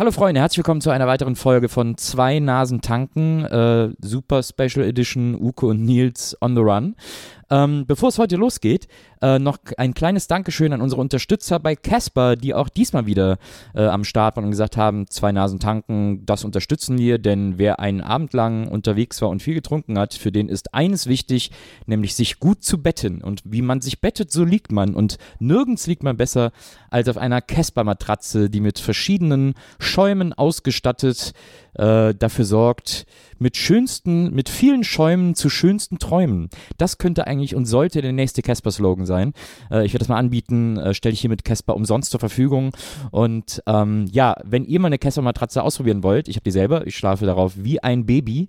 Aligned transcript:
Hallo 0.00 0.12
Freunde, 0.12 0.40
herzlich 0.40 0.56
willkommen 0.56 0.80
zu 0.80 0.88
einer 0.88 1.06
weiteren 1.06 1.36
Folge 1.36 1.68
von 1.68 1.98
Zwei 1.98 2.38
Nasen 2.38 2.80
tanken, 2.80 3.44
äh, 3.44 3.90
Super 4.00 4.42
Special 4.42 4.82
Edition 4.82 5.34
Uke 5.34 5.66
und 5.66 5.84
Nils 5.84 6.34
on 6.40 6.54
the 6.54 6.62
Run. 6.62 6.96
Ähm, 7.50 7.84
bevor 7.86 8.10
es 8.10 8.18
heute 8.18 8.36
losgeht, 8.36 8.86
äh, 9.20 9.38
noch 9.40 9.58
ein 9.76 9.92
kleines 9.92 10.28
Dankeschön 10.28 10.72
an 10.72 10.80
unsere 10.80 11.00
Unterstützer 11.00 11.58
bei 11.58 11.74
Casper, 11.74 12.36
die 12.36 12.54
auch 12.54 12.68
diesmal 12.68 13.06
wieder 13.06 13.38
äh, 13.74 13.86
am 13.86 14.04
Start 14.04 14.36
waren 14.36 14.44
und 14.44 14.50
gesagt 14.50 14.76
haben, 14.76 15.08
zwei 15.08 15.32
Nasen 15.32 15.58
tanken, 15.58 16.24
das 16.26 16.44
unterstützen 16.44 16.98
wir, 16.98 17.18
denn 17.18 17.58
wer 17.58 17.80
einen 17.80 18.02
Abend 18.02 18.32
lang 18.34 18.68
unterwegs 18.68 19.20
war 19.20 19.28
und 19.28 19.42
viel 19.42 19.54
getrunken 19.54 19.98
hat, 19.98 20.14
für 20.14 20.30
den 20.30 20.48
ist 20.48 20.74
eines 20.74 21.08
wichtig, 21.08 21.50
nämlich 21.86 22.14
sich 22.14 22.38
gut 22.38 22.62
zu 22.62 22.80
betten. 22.82 23.20
Und 23.22 23.42
wie 23.44 23.62
man 23.62 23.80
sich 23.80 24.00
bettet, 24.00 24.30
so 24.30 24.44
liegt 24.44 24.70
man. 24.70 24.94
Und 24.94 25.18
nirgends 25.40 25.88
liegt 25.88 26.04
man 26.04 26.16
besser 26.16 26.52
als 26.88 27.08
auf 27.08 27.18
einer 27.18 27.40
Casper-Matratze, 27.40 28.48
die 28.48 28.60
mit 28.60 28.78
verschiedenen 28.78 29.54
Schäumen 29.80 30.32
ausgestattet 30.32 31.32
äh, 31.74 32.14
dafür 32.14 32.44
sorgt, 32.44 33.06
mit 33.40 33.56
schönsten, 33.56 34.32
mit 34.32 34.48
vielen 34.48 34.84
Schäumen 34.84 35.34
zu 35.34 35.48
schönsten 35.48 35.98
Träumen. 35.98 36.50
Das 36.78 36.98
könnte 36.98 37.26
eigentlich 37.26 37.56
und 37.56 37.64
sollte 37.66 38.02
der 38.02 38.12
nächste 38.12 38.42
Casper-Slogan 38.42 39.06
sein. 39.06 39.32
Äh, 39.70 39.84
ich 39.86 39.92
werde 39.92 40.00
das 40.00 40.08
mal 40.08 40.18
anbieten, 40.18 40.76
äh, 40.76 40.94
stelle 40.94 41.14
ich 41.14 41.20
hier 41.20 41.30
mit 41.30 41.44
Casper 41.44 41.74
umsonst 41.74 42.10
zur 42.10 42.20
Verfügung. 42.20 42.72
Und 43.10 43.62
ähm, 43.66 44.06
ja, 44.12 44.36
wenn 44.44 44.64
ihr 44.64 44.78
mal 44.78 44.88
eine 44.88 44.98
Casper-Matratze 44.98 45.62
ausprobieren 45.62 46.02
wollt, 46.02 46.28
ich 46.28 46.36
habe 46.36 46.44
die 46.44 46.50
selber, 46.50 46.86
ich 46.86 46.96
schlafe 46.96 47.26
darauf 47.26 47.54
wie 47.56 47.82
ein 47.82 48.04
Baby, 48.04 48.48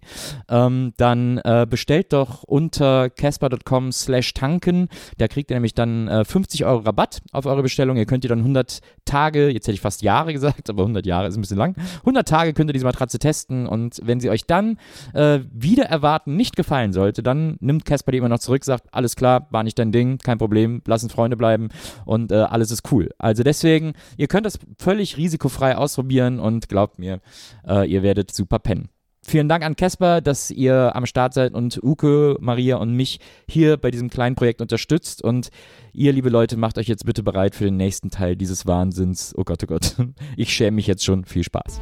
ähm, 0.49 0.93
dann 0.97 1.37
äh, 1.39 1.65
bestellt 1.69 2.11
doch 2.13 2.43
unter 2.43 3.09
casper.com 3.09 3.91
slash 3.93 4.33
tanken. 4.33 4.89
Da 5.17 5.29
kriegt 5.29 5.51
ihr 5.51 5.55
nämlich 5.55 5.73
dann 5.73 6.09
äh, 6.09 6.25
50 6.25 6.65
Euro 6.65 6.79
Rabatt 6.79 7.21
auf 7.31 7.45
eure 7.45 7.63
Bestellung. 7.63 7.95
Ihr 7.95 8.05
könnt 8.05 8.25
ihr 8.25 8.29
dann 8.29 8.39
100 8.39 8.81
Tage, 9.05 9.49
jetzt 9.49 9.67
hätte 9.67 9.75
ich 9.75 9.81
fast 9.81 10.01
Jahre 10.01 10.33
gesagt, 10.33 10.69
aber 10.69 10.83
100 10.83 11.05
Jahre 11.05 11.27
ist 11.27 11.37
ein 11.37 11.41
bisschen 11.41 11.57
lang, 11.57 11.75
100 11.99 12.27
Tage 12.27 12.53
könnt 12.53 12.69
ihr 12.69 12.73
diese 12.73 12.85
Matratze 12.85 13.19
testen 13.19 13.67
und 13.67 14.01
wenn 14.03 14.19
sie 14.19 14.29
euch 14.29 14.45
dann 14.45 14.77
äh, 15.13 15.39
wieder 15.51 15.85
erwarten 15.85 16.35
nicht 16.35 16.55
gefallen 16.55 16.93
sollte, 16.93 17.23
dann 17.23 17.57
nimmt 17.59 17.85
Casper 17.85 18.11
die 18.11 18.17
immer 18.17 18.29
noch 18.29 18.39
zurück, 18.39 18.63
sagt, 18.63 18.93
alles 18.93 19.15
klar, 19.15 19.47
war 19.51 19.63
nicht 19.63 19.79
dein 19.79 19.91
Ding, 19.91 20.17
kein 20.17 20.37
Problem, 20.37 20.81
lass 20.85 21.03
uns 21.03 21.13
Freunde 21.13 21.37
bleiben 21.37 21.69
und 22.05 22.31
äh, 22.31 22.35
alles 22.35 22.71
ist 22.71 22.91
cool. 22.91 23.09
Also 23.17 23.43
deswegen, 23.43 23.93
ihr 24.17 24.27
könnt 24.27 24.45
das 24.45 24.59
völlig 24.77 25.17
risikofrei 25.17 25.75
ausprobieren 25.77 26.39
und 26.39 26.69
glaubt 26.69 26.99
mir, 26.99 27.19
äh, 27.67 27.89
ihr 27.89 28.03
werdet 28.03 28.31
super 28.33 28.59
pennen. 28.59 28.89
Vielen 29.23 29.47
Dank 29.47 29.63
an 29.63 29.75
Casper, 29.75 30.19
dass 30.19 30.49
ihr 30.49 30.95
am 30.95 31.05
Start 31.05 31.35
seid 31.35 31.53
und 31.53 31.79
Uke, 31.83 32.37
Maria 32.39 32.77
und 32.77 32.95
mich 32.95 33.19
hier 33.47 33.77
bei 33.77 33.91
diesem 33.91 34.09
kleinen 34.09 34.35
Projekt 34.35 34.61
unterstützt. 34.61 35.23
Und 35.23 35.49
ihr, 35.93 36.11
liebe 36.11 36.29
Leute, 36.29 36.57
macht 36.57 36.79
euch 36.79 36.87
jetzt 36.87 37.05
bitte 37.05 37.21
bereit 37.21 37.53
für 37.53 37.65
den 37.65 37.77
nächsten 37.77 38.09
Teil 38.09 38.35
dieses 38.35 38.65
Wahnsinns. 38.65 39.33
Oh 39.37 39.43
Gott, 39.43 39.63
oh 39.63 39.67
Gott. 39.67 39.95
Ich 40.37 40.53
schäme 40.53 40.75
mich 40.75 40.87
jetzt 40.87 41.05
schon. 41.05 41.25
Viel 41.25 41.43
Spaß. 41.43 41.79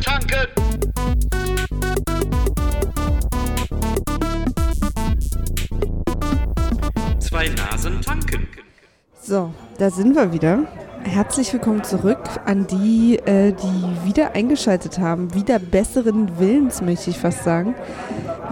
Tanken. 0.00 0.46
Zwei 7.18 7.48
Nasen 7.48 8.00
tanken. 8.00 8.48
So, 9.22 9.52
da 9.78 9.90
sind 9.90 10.14
wir 10.16 10.32
wieder. 10.32 10.64
Herzlich 11.02 11.52
willkommen 11.52 11.82
zurück 11.82 12.18
an 12.44 12.66
die, 12.66 13.18
äh, 13.24 13.52
die 13.52 14.06
wieder 14.06 14.34
eingeschaltet 14.34 14.98
haben. 14.98 15.34
Wieder 15.34 15.58
besseren 15.58 16.38
Willens, 16.38 16.82
möchte 16.82 17.10
ich 17.10 17.18
fast 17.18 17.44
sagen. 17.44 17.74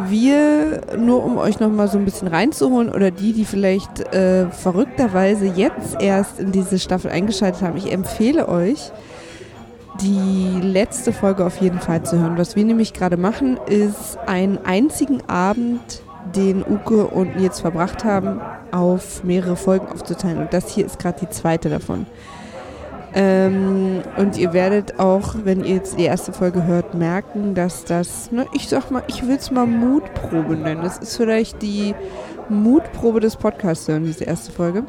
Wir, 0.08 0.80
nur 0.96 1.24
um 1.24 1.36
euch 1.36 1.60
nochmal 1.60 1.88
so 1.88 1.98
ein 1.98 2.04
bisschen 2.04 2.28
reinzuholen, 2.28 2.90
oder 2.90 3.10
die, 3.10 3.32
die 3.32 3.44
vielleicht 3.44 4.00
äh, 4.14 4.50
verrückterweise 4.50 5.46
jetzt 5.46 6.00
erst 6.00 6.38
in 6.38 6.52
diese 6.52 6.78
Staffel 6.78 7.10
eingeschaltet 7.10 7.62
haben, 7.62 7.76
ich 7.76 7.92
empfehle 7.92 8.48
euch, 8.48 8.92
die 10.00 10.60
letzte 10.62 11.12
Folge 11.12 11.44
auf 11.44 11.60
jeden 11.60 11.80
Fall 11.80 12.02
zu 12.02 12.18
hören. 12.18 12.38
Was 12.38 12.56
wir 12.56 12.64
nämlich 12.64 12.92
gerade 12.92 13.16
machen, 13.16 13.58
ist 13.66 14.18
einen 14.26 14.58
einzigen 14.64 15.22
Abend, 15.28 16.02
den 16.34 16.62
Uke 16.62 17.06
und 17.06 17.36
Nils 17.36 17.60
verbracht 17.60 18.04
haben, 18.04 18.40
auf 18.70 19.24
mehrere 19.24 19.56
Folgen 19.56 19.88
aufzuteilen. 19.88 20.38
Und 20.38 20.52
das 20.52 20.68
hier 20.68 20.86
ist 20.86 20.98
gerade 20.98 21.20
die 21.20 21.30
zweite 21.30 21.70
davon. 21.70 22.06
Ähm, 23.14 24.02
und 24.16 24.36
ihr 24.36 24.52
werdet 24.52 25.00
auch, 25.00 25.34
wenn 25.42 25.64
ihr 25.64 25.76
jetzt 25.76 25.98
die 25.98 26.04
erste 26.04 26.32
Folge 26.32 26.64
hört, 26.64 26.94
merken, 26.94 27.54
dass 27.54 27.84
das, 27.84 28.30
ne, 28.30 28.46
ich 28.52 28.68
sag 28.68 28.90
mal, 28.90 29.02
ich 29.08 29.26
will 29.26 29.36
es 29.36 29.50
mal 29.50 29.66
Mutprobe 29.66 30.56
nennen. 30.56 30.82
Das 30.82 30.98
ist 30.98 31.16
vielleicht 31.16 31.62
die 31.62 31.94
Mutprobe 32.50 33.20
des 33.20 33.36
Podcasts 33.36 33.88
hören, 33.88 34.04
diese 34.04 34.24
erste 34.24 34.52
Folge. 34.52 34.84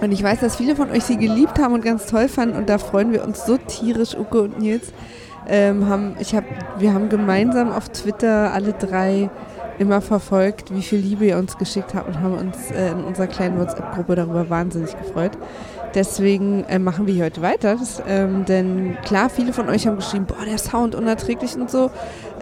Und 0.00 0.12
ich 0.12 0.22
weiß, 0.22 0.40
dass 0.40 0.56
viele 0.56 0.76
von 0.76 0.90
euch 0.90 1.04
sie 1.04 1.16
geliebt 1.16 1.58
haben 1.58 1.74
und 1.74 1.84
ganz 1.84 2.06
toll 2.06 2.28
fanden 2.28 2.56
und 2.56 2.68
da 2.68 2.78
freuen 2.78 3.12
wir 3.12 3.24
uns 3.24 3.46
so 3.46 3.56
tierisch, 3.56 4.16
Uke 4.16 4.42
und 4.42 4.58
Nils. 4.58 4.92
Ähm, 5.46 5.88
haben, 5.88 6.16
ich 6.18 6.34
hab, 6.34 6.44
wir 6.78 6.94
haben 6.94 7.08
gemeinsam 7.08 7.70
auf 7.70 7.90
Twitter 7.90 8.52
alle 8.52 8.72
drei 8.72 9.30
immer 9.78 10.00
verfolgt, 10.00 10.74
wie 10.74 10.82
viel 10.82 11.00
Liebe 11.00 11.26
ihr 11.26 11.36
uns 11.36 11.58
geschickt 11.58 11.94
habt 11.94 12.08
und 12.08 12.20
haben 12.20 12.34
uns 12.34 12.70
äh, 12.70 12.90
in 12.92 13.04
unserer 13.04 13.26
kleinen 13.26 13.58
WhatsApp-Gruppe 13.58 14.14
darüber 14.14 14.48
wahnsinnig 14.48 14.96
gefreut. 14.96 15.32
Deswegen 15.94 16.64
äh, 16.64 16.78
machen 16.78 17.06
wir 17.06 17.14
hier 17.14 17.24
heute 17.24 17.40
weiter, 17.42 17.76
das, 17.76 18.02
ähm, 18.08 18.44
denn 18.44 18.96
klar, 19.04 19.30
viele 19.30 19.52
von 19.52 19.68
euch 19.68 19.86
haben 19.86 19.96
geschrieben, 19.96 20.26
boah, 20.26 20.44
der 20.44 20.58
Sound 20.58 20.94
unerträglich 20.94 21.54
und 21.54 21.70
so. 21.70 21.90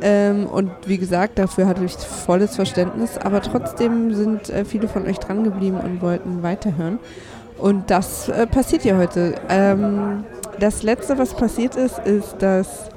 Ähm, 0.00 0.46
und 0.46 0.70
wie 0.86 0.96
gesagt, 0.96 1.38
dafür 1.38 1.66
hatte 1.66 1.84
ich 1.84 1.92
volles 1.92 2.56
Verständnis, 2.56 3.18
aber 3.18 3.42
trotzdem 3.42 4.14
sind 4.14 4.48
äh, 4.48 4.64
viele 4.64 4.88
von 4.88 5.06
euch 5.06 5.18
dran 5.18 5.44
geblieben 5.44 5.78
und 5.78 6.00
wollten 6.00 6.42
weiterhören. 6.42 6.98
Und 7.62 7.90
das 7.92 8.28
äh, 8.28 8.44
passiert 8.48 8.82
hier 8.82 8.96
heute. 8.98 9.36
Ähm, 9.48 10.24
das 10.58 10.82
letzte, 10.82 11.16
was 11.16 11.32
passiert 11.32 11.76
ist, 11.76 12.00
ist, 12.00 12.34
dass 12.40 12.90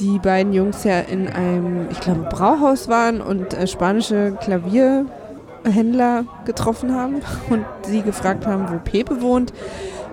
die 0.00 0.18
beiden 0.18 0.52
Jungs 0.52 0.82
ja 0.82 0.98
in 0.98 1.28
einem, 1.28 1.86
ich 1.92 2.00
glaube, 2.00 2.26
Brauhaus 2.28 2.88
waren 2.88 3.20
und 3.20 3.54
äh, 3.54 3.68
spanische 3.68 4.36
Klavierhändler 4.40 6.24
getroffen 6.44 6.96
haben 6.96 7.22
und 7.48 7.64
sie 7.86 8.02
gefragt 8.02 8.44
haben, 8.44 8.66
wo 8.68 8.78
Pepe 8.78 9.22
wohnt. 9.22 9.52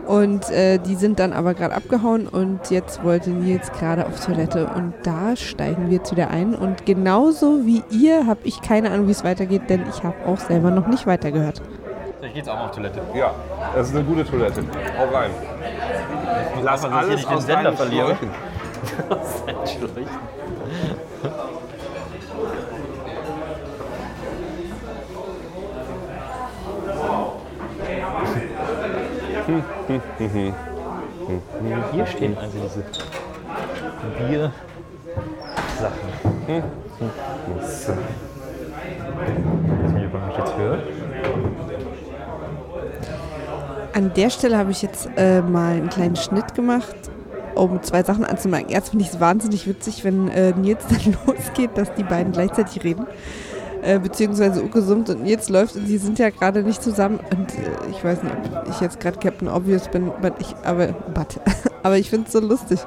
Und 0.06 0.51
äh, 0.51 0.78
die 0.78 0.95
sind 0.95 1.17
dann 1.17 1.33
aber 1.33 1.56
gerade 1.56 1.73
abgehauen 1.73 2.28
und 2.28 2.69
jetzt 2.69 3.03
wollte 3.03 3.31
Nils 3.31 3.72
gerade 3.72 4.06
auf 4.06 4.23
Toilette 4.23 4.67
und 4.67 4.94
da 5.01 5.35
steigen 5.35 5.88
wir 5.88 5.97
jetzt 5.97 6.12
wieder 6.12 6.29
ein. 6.29 6.53
Und 6.53 6.85
genauso 6.85 7.66
wie 7.66 7.81
ihr 7.89 8.28
habe 8.28 8.41
ich 8.44 8.62
keine 8.62 8.91
Ahnung, 8.91 9.07
wie 9.07 9.12
es 9.12 9.23
weitergeht, 9.23 9.63
denn 9.69 9.81
ich 9.89 10.03
habe 10.03 10.28
auch 10.28 10.39
selber 10.39 10.69
noch 10.69 10.85
nicht 10.85 11.07
weitergehört. 11.07 11.63
Ich 12.25 12.31
gehe 12.31 12.41
jetzt 12.41 12.50
auch 12.50 12.56
mal 12.56 12.67
auf 12.67 12.72
Toilette. 12.72 13.01
Ja, 13.13 13.31
das 13.75 13.89
ist 13.89 13.95
eine 13.95 14.06
gute 14.06 14.23
Toilette. 14.23 14.63
Hau 14.97 15.09
rein. 15.13 15.31
Lass 16.63 16.81
ich 16.81 16.89
hier 16.89 16.97
alles 16.97 17.16
nicht 17.16 17.29
den 17.29 17.35
aus 17.35 17.45
Sender 17.45 17.63
deinen 17.63 17.75
verliere. 17.75 18.16
Schläuchen. 18.16 18.29
Entschuldigung. 19.59 20.07
Hier 31.91 32.06
stehen 32.06 32.38
also 32.38 32.57
diese 32.57 32.85
Bier-Sachen. 34.17 34.53
So. 37.62 37.91
Weiß 37.91 37.91
nicht, 39.91 40.06
ob 40.06 40.13
man 40.13 40.28
mich 40.28 40.38
jetzt 40.38 40.57
hört. 40.57 40.83
An 43.94 44.12
der 44.16 44.30
Stelle 44.31 44.58
habe 44.58 44.72
ich 44.72 44.81
jetzt 44.81 45.08
äh, 45.18 45.42
mal 45.42 45.74
einen 45.74 45.90
kleinen 45.90 46.16
Schnitt 46.16 46.56
gemacht, 46.56 46.96
um 47.54 47.81
zwei 47.84 48.04
Sachen 48.04 48.26
anzumerken. 48.26 48.72
Erst 48.72 48.90
finde 48.90 49.06
ich 49.06 49.12
es 49.12 49.20
wahnsinnig 49.20 49.68
witzig, 49.68 50.04
wenn 50.04 50.30
äh, 50.30 50.52
Nils 50.52 50.84
dann 50.90 51.16
losgeht, 51.28 51.72
dass 51.76 51.94
die 51.94 52.04
beiden 52.04 52.34
gleichzeitig 52.34 52.84
reden. 52.84 53.06
Äh, 53.84 54.00
beziehungsweise 54.00 54.64
Uke 54.64 54.81
summt 54.81 55.09
und 55.09 55.24
Nils 55.24 55.50
läuft 55.50 55.76
und 55.76 55.86
sie 55.86 55.98
sind 55.98 56.18
ja 56.18 56.30
gerade 56.31 56.64
nicht 56.64 56.81
zusammen. 56.81 57.20
Und 57.20 57.54
äh, 57.54 57.92
ich 57.92 58.04
weiß 58.04 58.24
nicht, 58.24 58.34
ob 58.34 58.69
ich 58.69 58.81
jetzt 58.81 59.00
gerade 59.00 59.19
Captain 59.19 59.48
Obvious 59.48 59.88
bin, 59.90 60.12
but 60.22 60.34
ich, 60.39 60.56
aber, 60.63 60.88
but, 61.13 61.39
aber 61.83 61.97
ich 61.97 62.09
finde 62.09 62.27
es 62.27 62.33
so 62.33 62.39
lustig. 62.39 62.80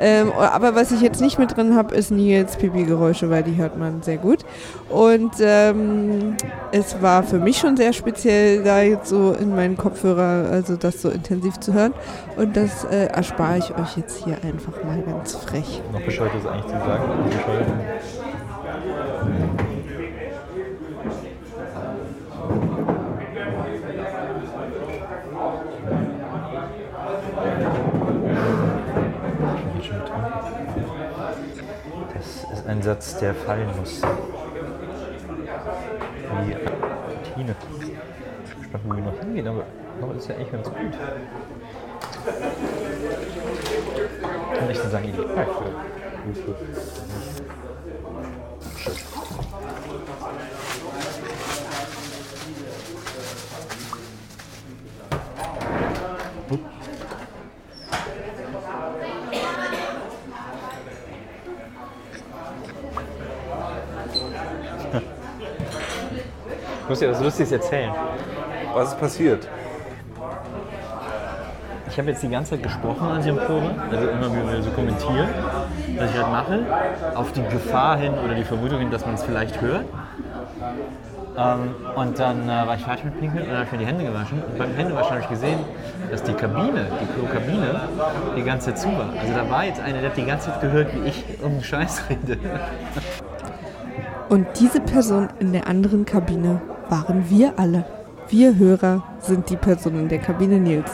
Ähm, 0.00 0.32
aber 0.32 0.74
was 0.74 0.92
ich 0.92 1.00
jetzt 1.00 1.20
nicht 1.20 1.38
mit 1.38 1.56
drin 1.56 1.74
habe, 1.74 1.94
ist 1.94 2.10
Nils 2.10 2.56
Pipi-Geräusche, 2.56 3.30
weil 3.30 3.42
die 3.42 3.56
hört 3.56 3.76
man 3.76 4.02
sehr 4.02 4.16
gut. 4.16 4.44
Und 4.88 5.32
ähm, 5.40 6.36
es 6.70 7.02
war 7.02 7.24
für 7.24 7.38
mich 7.38 7.58
schon 7.58 7.76
sehr 7.76 7.92
speziell, 7.92 8.62
da 8.62 8.80
jetzt 8.80 9.08
so 9.08 9.32
in 9.32 9.54
meinen 9.54 9.76
Kopfhörer, 9.76 10.50
also 10.50 10.76
das 10.76 11.02
so 11.02 11.10
intensiv 11.10 11.58
zu 11.58 11.74
hören. 11.74 11.92
Und 12.36 12.56
das 12.56 12.84
äh, 12.84 13.06
erspare 13.06 13.58
ich 13.58 13.76
euch 13.76 13.96
jetzt 13.96 14.24
hier 14.24 14.36
einfach 14.44 14.84
mal 14.84 15.02
ganz 15.02 15.34
frech. 15.34 15.82
Noch 15.92 16.02
bescheuert 16.02 16.32
ist 16.38 16.46
eigentlich 16.46 16.66
zu 16.66 16.78
sagen. 16.78 17.02
Bescheuert. 17.24 17.66
Satz, 32.88 33.18
der 33.18 33.34
fallen 33.34 33.68
muss. 33.78 34.00
Wie 36.40 36.52
Kabine. 37.38 37.54
Ich 38.62 38.72
weiß 38.72 38.82
nicht, 38.82 38.84
wo 38.84 38.96
wir 38.96 39.02
noch 39.02 39.18
hingehen, 39.20 39.46
aber, 39.46 39.64
das 40.14 40.22
ist 40.22 40.28
ja 40.30 40.36
echt 40.36 40.52
ganz 40.52 40.68
gut. 40.70 40.76
Und 44.60 44.70
ich 44.70 44.78
sagen, 44.78 45.04
ich 45.04 45.34
Park 45.34 45.48
Ich 46.32 47.37
muss 66.98 67.06
dir 67.06 67.12
was 67.12 67.22
Lustiges 67.22 67.52
erzählen. 67.52 67.92
Was 68.74 68.88
ist 68.88 68.98
passiert? 68.98 69.48
Ich 71.88 71.96
habe 71.96 72.10
jetzt 72.10 72.22
die 72.24 72.28
ganze 72.28 72.52
Zeit 72.52 72.62
gesprochen 72.64 73.08
an 73.08 73.18
diesem 73.18 73.36
Probe, 73.36 73.70
also 73.90 74.08
immer 74.08 74.32
wieder 74.32 74.62
so 74.62 74.70
kommentieren, 74.70 75.28
was 75.96 76.10
ich 76.10 76.16
halt 76.16 76.32
mache, 76.32 76.66
auf 77.14 77.30
die 77.32 77.42
Gefahr 77.42 77.98
hin 77.98 78.12
oder 78.24 78.34
die 78.34 78.42
Vermutung 78.42 78.80
hin, 78.80 78.90
dass 78.90 79.06
man 79.06 79.14
es 79.14 79.22
vielleicht 79.22 79.60
hört. 79.60 79.84
Ähm, 81.36 81.74
und 81.94 82.18
dann 82.18 82.48
äh, 82.48 82.66
war 82.66 82.74
ich 82.74 82.82
fertig 82.82 83.04
mit 83.04 83.20
Pinkeln 83.20 83.44
und 83.44 83.50
dann 83.50 83.58
habe 83.58 83.66
ich 83.66 83.72
mir 83.72 83.78
die 83.78 83.86
Hände 83.86 84.04
gewaschen. 84.04 84.42
Und 84.42 84.58
beim 84.58 84.74
Händewaschen 84.74 85.10
habe 85.10 85.20
ich 85.20 85.28
gesehen, 85.28 85.60
dass 86.10 86.22
die 86.24 86.32
Kabine, 86.32 86.86
die 87.00 87.06
Klokabine, 87.14 87.80
die 88.36 88.42
ganze 88.42 88.66
Zeit 88.66 88.78
zu 88.80 88.88
war. 88.88 89.10
Also 89.20 89.34
da 89.34 89.48
war 89.48 89.64
jetzt 89.64 89.80
einer, 89.80 90.00
der 90.00 90.10
hat 90.10 90.16
die 90.16 90.26
ganze 90.26 90.50
Zeit 90.50 90.60
gehört, 90.62 90.92
wie 90.94 91.08
ich 91.08 91.24
um 91.44 91.52
den 91.52 91.62
Scheiß 91.62 92.02
rede. 92.10 92.38
Und 94.28 94.46
diese 94.58 94.80
Person 94.80 95.28
in 95.38 95.52
der 95.52 95.68
anderen 95.68 96.04
Kabine 96.04 96.60
waren 96.88 97.28
wir 97.28 97.58
alle. 97.58 97.84
Wir 98.28 98.56
Hörer 98.56 99.02
sind 99.20 99.48
die 99.48 99.56
Person 99.56 99.98
in 99.98 100.08
der 100.08 100.18
Kabine 100.18 100.58
Nils. 100.58 100.90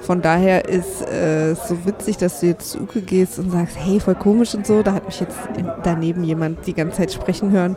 Von 0.00 0.22
daher 0.22 0.68
ist 0.68 1.02
es 1.02 1.08
äh, 1.08 1.54
so 1.54 1.84
witzig, 1.86 2.18
dass 2.18 2.40
du 2.40 2.46
jetzt 2.46 2.70
zu 2.70 2.80
Uke 2.80 3.02
gehst 3.02 3.38
und 3.38 3.50
sagst, 3.50 3.76
hey, 3.78 3.98
voll 4.00 4.14
komisch 4.14 4.54
und 4.54 4.66
so. 4.66 4.82
Da 4.82 4.94
hat 4.94 5.06
mich 5.06 5.20
jetzt 5.20 5.36
daneben 5.82 6.24
jemand 6.24 6.66
die 6.66 6.74
ganze 6.74 6.98
Zeit 6.98 7.12
sprechen 7.12 7.50
hören. 7.50 7.76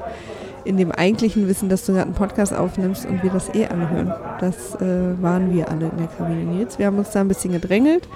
In 0.66 0.78
dem 0.78 0.92
eigentlichen 0.92 1.48
Wissen, 1.48 1.70
dass 1.70 1.86
du 1.86 1.94
gerade 1.94 2.06
einen 2.06 2.16
Podcast 2.16 2.52
aufnimmst 2.52 3.06
und 3.06 3.22
wir 3.22 3.30
das 3.30 3.54
eh 3.54 3.68
anhören. 3.68 4.12
Das 4.40 4.74
äh, 4.76 5.22
waren 5.22 5.54
wir 5.54 5.70
alle 5.70 5.90
in 5.90 5.98
der 5.98 6.08
Kabine 6.08 6.44
Nils. 6.44 6.80
Wir 6.80 6.88
haben 6.88 6.98
uns 6.98 7.12
da 7.12 7.22
ein 7.22 7.28
bisschen 7.28 7.54
gedrängelt, 7.54 8.08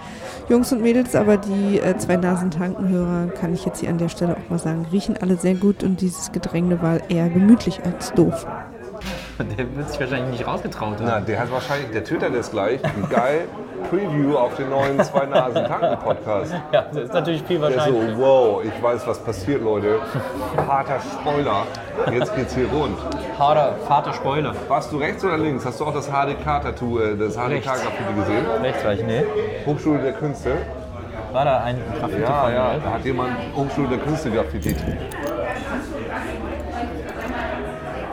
Jungs 0.49 0.71
und 0.71 0.81
Mädels, 0.81 1.15
aber 1.15 1.37
die 1.37 1.79
äh, 1.79 1.95
zwei 1.97 2.17
Nasentankenhörer, 2.17 3.27
kann 3.39 3.53
ich 3.53 3.65
jetzt 3.65 3.79
hier 3.79 3.89
an 3.89 3.99
der 3.99 4.09
Stelle 4.09 4.35
auch 4.35 4.49
mal 4.49 4.57
sagen, 4.57 4.87
riechen 4.91 5.15
alle 5.21 5.37
sehr 5.37 5.53
gut 5.53 5.83
und 5.83 6.01
dieses 6.01 6.31
Gedränge 6.31 6.81
war 6.81 7.07
eher 7.11 7.29
gemütlich 7.29 7.81
als 7.85 8.11
doof. 8.13 8.47
Der 9.57 9.75
wird 9.75 9.89
sich 9.89 9.99
wahrscheinlich 9.99 10.31
nicht 10.39 10.47
rausgetraut 10.47 10.97
haben. 10.97 11.05
Na, 11.05 11.19
der 11.21 11.39
hat 11.39 11.51
wahrscheinlich, 11.51 11.91
der 11.91 12.03
twittert 12.03 12.33
jetzt 12.33 12.51
gleich, 12.51 12.81
geil, 13.09 13.47
Preview 13.89 14.35
auf 14.35 14.55
den 14.55 14.69
neuen 14.69 15.01
Zwei 15.01 15.25
Nasen 15.25 15.65
Tanken 15.65 15.97
Podcast. 16.03 16.53
Ja, 16.73 16.85
das 16.91 17.03
ist 17.03 17.13
natürlich 17.13 17.43
viel 17.43 17.59
Der 17.59 17.79
so, 17.79 18.01
wow, 18.17 18.61
ich 18.63 18.83
weiß, 18.83 19.07
was 19.07 19.19
passiert, 19.19 19.63
Leute. 19.63 19.99
Harter 20.57 20.99
Spoiler. 20.99 21.63
Jetzt 22.11 22.35
geht's 22.35 22.53
hier 22.53 22.67
rund. 22.67 22.97
Harder, 23.37 23.75
Vater 23.87 24.13
Spoiler. 24.13 24.53
Warst 24.67 24.91
du 24.91 24.97
rechts 24.97 25.23
oder 25.23 25.37
links? 25.37 25.65
Hast 25.65 25.79
du 25.79 25.85
auch 25.85 25.93
das 25.93 26.09
HDK-Tattoo, 26.09 26.99
äh, 26.99 27.17
das 27.17 27.35
HDK-Graffiti 27.35 28.13
gesehen? 28.17 28.45
Rechts 28.61 28.83
war 28.83 28.93
ich, 28.93 29.03
nee. 29.03 29.23
Hochschule 29.65 29.99
der 29.99 30.13
Künste? 30.13 30.51
War 31.31 31.45
da 31.45 31.61
ein 31.63 31.77
Graffiti 31.99 32.21
Ja, 32.21 32.41
von 32.43 32.53
ja, 32.53 32.75
da 32.83 32.91
hat 32.91 33.05
jemand 33.05 33.31
Hochschule 33.55 33.87
der 33.87 33.99
Künste 33.99 34.31
graffitiert. 34.31 34.77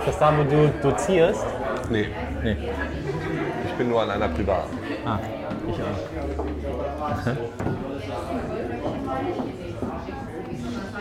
Das 0.07 0.19
da, 0.21 0.33
wo 0.39 0.45
du 0.45 0.73
dozierst? 0.83 1.45
Nee, 1.91 2.07
Nee. 2.43 2.57
ich 3.67 3.73
bin 3.73 3.89
nur 3.89 4.03
an 4.03 4.11
einer 4.11 4.29
Privat. 4.29 4.67
Ah, 5.05 5.19
ich 5.69 5.75
auch. 5.83 7.37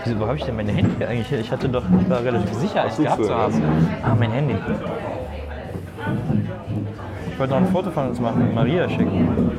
Wieso, 0.04 0.19
wo 0.19 0.28
habe 0.28 0.38
ich 0.38 0.44
denn 0.44 0.56
meine 0.56 0.72
Handy 0.72 1.04
eigentlich? 1.06 1.31
Ich 1.40 1.52
hatte 1.52 1.69
doch, 1.69 1.84
ich 2.02 2.10
war 2.10 2.24
relativ 2.24 2.54
sicher, 2.54 2.86
es 2.88 2.98
gehabt 2.98 3.24
zu 3.24 3.36
haben. 3.36 3.63
Ah, 4.04 4.16
mein 4.18 4.31
Handy. 4.31 4.56
Ich 7.31 7.40
wollte 7.40 7.54
noch 7.54 7.62
ein 7.62 7.68
Foto 7.68 7.92
von 7.92 8.10
uns 8.10 8.19
machen 8.19 8.42
und 8.42 8.56
Maria 8.56 8.90
schicken. 8.90 9.52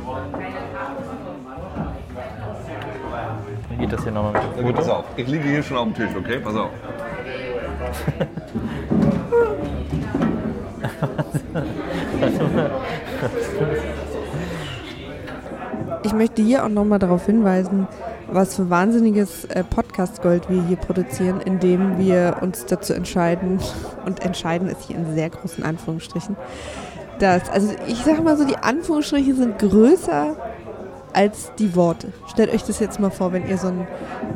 Wie 3.71 3.77
geht 3.77 3.93
das 3.93 4.03
hier 4.03 4.13
nochmal 4.13 4.33
mit 4.33 4.43
dem 4.43 4.67
Foto? 4.67 4.73
pass 4.79 4.89
auf, 4.89 5.05
ich 5.17 5.29
liege 5.29 5.49
hier 5.49 5.63
schon 5.63 5.77
auf 5.77 5.85
dem 5.85 5.95
Tisch, 5.95 6.11
okay? 6.19 6.39
Pass 6.39 6.57
auf. 6.57 6.71
Ich 16.03 16.13
möchte 16.13 16.43
hier 16.43 16.65
auch 16.65 16.69
nochmal 16.69 16.99
darauf 16.99 17.27
hinweisen, 17.27 17.89
was 18.29 18.57
für 18.57 18.71
wahnsinniges 18.71 19.45
äh, 19.47 19.65
Podcast-Gold 19.65 20.49
wir 20.49 20.63
hier 20.65 20.77
produzieren, 20.77 21.41
indem 21.41 21.99
wir 21.99 22.37
uns 22.41 22.67
dazu 22.67 22.93
entscheiden, 22.93 23.59
und 24.07 24.25
entscheiden 24.25 24.69
ist 24.69 24.83
hier 24.83 24.97
in 24.97 25.15
sehr 25.15 25.31
großen 25.31 25.65
Anführungsstrichen, 25.65 26.37
dass, 27.19 27.49
also 27.51 27.75
ich 27.87 27.99
sage 28.05 28.23
mal 28.23 28.37
so, 28.37 28.45
die 28.45 28.57
Anführungsstriche 28.57 29.35
sind 29.35 29.59
größer 29.59 30.37
als 31.17 31.51
die 31.59 31.75
Worte. 31.75 32.13
Stellt 32.29 32.53
euch 32.53 32.63
das 32.65 32.79
jetzt 32.79 33.01
mal 33.01 33.11
vor, 33.11 33.33
wenn 33.33 33.49
ihr 33.49 33.57
so 33.57 33.69
ein 33.69 33.89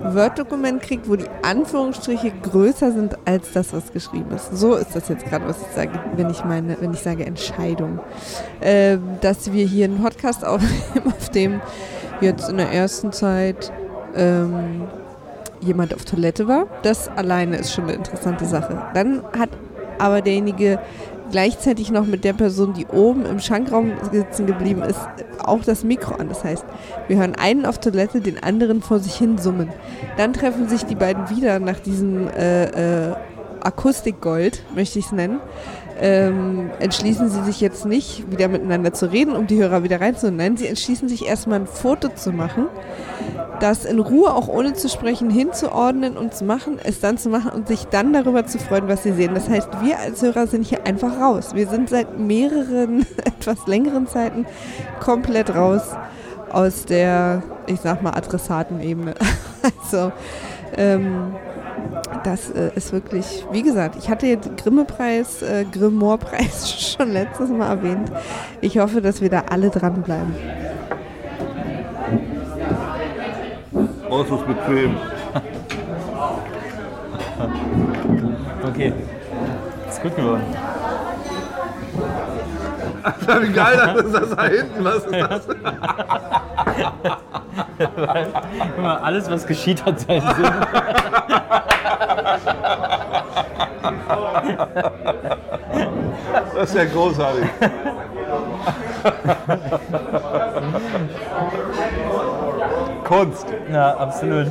Word-Dokument 0.03 0.82
kriegt, 0.82 1.11
wo 1.11 1.15
die 1.15 1.29
Anführungsstriche 1.43 2.32
größer 2.43 2.93
sind 2.93 3.19
als 3.27 3.53
das, 3.53 3.75
was 3.75 3.93
geschrieben 3.93 4.31
ist. 4.35 4.56
So 4.56 4.75
ist 4.77 4.97
das 4.97 5.09
jetzt 5.11 5.27
gerade, 5.27 5.47
was 5.47 5.61
ich 5.61 5.77
sage, 5.77 5.93
wenn 6.17 6.31
ich 6.31 6.43
meine, 6.43 6.81
wenn 6.81 6.94
ich 6.94 7.00
sage 7.00 7.27
Entscheidung. 7.27 8.00
Ähm, 8.62 9.03
dass 9.21 9.53
wir 9.53 9.67
hier 9.67 9.85
einen 9.85 10.03
Podcast 10.03 10.43
aufnehmen, 10.47 11.06
auf 11.06 11.29
dem 11.29 11.61
jetzt 12.23 12.49
in 12.49 12.56
der 12.56 12.73
ersten 12.73 13.12
Zeit 13.12 13.71
ähm, 14.17 14.88
jemand 15.61 15.94
auf 15.94 16.06
Toilette 16.06 16.49
war. 16.49 16.67
Das 16.83 17.09
alleine 17.09 17.59
ist 17.59 17.75
schon 17.75 17.85
eine 17.85 17.93
interessante 17.93 18.47
Sache. 18.47 18.83
Dann 18.94 19.23
hat 19.38 19.50
aber 19.99 20.23
derjenige 20.23 20.79
gleichzeitig 21.31 21.91
noch 21.91 22.06
mit 22.06 22.25
der 22.25 22.32
Person, 22.32 22.75
die 22.75 22.87
oben 22.87 23.27
im 23.27 23.38
Schankraum 23.38 23.93
sitzen 24.12 24.47
geblieben 24.47 24.82
ist, 24.82 25.00
auch 25.38 25.62
das 25.65 25.85
Mikro 25.85 26.15
an. 26.17 26.29
Das 26.29 26.44
heißt, 26.44 26.65
wir 27.09 27.19
hören 27.19 27.35
einen 27.35 27.67
auf 27.67 27.79
Toilette, 27.79 28.21
den 28.21 28.43
anderen 28.43 28.82
vor 28.82 28.99
sich 28.99 29.15
hin 29.15 29.38
summen. 29.38 29.71
Dann 30.17 30.32
treffen 30.32 30.69
sich 30.69 30.85
die 30.85 30.94
beiden 30.94 31.31
wieder 31.31 31.59
nach 31.59 31.81
diesem 31.81 32.29
äh, 32.29 33.11
äh, 33.11 33.15
Akustikgold, 33.62 34.65
möchte 34.75 34.99
ich 34.99 35.06
es 35.06 35.12
nennen. 35.12 35.41
Ähm, 35.98 36.70
entschließen 36.78 37.28
sie 37.28 37.42
sich 37.44 37.60
jetzt 37.60 37.84
nicht, 37.84 38.31
wieder 38.31 38.48
miteinander 38.48 38.92
zu 38.92 39.10
reden, 39.10 39.37
um 39.37 39.46
die 39.46 39.59
Hörer 39.59 39.82
wieder 39.82 40.00
reinzuholen. 40.00 40.37
Nein, 40.37 40.56
sie 40.56 40.66
entschließen 40.66 41.09
sich 41.09 41.26
erstmal 41.26 41.61
ein 41.61 41.66
Foto 41.66 42.09
zu 42.09 42.32
machen, 42.32 42.66
das 43.61 43.85
in 43.85 43.99
Ruhe, 43.99 44.32
auch 44.32 44.49
ohne 44.49 44.73
zu 44.73 44.88
sprechen, 44.88 45.30
hinzuordnen 45.30 46.16
und 46.16 46.35
zu 46.35 46.44
machen, 46.44 46.78
es 46.82 47.00
dann 47.00 47.18
zu 47.18 47.28
machen 47.28 47.50
und 47.50 47.68
sich 47.68 47.85
dann 47.87 48.12
darüber 48.12 48.47
zu 48.47 48.59
freuen, 48.59 48.88
was 48.88 49.02
sie 49.02 49.12
sehen. 49.12 49.35
Das 49.35 49.49
heißt, 49.49 49.68
wir 49.82 49.99
als 49.99 50.23
Hörer 50.23 50.47
sind 50.47 50.64
hier 50.64 50.87
einfach 50.87 51.20
raus. 51.20 51.54
Wir 51.54 51.68
sind 51.68 51.90
seit 51.90 52.18
mehreren, 52.18 53.06
etwas 53.25 53.66
längeren 53.66 54.06
Zeiten 54.06 54.47
komplett 55.00 55.54
raus 55.54 55.82
aus 56.50 56.85
der, 56.85 57.42
ich 57.66 57.80
sag 57.80 58.02
mal, 58.02 58.12
Adressatenebene. 58.12 59.14
Also, 59.82 60.11
ähm, 60.78 61.35
das 62.25 62.50
äh, 62.50 62.71
ist 62.75 62.92
wirklich, 62.92 63.45
wie 63.52 63.62
gesagt, 63.62 63.97
ich 63.97 64.09
hatte 64.09 64.37
den 64.37 64.57
Grimme-Preis, 64.57 65.42
äh, 65.42 65.64
Grimoire-Preis 65.71 66.97
schon 66.99 67.12
letztes 67.12 67.50
Mal 67.50 67.69
erwähnt. 67.69 68.11
Ich 68.61 68.78
hoffe, 68.78 69.00
dass 69.00 69.21
wir 69.21 69.30
da 69.30 69.45
alle 69.50 69.71
dranbleiben. 69.71 70.35
Oh, 74.11 74.23
es 74.23 74.30
ist 74.30 74.47
bequem. 74.47 74.97
Okay. 78.66 78.92
Ist 79.88 80.02
gut 80.02 80.16
geworden. 80.16 80.42
Wie 83.40 83.52
geil 83.52 83.76
das 83.76 84.04
ist 84.04 84.14
das 84.14 84.37
da 84.37 84.45
hinten. 84.45 84.85
Was 84.85 85.04
ist 85.04 85.12
das? 85.12 85.47
Guck 87.78 88.83
mal, 88.83 88.97
alles, 88.99 89.30
was 89.30 89.47
geschieht, 89.47 89.85
hat 89.85 90.00
seinen 90.00 90.21
Sinn. 90.21 90.52
Das 96.54 96.69
ist 96.69 96.75
ja 96.75 96.85
großartig. 96.85 97.45
Kunst. 103.04 103.47
Ja, 103.73 103.97
absolut. 103.97 104.49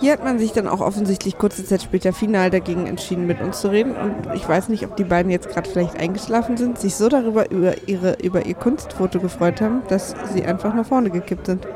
Hier 0.00 0.14
hat 0.14 0.24
man 0.24 0.38
sich 0.38 0.52
dann 0.52 0.66
auch 0.66 0.80
offensichtlich 0.80 1.36
kurze 1.36 1.62
Zeit 1.62 1.82
später 1.82 2.14
final 2.14 2.48
dagegen 2.48 2.86
entschieden, 2.86 3.26
mit 3.26 3.42
uns 3.42 3.60
zu 3.60 3.70
reden. 3.70 3.94
Und 3.94 4.34
ich 4.34 4.48
weiß 4.48 4.70
nicht, 4.70 4.86
ob 4.86 4.96
die 4.96 5.04
beiden 5.04 5.30
jetzt 5.30 5.50
gerade 5.50 5.68
vielleicht 5.68 6.00
eingeschlafen 6.00 6.56
sind, 6.56 6.78
sich 6.78 6.94
so 6.94 7.10
darüber 7.10 7.50
über, 7.50 7.74
ihre, 7.86 8.14
über 8.22 8.46
ihr 8.46 8.54
Kunstfoto 8.54 9.20
gefreut 9.20 9.60
haben, 9.60 9.82
dass 9.88 10.14
sie 10.32 10.42
einfach 10.44 10.74
nach 10.74 10.86
vorne 10.86 11.10
gekippt 11.10 11.46
sind. 11.46 11.68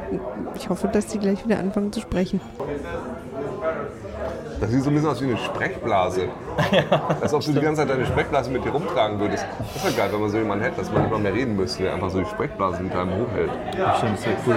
Ich 0.54 0.70
hoffe, 0.70 0.88
dass 0.88 1.10
sie 1.10 1.18
gleich 1.18 1.44
wieder 1.44 1.58
anfangen 1.58 1.92
zu 1.92 2.00
sprechen. 2.00 2.40
Das 4.58 4.70
sieht 4.70 4.82
so 4.82 4.88
ein 4.88 4.94
bisschen 4.94 5.10
aus 5.10 5.20
wie 5.20 5.26
eine 5.26 5.36
Sprechblase. 5.36 6.28
Als 7.20 7.34
ob 7.34 7.44
du 7.44 7.52
die 7.52 7.60
ganze 7.60 7.82
Zeit 7.82 7.90
deine 7.90 8.06
Sprechblase 8.06 8.50
mit 8.50 8.64
dir 8.64 8.70
rumtragen 8.70 9.20
würdest. 9.20 9.44
Das 9.74 9.84
wäre 9.84 9.94
geil, 9.94 10.08
wenn 10.12 10.20
man 10.20 10.30
so 10.30 10.38
jemanden 10.38 10.64
hätte, 10.64 10.76
dass 10.78 10.90
man 10.90 11.02
nicht 11.02 11.10
mal 11.10 11.20
mehr 11.20 11.34
reden 11.34 11.56
müsste, 11.56 11.82
der 11.82 11.92
einfach 11.92 12.08
so 12.08 12.20
die 12.20 12.26
Sprechblase 12.26 12.82
mit 12.82 12.94
einem 12.94 13.10
hochhält. 13.10 13.50
Stimmt, 13.98 14.16
das 14.16 14.26
wäre 14.26 14.36
cool. 14.46 14.56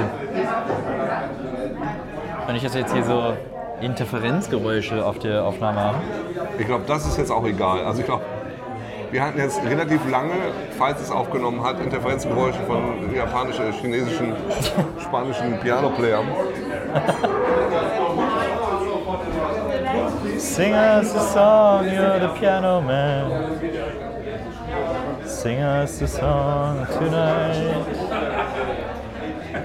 Wenn 2.45 2.55
ich 2.55 2.63
jetzt 2.63 2.93
hier 2.93 3.03
so 3.03 3.33
Interferenzgeräusche 3.81 5.05
auf 5.05 5.19
der 5.19 5.43
Aufnahme 5.43 5.79
habe. 5.79 5.97
Ich 6.57 6.65
glaube, 6.65 6.85
das 6.87 7.05
ist 7.05 7.17
jetzt 7.17 7.31
auch 7.31 7.45
egal. 7.45 7.85
Also 7.85 7.99
ich 7.99 8.05
glaube, 8.05 8.23
wir 9.11 9.23
hatten 9.23 9.39
jetzt 9.39 9.63
relativ 9.63 10.09
lange, 10.09 10.33
falls 10.77 11.01
es 11.01 11.11
aufgenommen 11.11 11.63
hat, 11.63 11.79
Interferenzgeräusche 11.79 12.59
von 12.67 13.13
japanischen, 13.15 13.71
chinesischen, 13.73 14.33
spanischen 15.01 15.59
Piano-Playern. 15.59 16.25
Sing 20.37 20.73
us 20.73 21.15
a 21.15 21.33
song, 21.33 21.85
you're 21.85 22.19
the 22.19 22.39
piano 22.39 22.81
man. 22.81 23.57
Sing 25.25 25.59
us 25.59 26.01
a 26.01 26.07
song 26.07 26.85
tonight. 26.97 28.96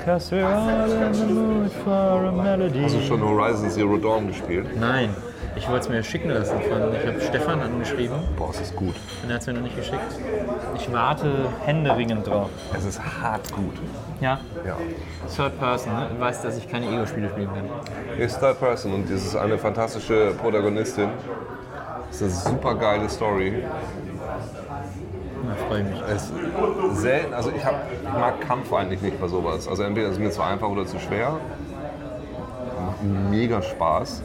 Cause 0.05 0.31
we're 0.33 0.45
all 0.45 0.91
in 0.91 1.13
the 1.13 1.25
mood 1.27 1.71
for 1.85 2.27
a 2.27 2.33
melody. 2.33 2.83
Hast 2.83 2.95
du 2.97 3.01
schon 3.03 3.21
Horizon 3.21 3.71
Zero 3.71 3.97
Dawn 3.99 4.27
gespielt? 4.29 4.67
Nein, 4.79 5.11
ich 5.57 5.69
wollte 5.69 5.85
es 5.85 5.89
mir 5.89 6.03
schicken 6.03 6.31
lassen. 6.31 6.57
Von, 6.61 6.95
ich 6.95 7.07
habe 7.07 7.21
Stefan 7.21 7.61
angeschrieben 7.61 8.17
Boah, 8.37 8.51
es 8.51 8.61
ist 8.61 8.75
gut. 8.77 8.95
und 9.23 9.29
er 9.29 9.35
hat 9.35 9.41
es 9.43 9.47
mir 9.47 9.53
noch 9.55 9.63
nicht 9.63 9.77
geschickt. 9.77 10.01
Ich 10.77 10.93
warte 10.93 11.47
händeringend 11.65 12.27
drauf. 12.27 12.51
Es 12.77 12.85
ist 12.85 13.01
hart 13.01 13.51
gut. 13.53 13.75
Ja, 14.21 14.41
Ja. 14.67 14.77
Third 15.35 15.59
Person. 15.59 15.93
Ne? 15.95 16.09
Du 16.15 16.21
weißt, 16.21 16.45
dass 16.45 16.57
ich 16.59 16.69
keine 16.69 16.87
Ego-Spiele 16.87 17.29
spielen 17.29 17.49
kann. 17.49 18.19
Ist 18.19 18.39
Third 18.41 18.59
Person 18.61 18.95
und 18.95 19.05
das 19.11 19.25
ist 19.25 19.37
eine 19.37 19.59
fantastische 19.59 20.33
Protagonistin. 20.41 21.09
Es 22.11 22.21
ist 22.21 22.47
eine 22.47 22.57
super 22.57 22.75
geile 22.75 23.09
Story. 23.09 23.63
Da 25.53 25.67
freue 25.67 25.83
ich 25.83 25.89
mich. 25.89 26.03
Es 26.09 26.33
selten, 27.01 27.35
also 27.35 27.51
ich, 27.55 27.65
hab, 27.65 27.75
ich 27.93 28.03
mag 28.19 28.41
Kampf 28.41 28.73
eigentlich 28.73 29.03
nicht 29.03 29.21
bei 29.21 29.29
sowas. 29.29 29.69
Also 29.69 29.83
entweder 29.83 30.09
ist 30.09 30.15
es 30.15 30.19
mir 30.19 30.31
zu 30.31 30.43
einfach 30.43 30.69
oder 30.69 30.87
zu 30.87 30.99
schwer. 30.99 31.39
Macht 32.87 33.03
mega 33.31 33.61
Spaß. 33.61 34.23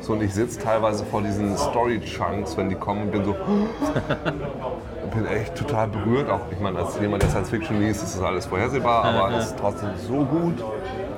So, 0.00 0.12
und 0.12 0.22
ich 0.22 0.34
sitze 0.34 0.60
teilweise 0.60 1.04
vor 1.04 1.22
diesen 1.22 1.56
Story-Chunks, 1.56 2.56
wenn 2.56 2.68
die 2.68 2.74
kommen 2.74 3.02
und 3.02 3.12
bin 3.12 3.24
so. 3.24 3.34
bin 5.14 5.26
echt 5.26 5.54
total 5.54 5.88
berührt. 5.88 6.28
Auch, 6.28 6.40
ich 6.50 6.60
meine, 6.60 6.78
als 6.78 6.98
jemand, 7.00 7.22
der 7.22 7.30
Science 7.30 7.50
Fiction 7.50 7.80
liest, 7.80 8.02
ist 8.02 8.16
das 8.16 8.22
alles 8.22 8.46
vorhersehbar, 8.46 9.04
aber 9.04 9.36
es 9.36 9.46
ist 9.46 9.58
trotzdem 9.58 9.90
so 9.96 10.24
gut. 10.24 10.62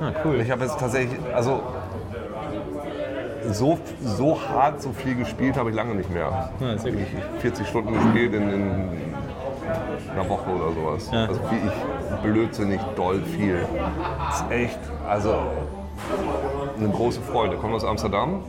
Ah, 0.00 0.12
cool. 0.24 0.40
Ich 0.40 0.50
habe 0.50 0.64
jetzt 0.64 0.78
tatsächlich, 0.78 1.18
also 1.34 1.60
so, 3.50 3.78
so 4.00 4.38
hart, 4.48 4.82
so 4.82 4.92
viel 4.92 5.14
gespielt 5.14 5.56
habe 5.56 5.70
ich 5.70 5.76
lange 5.76 5.94
nicht 5.94 6.10
mehr. 6.10 6.50
Ja, 6.60 6.74
gut. 6.74 6.86
Ich 6.86 7.40
40 7.40 7.66
Stunden 7.66 7.94
gespielt 7.94 8.34
in, 8.34 8.50
in 8.50 9.07
einer 10.12 10.28
Woche 10.28 10.50
oder 10.50 10.72
sowas. 10.72 11.10
Ja. 11.12 11.26
Also 11.26 11.40
wie 11.50 11.66
ich 11.66 12.20
blödsinnig 12.22 12.80
doll 12.96 13.20
viel. 13.22 13.60
Das 14.28 14.40
ist 14.40 14.50
echt, 14.50 14.78
also 15.08 15.34
eine 16.78 16.88
große 16.88 17.20
Freude. 17.20 17.56
Kommt 17.56 17.74
aus 17.74 17.84
Amsterdam. 17.84 18.42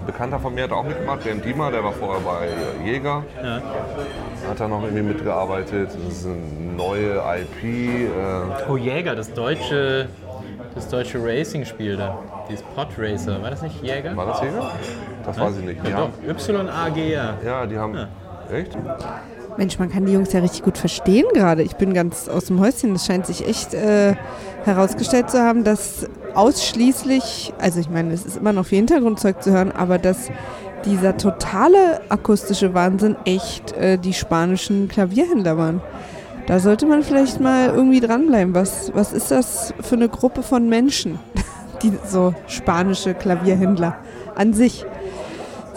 Ein 0.00 0.06
Bekannter 0.06 0.38
von 0.38 0.54
mir 0.54 0.64
hat 0.64 0.72
auch 0.72 0.84
mitgemacht, 0.84 1.24
der 1.24 1.34
Diemer, 1.36 1.70
der 1.70 1.82
war 1.82 1.92
vorher 1.92 2.20
bei 2.20 2.84
Jäger. 2.84 3.24
Ja. 3.42 3.60
Hat 4.48 4.60
da 4.60 4.68
noch 4.68 4.82
irgendwie 4.82 5.02
mitgearbeitet. 5.02 5.90
Das 6.06 6.12
ist 6.12 6.26
eine 6.26 6.36
neue 6.76 7.14
IP. 7.16 7.64
Äh, 7.64 8.08
Oh 8.70 8.76
Jäger, 8.76 9.14
das 9.16 9.32
deutsche, 9.32 10.08
das 10.74 10.88
deutsche 10.88 11.18
Racing-Spiel 11.22 11.96
da. 11.96 12.18
Dieses 12.48 12.62
Pod 12.62 12.88
Racer, 12.96 13.42
war 13.42 13.50
das 13.50 13.62
nicht 13.62 13.82
Jäger? 13.82 14.16
war 14.16 14.26
das 14.26 14.40
Jäger? 14.42 14.70
Das 15.24 15.40
weiß 15.40 15.58
ich 15.58 15.64
nicht. 15.64 15.88
Ja, 15.88 16.06
doch. 16.06 16.10
Y-A-G-A. 16.48 17.34
ja, 17.44 17.66
die 17.66 17.76
haben. 17.78 17.98
Echt? 18.52 18.76
Mensch, 19.58 19.78
man 19.78 19.90
kann 19.90 20.06
die 20.06 20.12
Jungs 20.12 20.32
ja 20.32 20.40
richtig 20.40 20.62
gut 20.62 20.78
verstehen 20.78 21.26
gerade. 21.32 21.62
Ich 21.62 21.76
bin 21.76 21.94
ganz 21.94 22.28
aus 22.28 22.46
dem 22.46 22.60
Häuschen. 22.60 22.94
Es 22.94 23.06
scheint 23.06 23.26
sich 23.26 23.46
echt 23.46 23.74
äh, 23.74 24.14
herausgestellt 24.64 25.30
zu 25.30 25.40
haben, 25.40 25.64
dass 25.64 26.06
ausschließlich, 26.34 27.54
also 27.58 27.80
ich 27.80 27.88
meine, 27.88 28.12
es 28.12 28.26
ist 28.26 28.36
immer 28.36 28.52
noch 28.52 28.66
viel 28.66 28.78
Hintergrundzeug 28.78 29.42
zu 29.42 29.52
hören, 29.52 29.72
aber 29.72 29.98
dass 29.98 30.30
dieser 30.84 31.16
totale 31.16 32.00
akustische 32.10 32.74
Wahnsinn 32.74 33.16
echt 33.24 33.72
äh, 33.72 33.98
die 33.98 34.12
spanischen 34.12 34.88
Klavierhändler 34.88 35.56
waren. 35.56 35.80
Da 36.46 36.60
sollte 36.60 36.86
man 36.86 37.02
vielleicht 37.02 37.40
mal 37.40 37.68
irgendwie 37.68 38.00
dranbleiben. 38.00 38.54
Was, 38.54 38.92
was 38.94 39.12
ist 39.12 39.30
das 39.30 39.74
für 39.80 39.96
eine 39.96 40.08
Gruppe 40.08 40.42
von 40.42 40.68
Menschen? 40.68 41.18
Die 41.82 41.92
so 42.08 42.34
spanische 42.46 43.14
Klavierhändler 43.14 43.96
an 44.34 44.54
sich. 44.54 44.86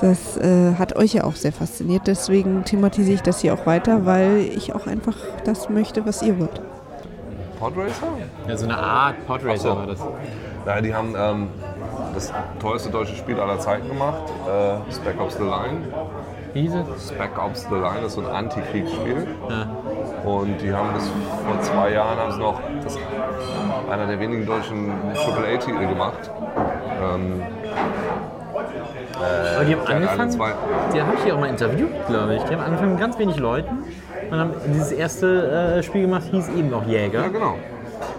Das 0.01 0.37
äh, 0.37 0.75
hat 0.75 0.95
euch 0.95 1.13
ja 1.13 1.25
auch 1.25 1.35
sehr 1.35 1.51
fasziniert, 1.51 2.03
deswegen 2.07 2.63
thematisiere 2.63 3.15
ich 3.15 3.21
das 3.21 3.41
hier 3.41 3.53
auch 3.53 3.65
weiter, 3.65 4.05
weil 4.05 4.49
ich 4.55 4.73
auch 4.73 4.87
einfach 4.87 5.15
das 5.43 5.69
möchte, 5.69 6.05
was 6.05 6.21
ihr 6.21 6.39
wollt. 6.39 6.61
Podracer? 7.59 8.07
Ja, 8.47 8.55
so 8.55 8.65
eine 8.65 8.77
Art 8.77 9.27
Pod 9.27 9.43
Racer 9.43 9.71
Ach 9.71 9.73
so. 9.73 9.79
war 9.79 9.87
das. 9.87 9.99
Naja, 10.65 10.81
die 10.81 10.95
haben 10.95 11.15
ähm, 11.17 11.47
das 12.13 12.31
teuerste 12.59 12.89
deutsche 12.89 13.15
Spiel 13.15 13.39
aller 13.39 13.59
Zeiten 13.59 13.87
gemacht, 13.89 14.23
äh, 14.47 14.91
Spec 14.93 15.19
Ops 15.19 15.35
The 15.35 15.43
Line. 15.43 15.81
Hieß 16.53 16.73
es? 16.73 17.09
Spec 17.09 17.37
Ops 17.37 17.67
The 17.69 17.75
Line 17.75 18.05
ist 18.05 18.13
so 18.13 18.21
ein 18.21 18.27
Antikriegsspiel. 18.27 19.27
Ja. 19.49 19.67
Und 20.29 20.61
die 20.61 20.73
haben 20.73 20.93
bis 20.93 21.03
vor 21.07 21.61
zwei 21.61 21.91
Jahren 21.91 22.17
haben 22.17 22.31
sie 22.31 22.39
noch 22.39 22.61
das, 22.83 22.97
einer 23.89 24.07
der 24.07 24.19
wenigen 24.19 24.45
deutschen 24.45 24.91
AAA-Titel 25.15 25.87
gemacht. 25.87 26.31
Ähm, 27.01 27.41
Aber 29.55 29.65
die 29.65 29.75
haben 29.75 29.88
angefangen, 29.88 30.31
2. 30.31 30.51
die 30.93 31.01
habe 31.01 31.13
ich 31.15 31.23
hier 31.23 31.35
auch 31.35 31.39
mal 31.39 31.49
interviewt, 31.49 31.89
glaube 32.07 32.35
ich. 32.35 32.43
Die 32.43 32.53
haben 32.55 32.63
angefangen 32.63 32.91
mit 32.91 32.99
ganz 32.99 33.17
wenig 33.19 33.38
Leuten 33.38 33.79
und 34.31 34.39
haben 34.39 34.51
dieses 34.73 34.91
erste 34.91 35.75
äh, 35.77 35.83
Spiel 35.83 36.03
gemacht, 36.03 36.23
hieß 36.31 36.49
eben 36.49 36.69
noch 36.69 36.85
Jäger. 36.85 37.21
Ja, 37.21 37.27
genau. 37.27 37.55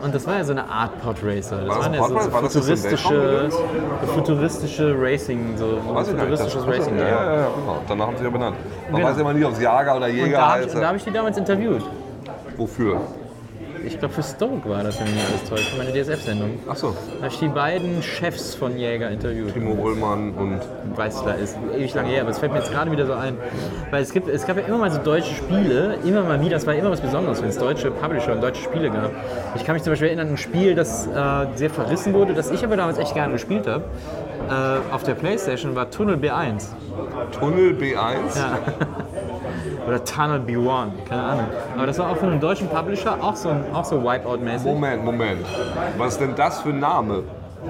Und 0.03 0.15
das 0.15 0.27
war 0.27 0.37
ja 0.39 0.45
so 0.45 0.53
eine 0.53 0.65
Art 0.69 1.01
Pod 1.03 1.17
Racer. 1.23 1.59
Das 1.59 1.69
War 1.69 1.81
waren 1.81 1.95
ja 1.95 2.03
so, 2.03 2.09
so? 2.19 2.33
War 2.33 2.43
nicht 2.43 2.53
futuristische, 2.53 3.49
so 3.51 4.07
futuristische 4.15 4.95
Racing, 4.99 5.57
so 5.57 5.79
Weiß 5.95 6.07
nicht. 6.09 6.19
Futuristisches 6.21 6.65
ja, 6.67 6.71
Racing. 6.73 6.99
ja, 6.99 7.09
ja, 7.09 7.25
ja, 7.25 7.47
genau. 7.55 7.77
Danach 7.89 8.07
haben 8.09 8.17
sie 8.17 8.25
ja 8.25 8.31
benannt. 8.31 8.57
Man 8.91 8.97
Genau. 9.01 9.09
weiß 9.11 9.19
immer 9.19 9.33
nie, 9.33 9.45
ob 9.45 9.53
es 9.53 9.61
Jager 9.61 9.97
oder 9.97 10.07
Und 10.07 10.13
Jäger 10.15 10.37
da 10.39 10.43
habe 10.53 10.63
heißt. 10.63 10.75
ich, 10.75 10.81
da 10.81 10.89
hab 10.89 10.97
ich 10.97 11.05
die 11.05 11.11
damals 11.13 11.37
interviewt. 11.39 11.83
Wofür? 12.57 13.01
Ich 13.85 13.99
glaube 13.99 14.15
für 14.15 14.23
Stoke 14.23 14.69
war 14.69 14.83
das, 14.83 15.01
wenn 15.01 15.13
mich 15.13 15.25
alles 15.25 15.49
täuscht, 15.49 15.69
für 15.71 15.79
meine 15.79 15.93
DSF-Sendung. 15.93 16.59
Achso, 16.69 16.95
Da 17.19 17.25
habe 17.25 17.33
ich 17.33 17.39
die 17.39 17.49
beiden 17.49 18.03
Chefs 18.03 18.55
von 18.55 18.77
Jäger 18.77 19.11
interviewt. 19.11 19.55
Timo 19.55 19.73
Ullmann 19.73 20.33
und 20.35 20.61
Weißler 20.97 21.37
ist 21.39 21.57
ewig 21.75 21.95
lange 21.95 22.11
her, 22.11 22.23
aber 22.23 22.31
es 22.31 22.39
fällt 22.39 22.53
mir 22.53 22.59
jetzt 22.59 22.73
gerade 22.73 22.91
wieder 22.91 23.07
so 23.07 23.15
ein. 23.15 23.37
Weil 23.91 24.03
es, 24.03 24.13
gibt, 24.13 24.29
es 24.29 24.47
gab 24.47 24.59
ja 24.59 24.65
immer 24.65 24.79
mal 24.79 24.91
so 24.91 24.99
deutsche 24.99 25.35
Spiele, 25.35 25.97
immer 26.05 26.23
mal 26.23 26.41
wieder, 26.41 26.53
das 26.53 26.67
war 26.67 26.75
immer 26.75 26.91
was 26.91 27.01
Besonderes, 27.01 27.41
wenn 27.41 27.49
es 27.49 27.59
deutsche 27.59 27.91
Publisher 27.91 28.33
und 28.33 28.43
deutsche 28.43 28.63
Spiele 28.63 28.91
gab. 28.91 29.11
Ich 29.55 29.65
kann 29.65 29.75
mich 29.75 29.83
zum 29.83 29.93
Beispiel 29.93 30.09
erinnern 30.09 30.29
an 30.29 30.35
ein 30.35 30.39
Spiel, 30.39 30.75
das 30.75 31.07
äh, 31.07 31.47
sehr 31.55 31.71
verrissen 31.71 32.13
wurde, 32.13 32.35
das 32.35 32.51
ich 32.51 32.63
aber 32.65 32.77
damals 32.77 32.99
echt 32.99 33.15
gerne 33.15 33.33
gespielt 33.33 33.67
habe. 33.67 33.85
Äh, 34.49 34.93
auf 34.95 35.03
der 35.05 35.15
Playstation 35.15 35.75
war 35.75 35.91
Tunnel 35.91 36.17
B1. 36.17 36.67
Tunnel 37.33 37.73
B1. 37.73 38.37
Ja. 38.37 38.59
Oder 39.87 40.05
Tunnel 40.05 40.41
B1, 40.41 41.05
keine 41.09 41.23
Ahnung. 41.23 41.47
Aber 41.77 41.87
das 41.87 41.99
war 41.99 42.11
auch 42.11 42.17
von 42.17 42.31
einem 42.31 42.41
deutschen 42.41 42.69
Publisher, 42.69 43.17
auch 43.21 43.37
so, 43.37 43.51
auch 43.73 43.85
so 43.85 44.03
Wipeout-mäßig. 44.03 44.65
Moment, 44.67 45.05
Moment. 45.05 45.47
Was 45.97 46.13
ist 46.13 46.21
denn 46.21 46.35
das 46.35 46.61
für 46.61 46.71
ein 46.71 46.81
Name? 46.81 47.25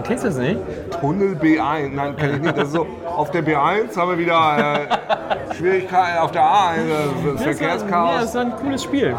Kennst 0.05 0.25
du 0.25 0.29
das 0.29 0.39
nicht? 0.39 0.59
Tunnel 1.01 1.35
B1? 1.35 1.89
Nein, 1.89 2.17
kenne 2.17 2.35
ich 2.35 2.43
nicht. 2.43 2.57
Das 2.57 2.69
ist 2.69 2.75
so, 2.75 2.87
auf 3.05 3.31
der 3.31 3.45
B1 3.45 3.97
haben 3.97 4.11
wir 4.11 4.19
wieder 4.19 4.89
äh, 4.89 5.55
Schwierigkeiten, 5.55 6.19
auf 6.19 6.31
der 6.31 6.43
A1 6.43 6.77
äh, 6.77 7.25
war, 7.25 7.33
ja, 7.33 7.39
Verkehrschaos. 7.39 8.21
das 8.21 8.35
war 8.35 8.43
ein 8.43 8.57
cooles 8.57 8.85
Spiel. 8.85 9.17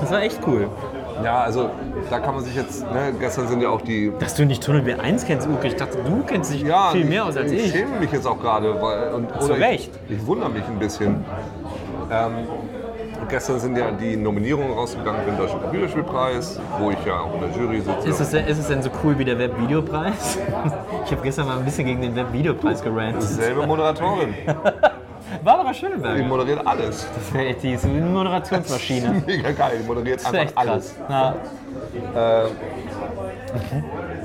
Das 0.00 0.10
war 0.10 0.22
echt 0.22 0.40
cool. 0.46 0.68
Ja, 1.24 1.42
also 1.42 1.70
da 2.08 2.18
kann 2.18 2.34
man 2.34 2.44
sich 2.44 2.54
jetzt, 2.54 2.82
ne, 2.92 3.12
gestern 3.18 3.48
sind 3.48 3.60
ja 3.60 3.68
auch 3.68 3.80
die 3.82 4.12
Dass 4.18 4.34
du 4.34 4.44
nicht 4.46 4.62
Tunnel 4.62 4.82
B1 4.82 5.24
kennst, 5.26 5.46
Uke. 5.48 5.66
Ich 5.66 5.76
dachte, 5.76 5.98
du 6.04 6.22
kennst 6.26 6.52
dich 6.52 6.62
Ja, 6.62 6.90
viel 6.90 7.04
mehr 7.04 7.24
aus 7.26 7.36
als 7.36 7.50
ich 7.52 7.66
ich. 7.66 7.72
schäme 7.72 7.98
mich 8.00 8.10
jetzt 8.12 8.26
auch 8.26 8.40
gerade. 8.40 8.80
weil- 8.80 9.12
und- 9.14 9.30
Zu 9.40 9.46
oder 9.52 9.56
ich- 9.58 9.62
Recht. 9.62 9.90
Ich, 10.08 10.26
wundere 10.26 10.50
mich 10.50 10.64
ein 10.66 10.78
bisschen. 10.78 11.24
Ähm, 12.10 12.32
gestern 13.28 13.60
sind 13.60 13.76
ja 13.76 13.90
die 13.92 14.16
Nominierungen 14.16 14.72
rausgegangen 14.72 15.20
für 15.22 15.30
den 15.30 15.38
Deutschen 15.38 15.60
Computerspielpreis, 15.62 16.58
wo 16.78 16.90
ich 16.90 17.04
ja 17.06 17.20
auch 17.20 17.34
in 17.34 17.40
der 17.40 17.50
Jury 17.60 17.80
sitze. 17.80 18.08
Ist 18.08 18.20
es, 18.20 18.30
denn, 18.30 18.46
ist 18.46 18.58
es 18.58 18.66
denn 18.68 18.82
so 18.82 18.90
cool 19.04 19.18
wie 19.18 19.24
der 19.24 19.38
Webvideopreis? 19.38 20.38
Ich 21.04 21.12
habe 21.12 21.22
gestern 21.24 21.46
mal 21.48 21.58
ein 21.58 21.64
bisschen 21.64 21.86
gegen 21.86 22.02
den 22.02 22.14
Webvideopreis 22.14 22.82
gerannt. 22.82 23.20
Selbe 23.22 23.66
Moderatorin. 23.66 24.34
Barbara 25.44 25.72
Die 25.72 25.78
Schöneberger. 25.78 26.24
moderiert 26.24 26.66
alles. 26.66 27.06
Das 27.14 27.34
wäre 27.34 27.46
echt 27.46 27.62
die 27.62 27.72
ist 27.72 27.84
eine 27.84 28.00
Moderationsmaschine. 28.00 29.22
Mega 29.26 29.50
geil. 29.52 29.78
Die 29.82 29.86
moderiert 29.86 30.24
einfach 30.24 30.38
echt 30.40 30.56
alles. 30.58 30.94
krass. 31.06 31.34
Ja. 32.14 32.44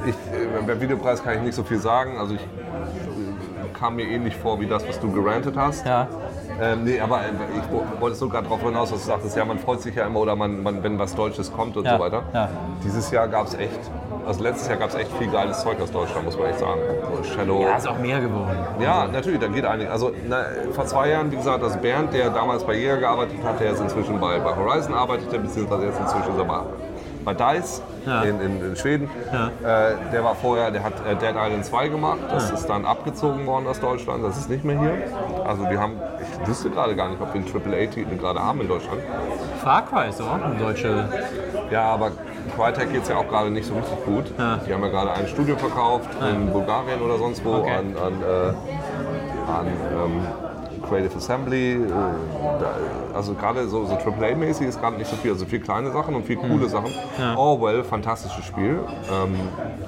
Ich, 0.05 0.13
äh, 0.13 0.65
beim 0.65 0.79
Videopreis 0.81 1.23
kann 1.23 1.35
ich 1.35 1.41
nicht 1.41 1.55
so 1.55 1.63
viel 1.63 1.79
sagen. 1.79 2.17
Also 2.19 2.35
ich 2.35 2.41
äh, 2.41 3.77
kam 3.77 3.95
mir 3.95 4.03
ähnlich 4.07 4.35
vor 4.35 4.59
wie 4.59 4.67
das, 4.67 4.87
was 4.87 4.99
du 4.99 5.11
gerantet 5.11 5.55
hast. 5.57 5.85
Ja. 5.85 6.07
Ähm, 6.61 6.83
nee, 6.85 6.99
aber 6.99 7.19
äh, 7.21 7.23
ich 7.57 7.63
wo- 7.71 7.83
wollte 8.01 8.15
sogar 8.15 8.41
darauf 8.41 8.61
hinaus, 8.61 8.89
dass 8.91 9.01
du 9.01 9.07
sagtest, 9.07 9.35
ja, 9.35 9.43
man 9.43 9.59
freut 9.59 9.81
sich 9.81 9.93
ja 9.95 10.05
immer 10.05 10.21
oder 10.21 10.35
man, 10.35 10.63
man, 10.63 10.81
wenn 10.83 10.97
was 10.97 11.13
Deutsches 11.15 11.51
kommt 11.51 11.75
und 11.75 11.83
Ja, 11.85 11.97
so 11.97 12.03
weiter. 12.03 12.23
ja. 12.33 12.49
Dieses 12.83 13.11
Jahr 13.11 13.27
gab 13.27 13.47
es 13.47 13.55
echt, 13.55 13.79
also 14.25 14.43
letztes 14.43 14.67
Jahr 14.67 14.77
gab 14.77 14.89
es 14.89 14.95
echt 14.95 15.11
viel 15.17 15.29
geiles 15.29 15.61
Zeug 15.61 15.79
aus 15.81 15.91
Deutschland, 15.91 16.25
muss 16.25 16.37
man 16.37 16.47
echt 16.47 16.59
sagen. 16.59 16.79
So 17.17 17.23
Shadow. 17.23 17.61
Ja, 17.61 17.77
ist 17.77 17.87
auch 17.87 17.97
mehr 17.99 18.19
geworden. 18.19 18.57
Ja, 18.79 19.07
natürlich, 19.07 19.39
da 19.39 19.47
geht 19.47 19.65
einiges. 19.65 19.91
Also 19.91 20.11
na, 20.27 20.43
vor 20.73 20.85
zwei 20.85 21.09
Jahren, 21.09 21.31
wie 21.31 21.37
gesagt, 21.37 21.61
das 21.63 21.77
Bernd, 21.77 22.13
der 22.13 22.29
damals 22.29 22.63
bei 22.63 22.73
Jäger 22.75 22.97
gearbeitet 22.97 23.37
hat, 23.43 23.59
der 23.59 23.69
jetzt 23.69 23.81
inzwischen 23.81 24.19
bei, 24.19 24.39
bei 24.39 24.55
Horizon 24.55 24.93
arbeitet, 24.93 25.29
beziehungsweise 25.31 25.85
jetzt 25.85 25.99
inzwischen 25.99 26.31
ist 26.33 26.37
er 26.37 26.45
bei, 26.45 26.59
bei 27.23 27.33
DICE 27.33 27.81
Ja. 28.05 28.21
in, 28.21 28.39
in, 28.39 28.65
in 28.69 28.75
Schweden. 28.75 29.09
Äh, 29.31 29.93
der 30.13 30.23
war 30.23 30.35
vorher, 30.35 30.69
der 30.71 30.83
hat 30.83 30.93
äh, 31.09 31.15
Dead 31.15 31.35
Island 31.35 31.65
2 31.65 31.87
gemacht. 31.87 32.19
Das 32.29 32.51
ist 32.51 32.67
dann 32.67 32.85
abgezogen 32.85 33.45
worden 33.47 33.65
aus 33.67 33.79
Deutschland. 33.79 34.23
Das 34.23 34.37
ist 34.37 34.49
nicht 34.49 34.63
mehr 34.63 34.79
hier. 34.79 34.93
Also 35.43 35.67
wir 35.69 35.79
haben, 35.79 35.93
ich 36.41 36.47
wüsste 36.47 36.69
gerade 36.69 36.95
gar 36.95 37.09
nicht, 37.09 37.19
ob 37.21 37.33
wir 37.33 37.41
einen 37.41 37.73
AAA-Titel 37.73 38.17
gerade 38.17 38.39
haben 38.43 38.61
in 38.61 38.67
Deutschland. 38.67 39.01
Far 39.63 39.85
Cry 39.87 40.09
ist 40.09 40.21
auch 40.21 40.33
eine 40.33 40.55
deutsche. 40.55 41.09
Ja, 41.71 41.85
aber 41.85 42.11
Crytek 42.55 42.91
geht 42.91 43.03
es 43.03 43.09
ja 43.09 43.17
auch 43.17 43.27
gerade 43.27 43.49
nicht 43.51 43.65
so 43.67 43.73
richtig 43.75 44.05
gut. 44.05 44.25
Ja. 44.37 44.57
Die 44.67 44.73
haben 44.73 44.81
ja 44.83 44.89
gerade 44.89 45.11
ein 45.11 45.27
Studio 45.27 45.55
verkauft 45.57 46.09
in 46.21 46.51
Bulgarien 46.51 47.01
oder 47.01 47.17
sonst 47.17 47.43
wo 47.43 47.55
Okay. 47.55 47.71
an, 47.71 47.95
an, 47.97 48.13
äh, 48.21 49.51
an 49.51 49.67
ähm, 49.67 50.21
Creative 50.87 51.15
Assembly. 51.17 51.73
Äh, 51.73 51.87
da, 52.59 52.75
also 53.15 53.33
gerade 53.33 53.67
so, 53.67 53.85
so 53.85 53.95
AAA-mäßig 53.95 54.67
ist 54.67 54.79
gerade 54.79 54.97
nicht 54.97 55.09
so 55.09 55.15
viel. 55.15 55.31
Also 55.31 55.45
viel 55.45 55.59
kleine 55.59 55.91
Sachen 55.91 56.15
und 56.15 56.25
viel 56.25 56.35
coole 56.37 56.67
Sachen. 56.69 56.91
Orwell, 57.35 57.83
fantastisches 57.83 58.45
Spiel, 58.45 58.79
ähm, 59.11 59.35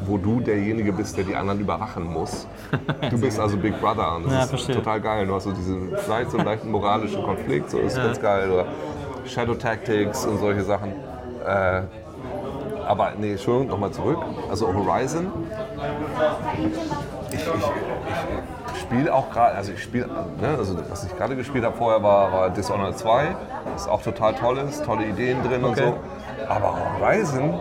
wo 0.06 0.18
du 0.18 0.40
derjenige 0.40 0.92
bist, 0.94 1.16
der 1.18 1.24
die 1.26 1.36
anderen 1.36 1.60
überwachen 1.60 2.04
muss. 2.06 2.48
Du 3.10 3.20
bist 3.22 3.40
also 3.40 3.56
Big 3.58 3.80
Brother 3.80 4.16
und 4.16 4.26
das 4.26 4.34
Ja, 4.34 4.40
ist 4.44 4.50
verstehe. 4.50 4.76
total 4.76 5.00
geil. 5.02 5.28
Du 5.28 5.34
hast 5.36 5.44
so 5.46 5.52
diesen, 5.52 5.96
vielleicht 5.98 6.32
so 6.32 6.38
einen 6.38 6.46
leichten 6.48 6.72
moralischen 6.72 7.24
Konflikt, 7.24 7.70
so 7.70 7.78
ist 7.80 7.96
ganz 7.96 8.20
geil. 8.20 8.50
Oder 8.52 8.66
Shadow 9.26 9.54
Tactics 9.56 10.26
und 10.26 10.40
solche 10.40 10.64
Sachen. 10.64 10.92
Äh, 11.46 11.82
aber 12.88 13.12
nee, 13.18 13.32
Entschuldigung, 13.32 13.68
nochmal 13.70 13.92
zurück. 13.92 14.20
Also 14.50 14.68
Horizon. 14.74 15.32
Ich, 17.32 17.36
ich, 17.40 17.44
ich 18.76 18.82
spiele 18.82 19.14
auch 19.14 19.30
gerade, 19.30 19.56
also 19.56 19.72
ich 19.74 19.84
spiele, 19.84 20.08
ne, 20.08 20.56
also 20.58 20.76
was 20.90 21.04
ich 21.04 21.16
gerade 21.18 21.36
gespielt 21.36 21.66
habe 21.66 21.76
vorher 21.78 22.02
war, 22.02 22.32
war 22.32 22.50
Dishonored 22.50 22.98
2. 22.98 23.36
Das 23.74 23.88
auch 23.88 24.02
total 24.02 24.34
toll 24.36 24.58
ist, 24.60 24.86
tolle 24.86 25.06
Ideen 25.06 25.44
drin 25.44 25.64
und 25.64 25.72
Okay. 25.72 25.84
so. 25.88 25.96
Aber 26.50 26.78
Horizon, 27.02 27.60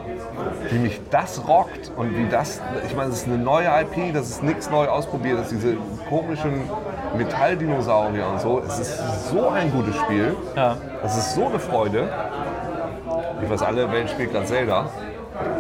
wie 0.71 0.79
mich 0.79 1.01
das 1.11 1.49
rockt 1.49 1.91
und 1.97 2.17
wie 2.17 2.29
das, 2.29 2.61
ich 2.87 2.95
meine, 2.95 3.11
es 3.11 3.23
ist 3.23 3.27
eine 3.27 3.39
neue 3.39 3.67
IP, 3.67 4.15
das 4.15 4.29
ist 4.31 4.43
nichts 4.45 4.71
neu 4.71 4.87
ausprobiert, 4.87 5.41
das 5.41 5.51
ist 5.51 5.63
diese 5.63 5.77
komischen 6.09 6.71
Metalldinosaurier 7.17 8.27
und 8.29 8.41
so. 8.41 8.63
Es 8.65 8.79
ist 8.79 9.29
so 9.31 9.49
ein 9.49 9.73
gutes 9.73 9.97
Spiel. 9.97 10.37
Ja. 10.55 10.77
Das 11.03 11.17
ist 11.19 11.35
so 11.35 11.47
eine 11.47 11.59
Freude. 11.59 12.09
Ich 13.43 13.51
weiß, 13.51 13.63
alle 13.63 13.91
Welt 13.91 14.09
spielt 14.11 14.33
gerade 14.33 14.47
Zelda. 14.47 14.87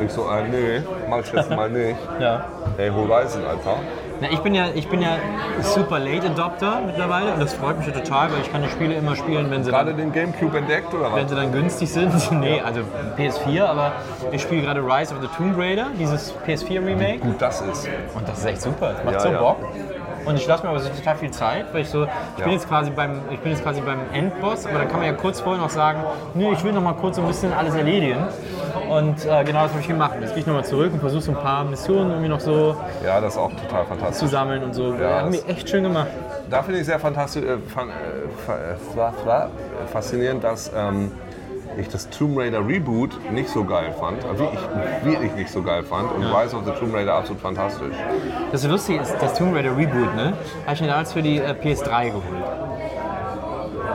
Ich 0.04 0.12
so, 0.12 0.22
äh, 0.28 0.48
nee, 0.48 0.82
mach 1.08 1.20
ich 1.20 1.32
jetzt 1.32 1.50
mal 1.50 1.68
nicht. 1.70 1.96
Ja. 2.20 2.46
Ey, 2.78 2.90
Horizon 2.90 3.44
einfach. 3.46 3.76
Na, 4.20 4.28
ich 4.30 4.38
bin 4.40 4.54
ja, 4.54 4.66
ich 4.74 4.88
bin 4.88 5.02
ja 5.02 5.18
super 5.60 5.98
Late 5.98 6.28
Adopter 6.28 6.80
mittlerweile 6.86 7.34
und 7.34 7.40
das 7.40 7.52
freut 7.52 7.76
mich 7.78 7.86
ja 7.86 7.92
total, 7.92 8.32
weil 8.32 8.40
ich 8.40 8.50
kann 8.50 8.62
die 8.62 8.68
Spiele 8.70 8.94
immer 8.94 9.14
spielen, 9.14 9.50
wenn 9.50 9.62
sie 9.62 9.70
Gerade 9.70 9.90
dann, 9.90 9.98
den 9.98 10.12
Gamecube 10.12 10.56
entdeckt 10.56 10.94
oder 10.94 11.14
wenn 11.14 11.24
was? 11.24 11.30
sie 11.30 11.36
dann 11.36 11.52
günstig 11.52 11.90
sind. 11.92 12.12
nee, 12.40 12.60
also 12.64 12.80
PS4, 13.18 13.64
aber 13.64 13.92
ich 14.32 14.40
spiele 14.42 14.62
gerade 14.62 14.80
Rise 14.80 15.14
of 15.14 15.20
the 15.20 15.28
Tomb 15.36 15.58
Raider, 15.58 15.88
dieses 15.98 16.34
PS4 16.46 16.86
Remake. 16.86 17.18
Gut, 17.18 17.40
das 17.40 17.60
ist. 17.60 17.88
Und 18.14 18.26
das 18.26 18.38
ist 18.38 18.44
echt 18.46 18.62
super. 18.62 18.92
Das 18.94 19.04
macht 19.04 19.14
Ja, 19.14 19.20
so 19.20 19.28
ja. 19.28 19.38
Bock. 19.38 19.56
Und 20.26 20.34
ich 20.36 20.46
lasse 20.46 20.64
mir 20.64 20.70
aber 20.70 20.80
so 20.80 20.88
total 20.90 21.16
viel 21.16 21.30
Zeit, 21.30 21.66
weil 21.72 21.82
ich 21.82 21.88
so, 21.88 22.04
ich 22.04 22.42
bin 22.42 22.46
Ja. 22.48 22.52
jetzt 22.52 22.68
quasi 22.68 22.90
beim, 22.90 23.20
ich 23.30 23.38
bin 23.40 23.52
jetzt 23.52 23.62
quasi 23.62 23.80
beim 23.80 24.00
Endboss, 24.12 24.66
aber 24.66 24.78
dann 24.80 24.88
kann 24.88 24.98
man 24.98 25.06
ja 25.06 25.12
kurz 25.14 25.40
vorher 25.40 25.62
noch 25.62 25.70
sagen, 25.70 26.00
nee, 26.34 26.50
ich 26.52 26.62
will 26.64 26.72
noch 26.72 26.82
mal 26.82 26.94
kurz 26.94 27.16
so 27.16 27.22
ein 27.22 27.28
bisschen 27.28 27.52
alles 27.52 27.74
erledigen. 27.74 28.18
Und 28.90 29.24
äh, 29.24 29.44
genau 29.44 29.62
das 29.62 29.70
habe 29.70 29.80
ich 29.80 29.88
gemacht. 29.88 30.12
Jetzt 30.20 30.30
gehe 30.34 30.40
ich 30.40 30.46
noch 30.46 30.54
mal 30.54 30.64
zurück 30.64 30.92
und 30.92 31.00
versuche 31.00 31.22
so 31.22 31.32
ein 31.32 31.38
paar 31.38 31.64
Missionen 31.64 32.10
irgendwie 32.10 32.28
noch 32.28 32.40
so 32.40 32.76
Ja, 33.04 33.20
das 33.20 33.34
ist 33.34 33.38
auch 33.38 33.50
total 33.52 33.84
fantastisch. 33.86 34.18
zu 34.18 34.26
sammeln 34.26 34.62
und 34.64 34.74
so. 34.74 34.94
Ja, 34.94 35.20
haben 35.22 35.32
wir 35.32 35.48
echt 35.48 35.68
schön 35.68 35.82
gemacht. 35.84 36.08
Da 36.50 36.62
finde 36.62 36.80
ich 36.80 36.86
sehr 36.86 36.98
fantastisch, 36.98 37.42
äh, 37.44 37.58
fan, 37.68 37.88
äh, 37.88 38.52
äh, 38.52 38.74
äh, 38.74 39.86
faszinierend, 39.92 40.44
dass 40.44 40.70
ähm, 40.76 41.12
ich 41.78 41.88
das 41.88 42.08
Tomb 42.10 42.38
Raider 42.38 42.66
Reboot 42.66 43.18
nicht 43.30 43.48
so 43.48 43.64
geil 43.64 43.92
fand. 43.98 44.24
Also 44.24 44.44
wirklich, 44.44 44.60
wirklich 45.04 45.32
nicht 45.34 45.50
so 45.50 45.62
geil 45.62 45.82
fand. 45.82 46.12
Und 46.12 46.24
Rise 46.24 46.56
of 46.56 46.64
the 46.64 46.72
Tomb 46.72 46.94
Raider 46.94 47.14
absolut 47.14 47.40
fantastisch. 47.40 47.94
Das 48.52 48.64
Lustige 48.64 49.00
ist, 49.00 49.14
das 49.20 49.34
Tomb 49.34 49.54
Raider 49.54 49.76
Reboot, 49.76 50.14
ne? 50.14 50.32
Habe 50.64 50.74
ich 50.74 50.80
mir 50.80 50.88
damals 50.88 51.12
für 51.12 51.22
die 51.22 51.38
äh, 51.38 51.52
PS3 51.52 52.06
geholt. 52.06 52.24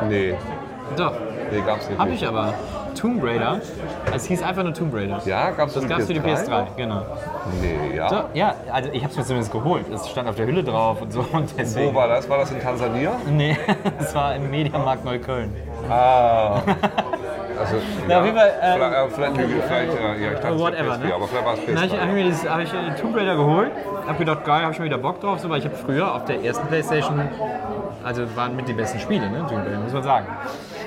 Nee, 0.09 0.35
Doch, 0.95 1.13
nee, 1.51 1.61
gab's 1.65 1.89
nicht. 1.89 1.99
habe 1.99 2.11
ich 2.11 2.25
aber. 2.27 2.53
Tomb 2.95 3.23
Raider, 3.23 3.61
es 4.13 4.25
hieß 4.25 4.43
einfach 4.43 4.63
nur 4.63 4.73
Tomb 4.73 4.93
Raider. 4.93 5.21
Ja, 5.25 5.51
gab's 5.51 5.73
Das 5.73 5.83
für 5.83 5.89
gab 5.89 5.99
es 5.99 6.07
für 6.07 6.13
die 6.13 6.19
PS3, 6.19 6.65
genau. 6.75 7.05
Nee, 7.61 7.95
ja. 7.95 8.09
So, 8.09 8.15
ja, 8.33 8.55
also 8.69 8.89
ich 8.91 9.01
habe 9.01 9.11
es 9.11 9.17
mir 9.17 9.23
zumindest 9.23 9.51
geholt. 9.51 9.85
Es 9.93 10.09
stand 10.09 10.27
auf 10.27 10.35
der 10.35 10.45
Hülle 10.45 10.63
drauf 10.63 11.01
und 11.01 11.11
so. 11.13 11.21
Und 11.31 11.49
deswegen. 11.57 11.93
Wo 11.93 11.95
war 11.95 12.09
das? 12.09 12.29
War 12.29 12.39
das 12.39 12.51
in 12.51 12.59
Tansania? 12.59 13.13
Nee, 13.29 13.57
es 13.99 14.13
war 14.13 14.35
im 14.35 14.51
Mediamarkt 14.51 15.05
Neukölln. 15.05 15.55
Ah. 15.89 16.61
Also, 17.61 17.75
Na, 18.07 18.19
auf 18.19 18.25
jeden 18.25 18.37
Fall, 18.37 18.51
ähm, 18.61 19.09
vielleicht, 19.13 19.37
äh, 19.37 19.47
vielleicht, 19.67 19.93
äh, 19.93 20.23
ja, 20.23 20.31
ich 20.31 20.39
dachte, 20.39 20.59
Whatever, 20.59 20.93
PSP, 20.95 21.05
ne? 21.05 21.13
aber 21.13 21.27
vielleicht 21.27 21.45
war 21.45 21.53
es 21.53 21.59
Dann 21.65 21.75
habe 21.77 21.85
ich, 21.85 21.93
hab 21.93 22.01
ich 22.01 22.09
PS3. 22.09 22.13
mir 22.13 22.23
dieses, 22.23 22.49
hab 22.49 22.59
ich 22.59 22.73
äh, 22.73 22.95
Tomb 22.99 23.15
Raider 23.15 23.35
geholt, 23.35 23.71
habe 24.07 24.17
gedacht, 24.17 24.45
geil, 24.45 24.61
habe 24.61 24.71
ich 24.71 24.77
schon 24.77 24.85
wieder 24.85 24.97
Bock 24.97 25.21
drauf, 25.21 25.39
so, 25.39 25.49
weil 25.49 25.59
ich 25.59 25.65
habe 25.65 25.75
früher 25.75 26.15
auf 26.15 26.25
der 26.25 26.43
ersten 26.43 26.67
Playstation, 26.67 27.21
also 28.03 28.23
waren 28.35 28.55
mit 28.55 28.67
die 28.67 28.73
besten 28.73 28.99
Spiele, 28.99 29.29
ne, 29.29 29.45
Tomb 29.47 29.63
Raider, 29.65 29.77
muss 29.79 29.93
man 29.93 30.03
sagen. 30.03 30.25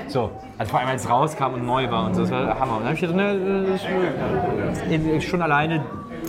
So, 0.07 0.31
also 0.57 0.69
vor 0.69 0.79
allem 0.81 0.89
als 0.89 1.03
es 1.03 1.09
rauskam 1.09 1.53
und 1.53 1.65
neu 1.65 1.89
war 1.89 2.05
und 2.07 2.15
so, 2.15 2.21
das 2.21 2.31
war 2.31 2.59
Hammer. 2.59 2.77
Und 2.77 2.85
dann 2.85 2.85
habe 2.85 2.93
ich 2.95 3.01
gedacht, 3.01 3.15
ne, 3.15 5.15
äh, 5.15 5.21
schon 5.21 5.41
alleine 5.41 5.83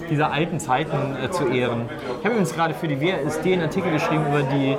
diese 0.09 0.31
alten 0.31 0.59
Zeiten 0.59 1.17
äh, 1.23 1.31
zu 1.31 1.49
ehren. 1.49 1.89
Ich 2.19 2.25
habe 2.25 2.31
übrigens 2.35 2.55
gerade 2.55 2.75
für 2.75 2.89
die 2.89 3.01
WSD 3.01 3.53
einen 3.55 3.63
Artikel 3.63 3.91
geschrieben 3.93 4.27
über 4.27 4.43
die, 4.43 4.77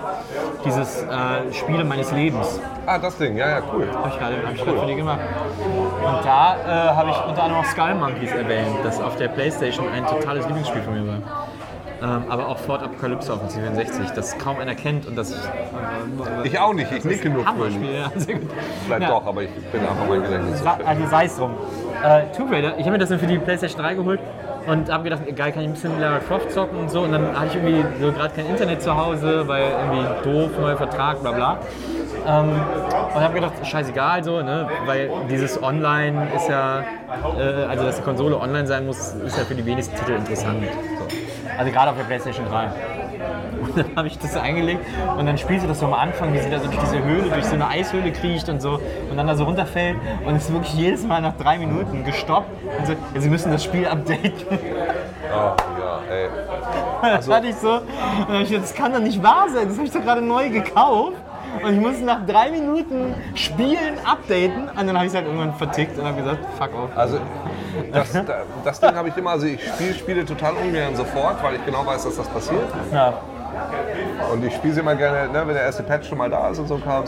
dieses 0.66 1.04
äh, 1.04 1.54
Spiele 1.54 1.84
meines 1.84 2.12
Lebens. 2.12 2.60
Ah, 2.86 2.98
das 2.98 3.18
Ding, 3.18 3.38
ja, 3.38 3.50
ja, 3.50 3.62
cool. 3.74 3.88
Habe 3.94 4.10
ich 4.10 4.18
gerade 4.20 4.36
hab 4.46 4.54
ich 4.54 4.64
gerade 4.64 4.80
für 4.80 4.86
die 4.86 4.96
gemacht. 4.96 5.20
Und 5.60 6.26
da 6.26 6.56
äh, 6.66 6.96
habe 6.96 7.10
ich 7.10 7.18
unter 7.28 7.44
anderem 7.44 7.64
auch 7.64 7.66
Skull 7.66 7.96
Monkeys 7.96 8.32
erwähnt, 8.32 8.78
das 8.84 9.02
auf 9.02 9.16
der 9.18 9.28
Playstation 9.30 9.88
ein 9.90 10.06
totales 10.06 10.46
Lieblingsspiel 10.46 10.82
von 10.82 10.94
mir 10.94 11.08
war. 11.08 11.48
Ähm, 12.00 12.24
aber 12.30 12.48
auch 12.48 12.60
Ford 12.60 12.84
Apocalypse 12.84 13.34
auf 13.34 13.40
dem 13.40 13.50
C64, 13.50 14.14
das 14.14 14.38
kaum 14.38 14.60
einer 14.60 14.76
kennt 14.76 15.08
und 15.08 15.16
das 15.16 15.34
Ich 16.44 16.60
auch 16.60 16.74
nicht, 16.74 16.92
ich 16.92 17.04
nicke 17.04 17.28
nur. 17.30 17.44
Hammerspiel, 17.44 17.92
ja. 17.96 18.12
Vielleicht 18.16 19.02
Ja. 19.02 19.08
doch, 19.10 19.26
aber 19.26 19.42
ich 19.42 19.50
bin 19.72 19.82
einfach 19.82 20.08
mein 20.08 20.22
Gedächtnis. 20.22 20.64
Also 20.86 21.08
sei 21.08 21.26
es 21.26 21.38
drum. 21.38 21.56
Äh, 22.04 22.22
Tomb 22.36 22.52
Raider, 22.52 22.76
ich 22.78 22.82
habe 22.82 22.92
mir 22.92 22.98
das 23.00 23.10
dann 23.10 23.20
für 23.20 23.26
die 23.26 23.40
Playstation 23.40 23.82
3 23.82 23.96
geholt 23.96 24.20
und 24.68 24.92
habe 24.92 25.04
gedacht, 25.06 25.22
geil, 25.36 25.52
kann 25.52 25.62
ich 25.62 25.70
ein 25.70 25.74
bisschen 25.74 26.00
Lara 26.00 26.20
Croft 26.20 26.52
zocken 26.52 26.78
und 26.78 26.92
so. 26.92 27.02
Und 27.02 27.14
dann 27.14 27.38
hatte 27.40 27.48
ich 27.48 27.56
irgendwie 27.56 27.84
so 28.02 28.12
gerade 28.12 28.34
kein 28.36 28.48
Internet 28.48 28.82
zu 28.82 28.96
Hause, 28.96 29.48
weil 29.48 29.64
irgendwie 29.64 30.24
doof, 30.24 30.52
neuer 30.60 30.78
Vertrag, 30.78 31.22
bla 31.22 31.32
bla. 31.32 31.60
Ähm, 32.28 32.50
und 33.16 33.22
habe 33.22 33.34
gedacht, 33.34 33.54
scheißegal 33.66 34.24
so, 34.24 34.42
ne? 34.42 34.68
weil 34.86 35.10
dieses 35.30 35.62
Online 35.64 36.28
ist 36.36 36.50
ja, 36.50 36.82
äh, 37.38 37.64
also 37.70 37.86
dass 37.86 37.98
die 37.98 38.04
Konsole 38.04 38.38
online 38.38 38.68
sein 38.68 38.86
muss, 38.86 39.14
ist 39.14 39.38
ja 39.38 39.46
für 39.46 39.56
die 39.56 39.66
wenigsten 39.66 39.96
Titel 39.96 40.12
interessant. 40.12 40.64
So. 41.00 41.08
Also 41.58 41.72
gerade 41.72 41.92
auf 41.92 41.98
der 41.98 42.04
Playstation 42.04 42.46
3. 42.48 42.70
Und 43.68 43.78
dann 43.88 43.96
habe 43.96 44.08
ich 44.08 44.18
das 44.20 44.36
eingelegt 44.38 44.86
und 45.18 45.26
dann 45.26 45.38
spielt 45.38 45.62
sie 45.62 45.68
das 45.68 45.80
so 45.80 45.86
am 45.86 45.94
Anfang, 45.94 46.34
wie 46.34 46.40
sie 46.40 46.50
da 46.50 46.60
so 46.60 46.66
durch 46.68 46.80
diese 46.80 47.04
Höhle, 47.04 47.30
durch 47.30 47.46
so 47.46 47.56
eine 47.56 47.68
Eishöhle 47.68 48.12
kriecht 48.12 48.50
und 48.50 48.62
so 48.62 48.80
und 49.10 49.18
dann 49.18 49.28
da 49.28 49.36
so 49.36 49.44
runterfällt 49.46 49.98
und 50.26 50.36
es 50.36 50.46
ist 50.46 50.54
wirklich 50.54 50.74
jedes 50.74 51.04
Mal 51.06 51.22
nach 51.22 51.36
drei 51.38 51.58
Minuten 51.58 52.04
gestoppt 52.04 52.50
und 52.80 52.88
so, 52.88 52.94
ja, 53.14 53.22
sie 53.22 53.30
müssen 53.30 53.52
das 53.52 53.64
Spiel 53.64 53.88
updaten. 53.88 54.32
Oh, 55.30 55.52
ja, 55.82 56.00
ey. 56.10 56.30
Das 57.18 57.30
hatte 57.30 57.48
ich 57.48 57.56
so, 57.58 57.70
und 57.74 57.84
dann 58.30 58.36
hab 58.38 58.42
ich 58.44 58.50
gedacht, 58.50 58.64
das 58.64 58.74
kann 58.74 58.94
doch 58.94 59.02
nicht 59.02 59.22
wahr 59.22 59.48
sein, 59.54 59.68
das 59.68 59.76
habe 59.78 59.86
ich 59.86 59.92
doch 59.94 60.02
gerade 60.02 60.22
neu 60.22 60.50
gekauft. 60.50 61.18
Und 61.62 61.74
ich 61.74 61.80
musste 61.82 62.06
nach 62.06 62.26
drei 62.26 62.50
Minuten 62.50 63.14
Spielen 63.36 63.98
updaten 64.06 64.70
und 64.70 64.88
dann 64.88 64.96
habe 64.96 65.06
ich 65.06 65.12
es 65.12 65.16
halt 65.16 65.26
irgendwann 65.26 65.54
vertickt 65.56 66.00
und 66.00 66.06
habe 66.06 66.22
gesagt, 66.22 66.38
fuck 66.58 66.70
off. 66.76 66.90
Also, 66.96 67.18
das, 67.92 68.14
da- 68.14 68.24
das 68.64 68.80
Ding 68.80 68.96
habe 68.96 69.10
ich 69.10 69.18
immer, 69.18 69.32
also 69.32 69.48
ich 69.48 69.62
spiele 69.68 69.94
Spiele 69.96 70.26
total 70.26 70.54
ungern 70.54 70.96
sofort, 70.96 71.44
weil 71.44 71.56
ich 71.56 71.66
genau 71.66 71.86
weiß, 71.86 72.06
dass 72.06 72.16
das 72.16 72.28
passiert. 72.30 72.64
Ja. 72.94 73.14
Und 74.32 74.44
ich 74.44 74.54
spiele 74.56 74.74
sie 74.74 74.80
immer 74.82 74.96
gerne, 74.96 75.32
ne, 75.32 75.48
wenn 75.48 75.54
der 75.56 75.64
erste 75.64 75.84
Patch 75.84 76.10
schon 76.10 76.18
mal 76.18 76.30
da 76.30 76.50
ist 76.50 76.60
und 76.60 76.68
so 76.68 76.78
kam 76.78 77.04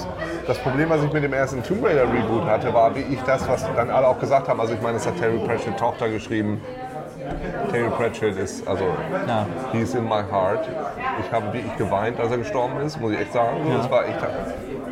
Das 0.47 0.57
Problem, 0.59 0.89
was 0.89 1.03
ich 1.03 1.11
mit 1.11 1.23
dem 1.23 1.33
ersten 1.33 1.63
Tomb 1.63 1.83
Raider 1.83 2.03
Reboot 2.03 2.45
hatte, 2.45 2.73
war, 2.73 2.95
wie 2.95 3.01
ich 3.01 3.21
das, 3.23 3.47
was 3.47 3.65
dann 3.75 3.89
alle 3.89 4.07
auch 4.07 4.19
gesagt 4.19 4.47
haben. 4.47 4.59
Also 4.59 4.73
ich 4.73 4.81
meine, 4.81 4.95
das 4.95 5.07
hat 5.07 5.17
Terry 5.17 5.37
Pratchett 5.39 5.77
Tochter 5.77 6.09
geschrieben. 6.09 6.61
Terry 7.71 7.89
Pratchett 7.89 8.37
ist, 8.37 8.67
also, 8.67 8.85
Ja. 9.27 9.45
he's 9.71 9.93
in 9.93 10.03
my 10.05 10.23
heart. 10.31 10.67
Ich 11.23 11.31
habe 11.31 11.53
wirklich 11.53 11.75
geweint, 11.77 12.19
als 12.19 12.31
er 12.31 12.37
gestorben 12.37 12.79
ist, 12.79 12.99
muss 12.99 13.11
ich 13.11 13.19
echt 13.19 13.33
sagen. 13.33 13.57
So, 13.65 13.77
Das 13.77 13.91
war 13.91 14.05
echt, 14.07 14.17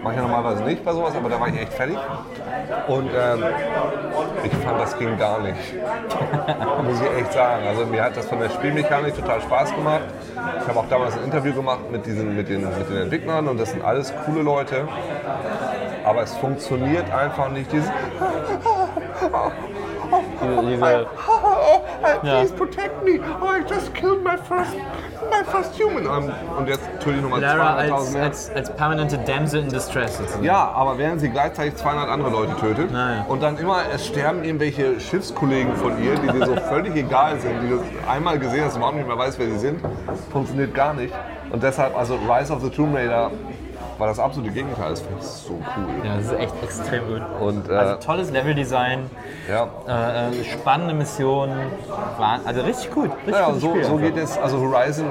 mache 0.08 0.16
ich 0.16 0.22
ja 0.22 0.28
normalerweise 0.28 0.64
nicht 0.64 0.86
bei 0.86 0.94
sowas, 0.94 1.14
aber 1.16 1.30
da 1.30 1.40
war 1.40 1.50
ich 1.50 1.60
echt 1.60 1.74
fertig. 1.74 1.98
Und 2.88 3.10
ähm, 3.14 3.44
ich 4.44 4.54
fand, 4.54 4.80
das 4.80 4.98
ging 4.98 5.18
gar 5.18 5.42
nicht. 5.42 5.58
Muss 6.84 7.02
ich 7.02 7.22
echt 7.22 7.34
sagen. 7.34 7.68
Also 7.68 7.86
mir 7.86 8.04
hat 8.04 8.16
das 8.16 8.26
von 8.28 8.40
der 8.40 8.50
Spielmechanik 8.50 9.16
total 9.16 9.42
Spaß 9.42 9.76
gemacht. 9.76 10.04
Ich 10.62 10.68
habe 10.68 10.80
auch 10.80 10.88
damals 10.90 11.18
ein 11.18 11.26
Interview 11.26 11.54
gemacht 11.54 11.92
mit, 11.92 12.06
diesen, 12.06 12.36
mit, 12.36 12.48
den, 12.48 12.62
mit 12.62 12.90
den 12.90 12.98
Entwicklern 12.98 13.48
und 13.50 13.60
das 13.60 13.72
sind 13.72 13.84
alles 13.84 14.14
coole 14.26 14.44
Leute. 14.44 14.88
Aber 16.06 16.22
es 16.22 16.34
funktioniert 16.38 17.12
einfach 17.12 17.50
nicht. 17.50 17.72
Dieses 17.72 17.90
Diese, 20.42 20.68
diese, 20.68 21.08
Ja. 22.24 22.40
Please 22.40 22.54
protect 22.54 23.04
me. 23.04 23.20
Oh, 23.42 23.46
I 23.48 23.62
just 23.68 23.94
killed 23.94 24.24
my 24.24 24.38
first, 24.38 24.74
my 25.30 25.44
first 25.52 25.80
human. 25.82 26.08
Und 26.08 26.68
jetzt 26.68 26.84
töte 27.00 27.18
ich 27.18 27.22
nochmal 27.22 27.42
Lara 27.42 27.80
200.000 27.80 27.92
als, 27.92 28.12
mehr. 28.14 28.24
als, 28.24 28.52
als 28.56 28.76
permanente 28.76 29.18
Damsel 29.20 29.62
in 29.64 29.70
Distress 29.70 30.18
sozusagen. 30.18 30.44
Ja, 30.44 30.72
aber 30.72 30.98
während 30.98 31.20
sie 31.22 31.30
gleichzeitig 31.30 31.76
200 31.76 32.10
andere 32.10 32.30
Leute 32.32 32.56
tötet 32.58 32.92
Naja. 32.92 33.26
und 33.28 33.42
dann 33.44 33.58
immer, 33.58 33.80
es 33.94 34.08
sterben 34.08 34.44
irgendwelche 34.44 35.00
Schiffskollegen 35.00 35.76
von 35.76 36.02
ihr, 36.04 36.16
die 36.16 36.28
dir 36.28 36.46
so 36.46 36.56
völlig 36.70 36.96
egal 36.96 37.40
sind, 37.40 37.62
die 37.62 37.70
du 37.70 37.82
einmal 38.10 38.40
gesehen 38.40 38.66
hast, 38.66 38.78
überhaupt 38.78 38.96
nicht 38.98 39.08
mehr 39.08 39.18
weißt, 39.18 39.38
wer 39.40 39.48
sie 39.48 39.60
sind, 39.60 39.82
funktioniert 40.32 40.74
gar 40.74 40.94
nicht. 40.94 41.14
Und 41.52 41.64
deshalb, 41.64 41.98
also 41.98 42.18
Rise 42.30 42.52
of 42.54 42.62
the 42.62 42.70
Tomb 42.70 42.96
Raider 42.96 43.32
war 43.98 44.08
das 44.08 44.20
absolute 44.20 44.52
Gegenteil. 44.52 44.92
Das 44.92 45.02
finde 45.02 45.18
ich 45.20 45.26
so 45.26 45.54
cool. 45.54 46.06
Ja, 46.06 46.16
das 46.18 46.26
ist 46.26 46.34
echt 46.34 46.54
extrem 46.64 47.08
gut. 47.08 47.22
Und 47.40 47.70
äh, 47.70 47.74
Also 47.74 47.96
tolles 47.96 48.32
Leveldesign, 48.32 49.10
ja, 49.50 49.68
äh, 49.88 50.40
äh, 50.40 50.44
spannende 50.44 50.94
Missionen, 50.94 51.72
also 52.46 52.62
richtig 52.62 52.92
gut. 52.92 53.12
Richtig 53.26 53.34
ja 53.34 53.54
so, 53.54 53.76
so 53.84 53.98
geht 53.98 54.18
es. 54.18 54.38
Also 54.38 54.60
Horizon 54.60 55.08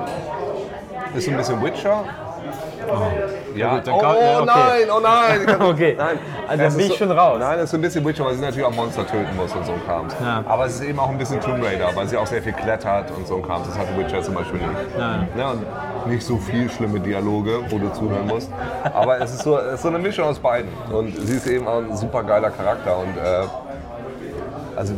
ist 1.14 1.25
so 1.25 1.31
ein 1.31 1.37
bisschen 1.37 1.62
Witcher. 1.62 2.05
Ja, 3.55 3.81
oh, 3.90 4.01
ja, 4.03 4.44
nein, 4.44 4.88
oh 4.94 5.01
nein. 5.01 5.40
Ich 5.40 5.46
kann- 5.59 5.62
Okay. 5.62 5.94
Nein. 5.96 6.18
Also 6.46 6.62
dann 6.64 6.77
bin 6.77 6.87
ich 6.87 6.96
schon 6.96 7.11
raus. 7.11 7.37
Nein, 7.40 7.59
es 7.59 7.64
ist 7.64 7.70
so 7.70 7.77
ein 7.79 7.81
bisschen 7.81 8.05
Witcher, 8.07 8.25
weil 8.27 8.35
sie 8.35 8.40
natürlich 8.42 8.64
auch 8.66 8.75
Monster 8.75 9.07
töten 9.07 9.35
muss 9.37 9.53
und 9.55 9.64
so 9.66 9.72
ein 9.72 9.85
Kram. 9.87 10.07
Ja. 10.22 10.44
Aber 10.46 10.66
es 10.66 10.75
ist 10.75 10.83
eben 10.85 10.99
auch 10.99 11.09
ein 11.09 11.18
bisschen 11.18 11.40
Tomb 11.40 11.64
Raider, 11.64 11.88
weil 11.94 12.07
sie 12.07 12.16
auch 12.16 12.27
sehr 12.27 12.42
viel 12.42 12.53
klettert 12.53 13.11
und 13.16 13.27
so 13.27 13.37
ein 13.37 13.42
Kram. 13.42 13.62
Das 13.66 13.77
hat 13.79 13.87
Witcher 13.99 14.22
zum 14.22 14.35
Beispiel 14.35 14.61
nicht. 14.61 14.70
Ja. 14.99 15.27
Ja, 15.37 15.51
und 15.53 15.64
nicht 16.07 16.25
so 16.27 16.37
viel 16.37 16.70
schlimme 16.70 17.01
Dialoge, 17.01 17.61
wo 17.70 17.79
du 17.79 17.88
zuhören 17.92 18.27
musst. 18.27 18.51
Aber 18.94 19.20
es 19.20 19.33
ist 19.33 19.42
so, 19.42 19.59
es 19.59 19.75
ist 19.75 19.83
so 19.83 19.88
eine 19.88 19.99
Mischung 19.99 20.27
aus 20.27 20.38
beiden. 20.38 20.68
Und 20.92 21.16
sie 21.27 21.37
ist 21.37 21.46
eben 21.46 21.66
auch 21.66 21.79
ein 21.79 21.96
super 21.96 22.22
geiler 22.22 22.51
Charakter. 22.51 22.99
Und 22.99 23.16
äh, 23.16 23.46
also 24.77 24.92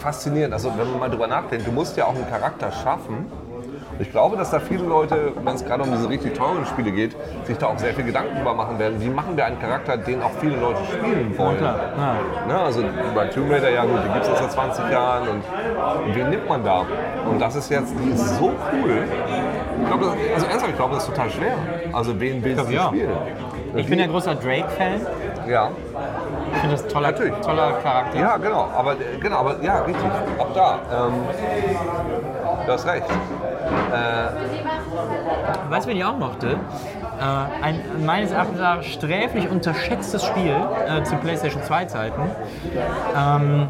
faszinierend. 0.00 0.54
Also 0.54 0.70
wenn 0.76 0.90
man 0.90 0.98
mal 1.00 1.10
drüber 1.10 1.26
nachdenkt, 1.26 1.66
du 1.66 1.72
musst 1.72 1.96
ja 1.96 2.04
auch 2.06 2.14
einen 2.14 2.28
Charakter 2.28 2.70
schaffen. 2.72 3.26
Ich 3.98 4.10
glaube, 4.10 4.36
dass 4.36 4.50
da 4.50 4.58
viele 4.58 4.84
Leute, 4.84 5.32
wenn 5.42 5.54
es 5.54 5.64
gerade 5.64 5.82
um 5.84 5.90
diese 5.92 6.08
richtig 6.08 6.34
teuren 6.34 6.66
Spiele 6.66 6.90
geht, 6.90 7.16
sich 7.44 7.56
da 7.58 7.66
auch 7.68 7.78
sehr 7.78 7.94
viel 7.94 8.04
Gedanken 8.04 8.36
drüber 8.36 8.54
machen 8.54 8.78
werden. 8.78 9.00
Wie 9.00 9.08
machen 9.08 9.36
wir 9.36 9.44
einen 9.46 9.60
Charakter, 9.60 9.96
den 9.96 10.22
auch 10.22 10.32
viele 10.40 10.56
Leute 10.56 10.80
spielen 10.84 11.36
wollen? 11.38 11.58
klar, 11.58 11.76
ja. 11.96 12.46
Ne, 12.46 12.58
also 12.60 12.82
bei 13.14 13.26
Tomb 13.26 13.52
Raider, 13.52 13.70
ja 13.70 13.84
gut, 13.84 14.00
die 14.04 14.12
gibt 14.12 14.24
es 14.24 14.28
jetzt 14.28 14.40
seit 14.40 14.52
20 14.52 14.90
Jahren. 14.90 15.28
Und, 15.28 15.42
wen 16.14 16.30
nimmt 16.30 16.48
man 16.48 16.64
da? 16.64 16.84
Und 17.30 17.40
das 17.40 17.54
ist 17.56 17.70
jetzt, 17.70 17.94
die 18.02 18.10
ist 18.10 18.38
so 18.38 18.52
cool. 18.72 19.02
Ich 19.80 19.86
glaube, 19.88 20.04
das, 20.06 20.14
also 20.34 20.46
ernsthaft, 20.46 20.70
ich 20.70 20.76
glaube, 20.76 20.94
das 20.94 21.04
ist 21.04 21.10
total 21.10 21.30
schwer. 21.30 21.54
Also 21.92 22.18
wen 22.20 22.42
willst 22.42 22.68
du 22.68 22.72
ja. 22.72 22.86
spielen? 22.88 23.10
Ich 23.76 23.86
bin 23.88 23.98
ja 23.98 24.06
großer 24.06 24.34
Drake-Fan. 24.36 25.00
Ja, 25.48 25.70
Ich 26.52 26.60
finde 26.60 26.76
das 26.76 26.86
toller, 26.86 27.10
Natürlich. 27.10 27.34
toller 27.40 27.72
Charakter. 27.82 28.18
ja, 28.18 28.36
genau. 28.36 28.68
Aber, 28.74 28.96
genau, 29.20 29.36
aber 29.36 29.62
ja, 29.62 29.80
richtig. 29.82 30.04
Auch 30.38 30.52
da. 30.54 30.78
Ähm, 30.92 31.12
du 32.66 32.72
hast 32.72 32.86
recht. 32.86 33.04
Weißt 35.70 35.86
du, 35.86 35.90
wen 35.90 35.96
ich 35.96 36.04
auch 36.04 36.18
mochte? 36.18 36.56
Äh, 37.20 37.62
ein 37.64 37.80
meines 38.04 38.32
Erachtens 38.32 38.58
nach 38.60 38.82
sträflich 38.82 39.48
unterschätztes 39.48 40.24
Spiel 40.24 40.56
äh, 40.86 41.02
zu 41.04 41.16
PlayStation 41.16 41.62
2 41.62 41.84
Zeiten. 41.86 42.22
Ähm, 43.16 43.68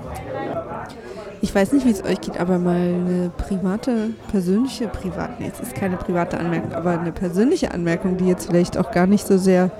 Ich 1.41 1.55
weiß 1.55 1.73
nicht, 1.73 1.85
wie 1.85 1.91
es 1.91 2.03
euch 2.03 2.21
geht, 2.23 2.41
aber 2.41 2.59
mal 2.59 2.75
eine 2.75 3.31
private, 3.37 4.11
persönliche, 4.31 4.89
privat, 4.89 5.39
nee, 5.41 5.51
es 5.53 5.61
ist 5.61 5.75
keine 5.75 5.99
private 5.99 6.39
Anmerkung, 6.39 6.73
aber 6.73 6.99
eine 6.99 7.13
persönliche 7.13 7.71
Anmerkung, 7.71 8.17
die 8.17 8.27
jetzt 8.27 8.47
vielleicht 8.47 8.79
auch 8.79 8.91
gar 8.91 9.07
nicht 9.07 9.27
so 9.27 9.37
sehr 9.37 9.71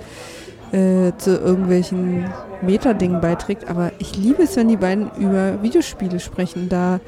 äh, 0.73 1.13
zu 1.17 1.39
irgendwelchen 1.39 2.27
Metadingen 2.61 3.23
beiträgt, 3.23 3.71
aber 3.71 3.93
ich 3.99 4.15
liebe 4.17 4.43
es, 4.43 4.57
wenn 4.57 4.69
die 4.69 4.77
beiden 4.77 5.11
über 5.17 5.63
Videospiele 5.63 6.21
sprechen. 6.21 6.69
Da 6.69 7.01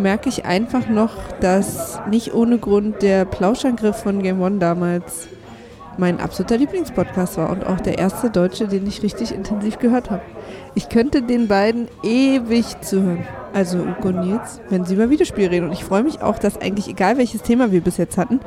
merke 0.00 0.28
ich 0.28 0.44
einfach 0.44 0.88
noch, 0.88 1.12
dass 1.40 2.00
nicht 2.08 2.34
ohne 2.34 2.58
Grund 2.58 3.02
der 3.02 3.24
Plauschangriff 3.24 3.96
von 3.96 4.22
Game 4.22 4.40
One 4.40 4.58
damals 4.58 5.28
mein 5.98 6.20
absoluter 6.20 6.56
Lieblingspodcast 6.56 7.36
war 7.36 7.50
und 7.50 7.66
auch 7.66 7.80
der 7.80 7.98
erste 7.98 8.30
deutsche, 8.30 8.66
den 8.66 8.86
ich 8.86 9.02
richtig 9.02 9.34
intensiv 9.34 9.78
gehört 9.78 10.10
habe. 10.10 10.22
Ich 10.74 10.88
könnte 10.88 11.22
den 11.22 11.46
beiden 11.46 11.88
ewig 12.02 12.80
zuhören. 12.80 13.26
Also 13.52 13.78
Uko 13.78 14.08
und 14.08 14.20
Nils, 14.20 14.60
wenn 14.70 14.84
sie 14.84 14.94
über 14.94 15.10
Videospiele 15.10 15.50
reden. 15.50 15.66
Und 15.66 15.72
ich 15.72 15.84
freue 15.84 16.04
mich 16.04 16.22
auch, 16.22 16.38
dass 16.38 16.60
eigentlich, 16.60 16.88
egal 16.88 17.18
welches 17.18 17.42
Thema 17.42 17.72
wir 17.72 17.80
bis 17.80 17.96
jetzt 17.96 18.16
hatten, 18.16 18.40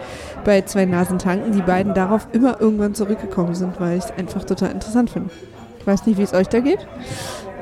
bei 0.46 0.62
zwei 0.62 0.86
Nasen 0.86 1.20
tanken, 1.20 1.52
die 1.52 1.62
beiden 1.62 1.94
darauf 1.94 2.28
immer 2.32 2.60
irgendwann 2.62 2.96
zurückgekommen 2.96 3.54
sind, 3.54 3.80
weil 3.80 3.98
ich 3.98 4.06
es 4.06 4.12
einfach 4.12 4.46
total 4.46 4.72
interessant 4.72 5.10
finde. 5.10 5.30
Ich 5.80 5.86
weiß 5.86 6.06
nicht, 6.06 6.18
wie 6.18 6.24
es 6.24 6.34
euch 6.34 6.48
da 6.48 6.62
geht, 6.62 6.88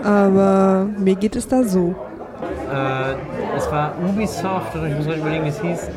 aber 0.04 0.88
mir 1.00 1.16
geht 1.16 1.36
es 1.36 1.48
da 1.48 1.64
so. 1.64 1.96
Äh, 2.72 3.56
es 3.58 3.72
war 3.72 3.94
Ubisoft, 4.08 4.76
oder 4.76 4.88
ich 4.88 4.96
muss 4.96 5.06
gerade 5.06 5.20
überlegen, 5.20 5.46
wie 5.46 5.50
es 5.50 5.62
hieß. 5.62 5.90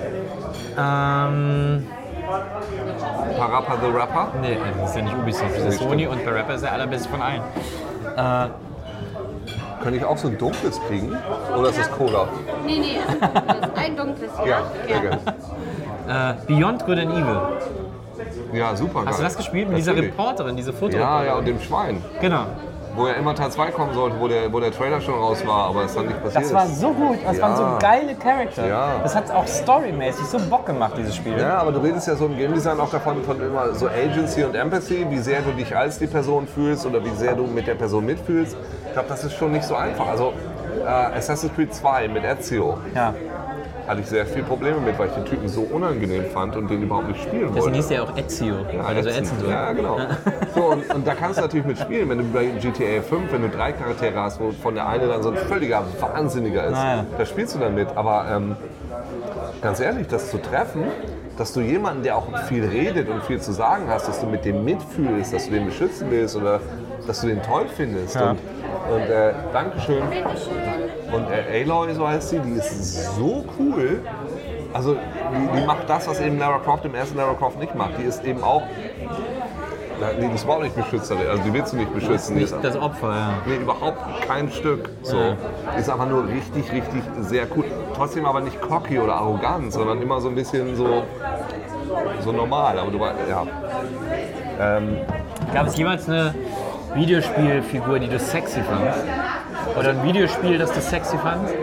Ähm, 0.78 1.86
Parappa 3.38 3.76
the 3.80 3.86
Rapper. 3.96 4.28
nee, 4.40 4.56
das 4.80 4.90
ist 4.90 4.96
ja 4.96 5.02
nicht 5.02 5.16
Ubisoft, 5.16 5.50
das 5.56 5.58
ist 5.64 5.80
Nee, 5.80 5.86
Sony 5.88 6.04
stimmt. 6.06 6.26
und 6.26 6.32
Rapper 6.32 6.54
ist 6.54 6.62
der 6.64 6.72
allerbeste 6.72 7.08
von 7.08 7.22
allen. 7.22 7.42
Äh, 8.16 8.48
Könnte 9.82 9.98
ich 9.98 10.04
auch 10.04 10.16
so 10.16 10.28
ein 10.28 10.38
dunkles 10.38 10.80
kriegen? 10.88 11.14
Oder 11.58 11.68
ist 11.68 11.78
das 11.78 11.90
Cola? 11.92 12.26
Nee, 12.64 12.78
nee, 12.78 12.96
es 13.06 13.14
ist 13.14 13.22
ein 13.22 13.34
dunkles. 13.44 13.70
Ein 13.76 13.96
dunkles, 13.96 14.30
ja? 14.38 14.46
Ja, 14.46 14.62
sehr 14.86 15.00
gerne. 15.00 15.20
äh, 16.08 16.46
Beyond 16.46 16.86
Good 16.86 16.98
and 16.98 17.12
Evil. 17.12 17.40
Ja, 18.54 18.74
super 18.76 19.00
geil. 19.00 19.08
Hast 19.08 19.18
du 19.18 19.22
das 19.24 19.36
gespielt 19.36 19.68
mit 19.68 19.76
dieser 19.78 19.92
Natürlich. 19.92 20.12
Reporterin, 20.12 20.56
diese 20.56 20.70
Ja, 20.70 20.76
Fotoreporterin? 20.78 21.26
ja, 21.26 21.34
und 21.34 21.46
dem 21.46 21.60
Schwein. 21.60 22.02
Genau. 22.20 22.44
Wo 22.96 23.08
ja 23.08 23.14
immer 23.14 23.34
Teil 23.34 23.50
2 23.50 23.70
kommen 23.72 23.92
sollte, 23.94 24.16
wo 24.20 24.28
der, 24.28 24.52
wo 24.52 24.60
der 24.60 24.70
Trailer 24.70 25.00
schon 25.00 25.14
raus 25.14 25.44
war, 25.46 25.66
aber 25.68 25.84
es 25.84 25.94
dann 25.94 26.06
nicht 26.06 26.22
passiert 26.22 26.44
Das 26.44 26.52
war 26.54 26.66
so 26.66 26.92
gut, 26.92 27.18
das 27.24 27.40
waren 27.40 27.56
so 27.56 27.62
Ja. 27.62 27.78
geile 27.78 28.14
Charakter. 28.14 28.66
Ja. 28.66 28.88
Das 29.02 29.14
hat 29.16 29.30
auch 29.30 29.46
storymäßig 29.46 30.26
so 30.26 30.38
Bock 30.38 30.66
gemacht, 30.66 30.92
dieses 30.96 31.16
Spiel. 31.16 31.36
Ja, 31.38 31.58
aber 31.58 31.72
du 31.72 31.80
redest 31.80 32.06
ja 32.06 32.14
so 32.14 32.26
im 32.26 32.36
Game 32.36 32.54
Design 32.54 32.78
auch 32.78 32.90
davon, 32.90 33.22
von 33.24 33.40
immer 33.40 33.74
so 33.74 33.88
Agency 33.88 34.44
und 34.44 34.54
Empathy, 34.54 35.06
wie 35.10 35.18
sehr 35.18 35.42
du 35.42 35.50
dich 35.52 35.74
als 35.76 35.98
die 35.98 36.06
Person 36.06 36.46
fühlst 36.46 36.86
oder 36.86 37.04
wie 37.04 37.10
sehr 37.16 37.34
du 37.34 37.46
mit 37.46 37.66
der 37.66 37.74
Person 37.74 38.04
mitfühlst. 38.06 38.56
Ich 38.86 38.92
glaube, 38.92 39.08
das 39.08 39.24
ist 39.24 39.34
schon 39.34 39.52
nicht 39.52 39.64
so 39.64 39.74
einfach. 39.74 40.06
Also 40.06 40.32
äh, 40.84 40.86
Assassin's 40.88 41.52
Creed 41.54 41.74
2 41.74 42.08
mit 42.08 42.24
Ezio 42.24 42.78
Ja. 42.94 43.12
Hatte 43.86 44.00
ich 44.00 44.06
sehr 44.06 44.24
viele 44.26 44.44
Probleme 44.44 44.78
mit, 44.80 44.98
weil 44.98 45.08
ich 45.08 45.14
den 45.14 45.24
Typen 45.24 45.48
so 45.48 45.62
unangenehm 45.62 46.24
fand 46.32 46.56
und 46.56 46.70
den 46.70 46.82
überhaupt 46.82 47.08
nicht 47.08 47.20
spielen 47.22 47.42
Deswegen 47.48 47.60
wollte. 47.62 47.76
hieß 47.76 47.88
der 47.88 48.02
auch 48.04 48.16
Ezio, 48.16 48.54
weil 48.82 48.96
er 48.96 49.02
so 49.02 49.08
ätzend. 49.10 49.24
ätzend 49.26 49.40
so. 49.40 49.46
Ja, 49.50 49.72
genau. 49.72 49.98
So, 50.54 50.62
und, 50.66 50.94
und 50.94 51.06
da 51.06 51.14
kannst 51.14 51.38
du 51.38 51.42
natürlich 51.42 51.66
mitspielen, 51.66 52.08
wenn 52.08 52.18
du 52.18 52.24
bei 52.24 52.46
GTA 52.46 53.02
5, 53.02 53.32
wenn 53.32 53.42
du 53.42 53.48
drei 53.48 53.72
Charaktere 53.72 54.18
hast, 54.20 54.40
wo 54.40 54.50
von 54.52 54.74
der 54.74 54.88
eine 54.88 55.06
dann 55.08 55.22
so 55.22 55.30
ein 55.30 55.36
völliger 55.36 55.82
Wahnsinniger 56.00 56.64
ist, 56.64 56.72
Naja. 56.72 57.04
da 57.18 57.26
spielst 57.26 57.54
du 57.54 57.58
dann 57.58 57.74
mit. 57.74 57.88
Aber 57.94 58.26
ähm, 58.30 58.56
ganz 59.60 59.80
ehrlich, 59.80 60.06
das 60.08 60.30
zu 60.30 60.38
treffen, 60.38 60.84
dass 61.36 61.52
du 61.52 61.60
jemanden, 61.60 62.02
der 62.04 62.16
auch 62.16 62.26
viel 62.46 62.64
redet 62.64 63.08
und 63.08 63.22
viel 63.24 63.40
zu 63.40 63.52
sagen 63.52 63.84
hast, 63.88 64.06
dass 64.08 64.20
du 64.20 64.26
mit 64.26 64.44
dem 64.44 64.64
mitfühlst, 64.64 65.32
dass 65.34 65.46
du 65.46 65.50
den 65.52 65.66
beschützen 65.66 66.06
willst 66.10 66.36
oder 66.36 66.60
dass 67.06 67.20
du 67.20 67.28
den 67.28 67.42
toll 67.42 67.66
findest. 67.74 68.14
Ja. 68.16 68.30
Und, 68.30 68.38
und 68.92 69.02
äh, 69.02 69.32
Dankeschön. 69.52 70.02
Und 71.12 71.26
äh, 71.30 71.62
Aloy, 71.62 71.94
so 71.94 72.08
heißt 72.08 72.30
sie, 72.30 72.38
die 72.40 72.52
ist 72.52 73.16
so 73.16 73.44
cool. 73.58 74.00
Also 74.72 74.94
die, 74.94 75.60
die 75.60 75.66
macht 75.66 75.88
das, 75.88 76.08
was 76.08 76.20
eben 76.20 76.38
Lara 76.38 76.58
Croft 76.58 76.84
im 76.84 76.94
ersten 76.94 77.16
Lara 77.16 77.34
Croft 77.34 77.58
nicht 77.60 77.74
macht. 77.74 77.98
Die 77.98 78.02
ist 78.02 78.24
eben 78.24 78.42
auch. 78.42 78.62
Nee, 80.18 80.26
die 80.28 80.34
ist 80.34 80.42
überhaupt 80.42 80.64
nicht 80.64 80.74
Beschützerin. 80.74 81.26
Also 81.28 81.42
die 81.44 81.52
willst 81.52 81.72
du 81.72 81.76
nicht 81.76 81.94
beschützen. 81.94 82.36
Die 82.36 82.42
ist, 82.42 82.54
Das 82.60 82.76
Opfer, 82.76 83.10
ja. 83.10 83.34
nee, 83.46 83.56
überhaupt 83.56 84.26
kein 84.26 84.50
Stück. 84.50 84.90
So. 85.02 85.16
Ja. 85.16 85.36
Ist 85.78 85.88
einfach 85.88 86.08
nur 86.08 86.26
richtig, 86.26 86.70
richtig 86.72 87.02
sehr 87.20 87.46
cool. 87.56 87.64
Trotzdem 87.94 88.26
aber 88.26 88.40
nicht 88.40 88.60
cocky 88.60 88.98
oder 88.98 89.14
arrogant, 89.14 89.72
sondern 89.72 90.02
immer 90.02 90.20
so 90.20 90.28
ein 90.28 90.34
bisschen 90.34 90.74
so, 90.74 91.04
so 92.24 92.32
normal. 92.32 92.78
Aber 92.78 92.90
du 92.90 92.98
weißt, 92.98 93.18
ja. 93.28 93.46
Ähm, 94.60 94.96
Gab 95.52 95.68
es 95.68 95.76
jemals 95.76 96.08
eine 96.08 96.34
Videospielfigur, 96.94 97.98
die 97.98 98.08
du 98.08 98.18
sexy 98.18 98.60
fandst? 98.62 99.04
Oder 99.78 99.90
ein 99.90 100.02
Videospiel, 100.04 100.58
das 100.58 100.72
du 100.72 100.80
sexy 100.80 101.18
fandst? 101.18 101.54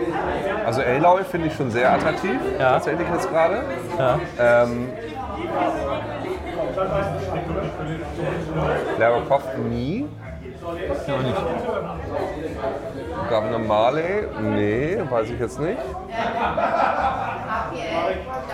also 0.66 0.80
Aloy 0.82 1.24
finde 1.24 1.48
ich 1.48 1.54
schon 1.54 1.70
sehr 1.70 1.92
attraktiv, 1.92 2.38
Ja. 2.58 2.72
tatsächlich 2.74 3.08
jetzt 3.12 3.28
gerade. 3.30 3.62
Ja. 3.98 4.18
Ähm, 4.38 4.88
Lara 8.98 9.20
Croft 9.26 9.58
nie. 9.58 10.06
Ja, 11.06 11.14
auch 11.14 11.20
nicht. 13.32 13.40
Governor 13.40 13.58
Marley? 13.58 14.24
Nee, 14.40 14.98
weiß 15.08 15.30
ich 15.30 15.40
jetzt 15.40 15.60
nicht. 15.60 15.78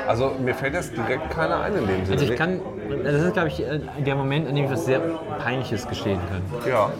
Also 0.06 0.32
mir 0.42 0.54
fällt 0.54 0.74
jetzt 0.74 0.96
direkt 0.96 1.30
keiner 1.30 1.60
ein 1.60 1.74
in 1.74 1.86
dem 1.86 2.04
Sinne. 2.04 2.18
Also 2.18 2.32
ich 2.32 2.38
kann, 2.38 2.60
das 3.04 3.22
ist 3.22 3.32
glaube 3.32 3.48
ich 3.48 3.60
äh, 3.60 3.80
der 4.04 4.14
Moment, 4.14 4.48
in 4.48 4.54
dem 4.54 4.64
ich 4.64 4.70
was 4.70 4.84
sehr 4.84 5.00
Peinliches 5.38 5.86
gestehen 5.88 6.20
kann. 6.28 6.42
Ja. 6.68 6.90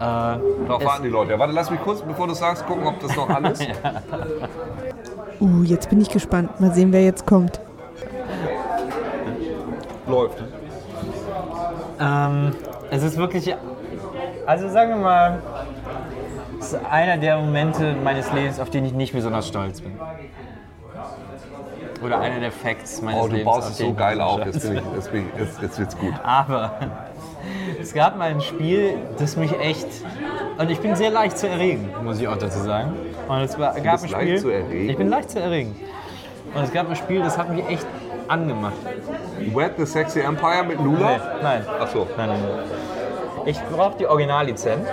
Darauf 0.00 0.84
warten 0.84 1.02
die 1.02 1.08
Leute. 1.08 1.32
Ja, 1.32 1.38
warte, 1.40 1.52
lass 1.52 1.70
mich 1.70 1.80
kurz, 1.80 2.02
bevor 2.02 2.28
du 2.28 2.34
sagst, 2.34 2.64
gucken, 2.66 2.86
ob 2.86 3.00
das 3.00 3.16
noch 3.16 3.28
an 3.28 3.44
ist. 3.46 3.66
Uh, 5.40 5.62
jetzt 5.62 5.88
bin 5.88 6.00
ich 6.00 6.08
gespannt. 6.08 6.60
Mal 6.60 6.72
sehen, 6.74 6.92
wer 6.92 7.04
jetzt 7.04 7.24
kommt. 7.24 7.60
Läuft. 10.08 10.42
Ähm, 12.00 12.56
es 12.90 13.04
ist 13.04 13.16
wirklich, 13.16 13.54
also 14.46 14.68
sagen 14.68 14.90
wir 14.90 14.96
mal, 14.96 15.38
ist 16.72 16.84
einer 16.90 17.16
der 17.16 17.38
Momente 17.38 17.94
meines 18.02 18.32
Lebens, 18.32 18.60
auf 18.60 18.70
den 18.70 18.84
ich 18.84 18.92
nicht 18.92 19.12
besonders 19.12 19.48
stolz 19.48 19.80
bin. 19.80 19.98
Oder 22.02 22.20
einer 22.20 22.38
der 22.40 22.52
Facts 22.52 23.02
meines 23.02 23.20
Oh, 23.20 23.26
du 23.26 23.36
Lebens. 23.36 23.44
baust 23.44 23.70
es 23.70 23.78
so 23.78 23.92
geil 23.92 24.20
auf. 24.20 24.44
Jetzt, 24.44 24.62
bin 24.62 24.76
ich, 24.78 24.82
jetzt, 24.94 25.12
bin 25.12 25.26
ich, 25.34 25.40
jetzt, 25.40 25.62
jetzt 25.62 25.78
wird's 25.78 25.98
gut. 25.98 26.14
Aber 26.22 26.72
es 27.80 27.92
gab 27.92 28.16
mal 28.16 28.30
ein 28.30 28.40
Spiel, 28.40 28.94
das 29.18 29.36
mich 29.36 29.58
echt. 29.58 29.86
Und 30.58 30.70
ich 30.70 30.78
bin 30.80 30.94
sehr 30.94 31.10
leicht 31.10 31.38
zu 31.38 31.48
erregen, 31.48 31.90
muss 32.04 32.20
ich 32.20 32.28
auch 32.28 32.36
dazu 32.36 32.60
sagen. 32.60 32.92
Und 33.26 33.38
es 33.40 33.58
war, 33.58 33.74
gab 33.80 34.02
ein 34.02 34.10
leicht 34.10 34.10
Spiel. 34.10 34.38
zu 34.38 34.50
erregen? 34.50 34.90
Ich 34.90 34.96
bin 34.96 35.08
leicht 35.08 35.30
zu 35.30 35.40
erregen. 35.40 35.74
Und 36.54 36.62
es 36.62 36.72
gab 36.72 36.88
ein 36.88 36.96
Spiel, 36.96 37.20
das 37.20 37.36
hat 37.36 37.50
mich 37.50 37.66
echt 37.68 37.86
angemacht. 38.28 38.74
Wet 39.54 39.72
the 39.78 39.86
Sexy 39.86 40.20
Empire 40.20 40.64
mit 40.64 40.78
Lula? 40.80 41.10
Nee, 41.16 41.42
nein. 41.42 41.66
Ach 41.80 41.88
so. 41.88 42.06
Nein, 42.16 42.28
nein, 42.28 42.40
nein. 42.42 42.64
Ich 43.46 43.58
brauche 43.74 43.96
die 43.98 44.06
Originallizenz. 44.06 44.86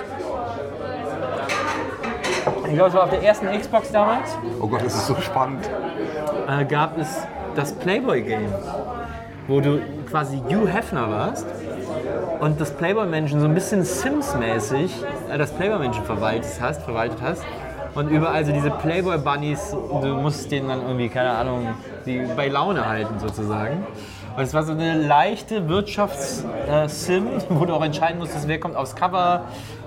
Ich 2.75 2.77
glaube, 2.77 2.89
es 2.89 2.95
war 2.95 3.03
auf 3.05 3.09
der 3.09 3.23
ersten 3.23 3.47
Xbox 3.57 3.89
damals. 3.89 4.37
Oh 4.59 4.67
Gott, 4.67 4.83
das 4.83 4.95
ist 4.95 5.07
so 5.07 5.15
spannend. 5.21 5.63
äh, 6.49 6.65
gab 6.65 6.97
es 6.97 7.25
das 7.55 7.71
Playboy-Game, 7.71 8.53
wo 9.47 9.61
du 9.61 9.79
quasi 10.11 10.41
Hugh 10.49 10.67
Hefner 10.67 11.09
warst 11.09 11.45
und 12.41 12.59
das 12.59 12.71
Playboy-Menschen 12.71 13.39
so 13.39 13.45
ein 13.45 13.53
bisschen 13.53 13.85
Sims-mäßig 13.85 14.91
äh, 15.31 15.37
das 15.37 15.53
Playboy-Menschen 15.53 16.03
verwaltet 16.03 16.51
hast, 16.59 16.81
verwaltet 16.81 17.19
hast. 17.21 17.45
Und 17.93 18.09
überall 18.09 18.43
so 18.43 18.51
diese 18.51 18.71
Playboy-Bunnies, 18.71 19.71
du 19.71 20.07
musst 20.07 20.51
denen 20.51 20.67
dann 20.67 20.81
irgendwie, 20.81 21.07
keine 21.07 21.29
Ahnung, 21.29 21.75
die 22.05 22.27
bei 22.35 22.49
Laune 22.49 22.85
halten 22.85 23.19
sozusagen. 23.19 23.87
Und 24.35 24.43
es 24.43 24.53
war 24.53 24.63
so 24.63 24.73
eine 24.73 24.97
leichte 24.97 25.69
Wirtschafts-Sim, 25.69 27.27
wo 27.49 27.65
du 27.65 27.73
auch 27.73 27.83
entscheiden 27.83 28.19
musstest, 28.19 28.47
wer 28.47 28.59
kommt 28.59 28.75
aufs 28.75 28.95
Cover 28.95 29.45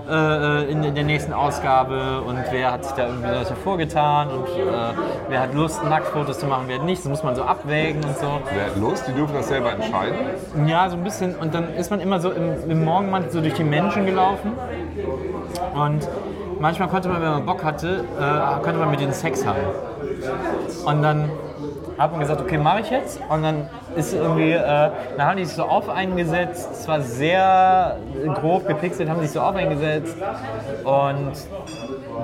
äh, 0.08 0.70
in 0.70 0.94
der 0.94 1.04
nächsten 1.04 1.34
Ausgabe 1.34 2.22
und 2.22 2.38
wer 2.50 2.72
hat 2.72 2.84
sich 2.84 2.94
da 2.94 3.02
irgendwie 3.02 3.24
besonders 3.24 3.50
hervorgetan 3.50 4.28
und 4.30 4.46
äh, 4.46 4.94
wer 5.28 5.40
hat 5.40 5.52
Lust, 5.52 5.84
Nacktfotos 5.84 6.38
zu 6.38 6.46
machen, 6.46 6.64
wer 6.66 6.78
hat 6.78 6.86
nicht. 6.86 7.02
Das 7.02 7.08
muss 7.08 7.22
man 7.22 7.36
so 7.36 7.42
abwägen 7.42 8.02
und 8.02 8.16
so. 8.16 8.40
Wer 8.54 8.66
hat 8.66 8.76
Lust? 8.78 9.06
Die 9.06 9.12
dürfen 9.12 9.34
das 9.34 9.48
selber 9.48 9.72
entscheiden. 9.72 10.16
Ja, 10.66 10.88
so 10.88 10.96
ein 10.96 11.04
bisschen. 11.04 11.34
Und 11.34 11.52
dann 11.52 11.74
ist 11.74 11.90
man 11.90 12.00
immer 12.00 12.18
so 12.18 12.30
im, 12.30 12.70
im 12.70 12.84
Morgenmantel 12.84 13.30
so 13.30 13.40
durch 13.42 13.54
die 13.54 13.64
Menschen 13.64 14.06
gelaufen. 14.06 14.52
Und 15.74 16.08
manchmal 16.58 16.88
konnte 16.88 17.10
man, 17.10 17.20
wenn 17.20 17.30
man 17.30 17.44
Bock 17.44 17.62
hatte, 17.62 18.04
äh, 18.18 18.62
konnte 18.62 18.78
man 18.78 18.90
mit 18.90 19.00
denen 19.00 19.12
Sex 19.12 19.46
haben. 19.46 19.58
Und 20.86 21.02
dann 21.02 21.30
hat 21.98 22.12
man 22.12 22.20
gesagt, 22.20 22.40
okay, 22.40 22.58
mache 22.58 22.80
ich 22.80 22.90
jetzt. 22.90 23.20
Und 23.28 23.42
dann 23.42 23.68
ist 23.98 24.14
irgendwie, 24.14 24.52
äh, 24.52 24.90
dann 25.16 25.26
haben 25.26 25.36
die 25.36 25.44
sich 25.44 25.54
so 25.54 25.64
auf 25.64 25.88
eingesetzt. 25.88 26.68
Es 26.72 26.88
war 26.88 27.00
sehr 27.00 27.96
grob 28.34 28.66
gepixelt, 28.66 29.08
haben 29.08 29.20
sich 29.20 29.32
so 29.32 29.40
auf 29.40 29.54
eingesetzt. 29.54 30.16
Und 30.84 31.32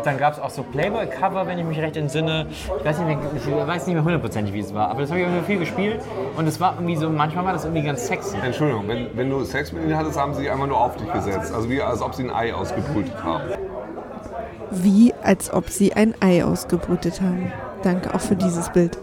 dann 0.04 0.18
gab 0.18 0.34
es 0.34 0.38
auch 0.38 0.50
so 0.50 0.62
Playboy-Cover, 0.62 1.46
wenn 1.46 1.58
ich 1.58 1.64
mich 1.64 1.78
recht 1.80 1.96
entsinne. 1.96 2.46
Ich 2.50 2.84
weiß 2.84 2.98
nicht 2.98 3.06
mehr, 3.06 3.18
ich 3.36 3.66
weiß 3.66 3.86
nicht 3.86 3.94
mehr 3.94 4.04
hundertprozentig, 4.04 4.54
wie 4.54 4.60
es 4.60 4.72
war. 4.74 4.88
Aber 4.90 5.00
das 5.00 5.10
habe 5.10 5.20
ich 5.20 5.26
irgendwie 5.26 5.44
viel 5.44 5.58
gespielt. 5.58 6.00
Und 6.36 6.46
es 6.46 6.60
war 6.60 6.74
irgendwie 6.74 6.96
so, 6.96 7.10
manchmal 7.10 7.44
war 7.44 7.52
das 7.52 7.64
irgendwie 7.64 7.82
ganz 7.82 8.06
sexy. 8.06 8.36
Entschuldigung, 8.42 8.86
wenn, 8.88 9.16
wenn 9.16 9.30
du 9.30 9.44
Sex 9.44 9.72
mit 9.72 9.84
ihnen 9.84 9.96
hattest, 9.96 10.18
haben 10.18 10.34
sie 10.34 10.48
einfach 10.48 10.66
nur 10.66 10.80
auf 10.80 10.96
dich 10.96 11.12
gesetzt. 11.12 11.52
Also 11.54 11.68
wie 11.68 11.82
als 11.82 12.02
ob 12.02 12.14
sie 12.14 12.24
ein 12.24 12.30
Ei 12.30 12.54
ausgebrütet 12.54 13.22
haben. 13.22 13.44
Wie 14.70 15.14
als 15.22 15.52
ob 15.52 15.68
sie 15.68 15.92
ein 15.94 16.14
Ei 16.20 16.44
ausgebrütet 16.44 17.20
haben. 17.20 17.52
Danke 17.82 18.14
auch 18.14 18.20
für 18.20 18.36
dieses 18.36 18.70
Bild. 18.70 18.98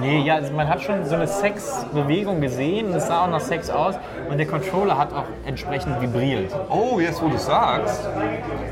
Nee, 0.00 0.20
ja, 0.22 0.36
also 0.36 0.52
man 0.52 0.68
hat 0.68 0.80
schon 0.82 1.04
so 1.04 1.14
eine 1.14 1.26
Sexbewegung 1.26 2.40
gesehen, 2.40 2.92
es 2.94 3.06
sah 3.08 3.24
auch 3.24 3.30
nach 3.30 3.40
Sex 3.40 3.70
aus 3.70 3.94
und 4.30 4.38
der 4.38 4.46
Controller 4.46 4.96
hat 4.98 5.12
auch 5.12 5.24
entsprechend 5.46 6.00
vibriert. 6.00 6.54
Oh, 6.68 7.00
jetzt 7.00 7.22
wo 7.22 7.28
du 7.28 7.38
sagst, 7.38 8.08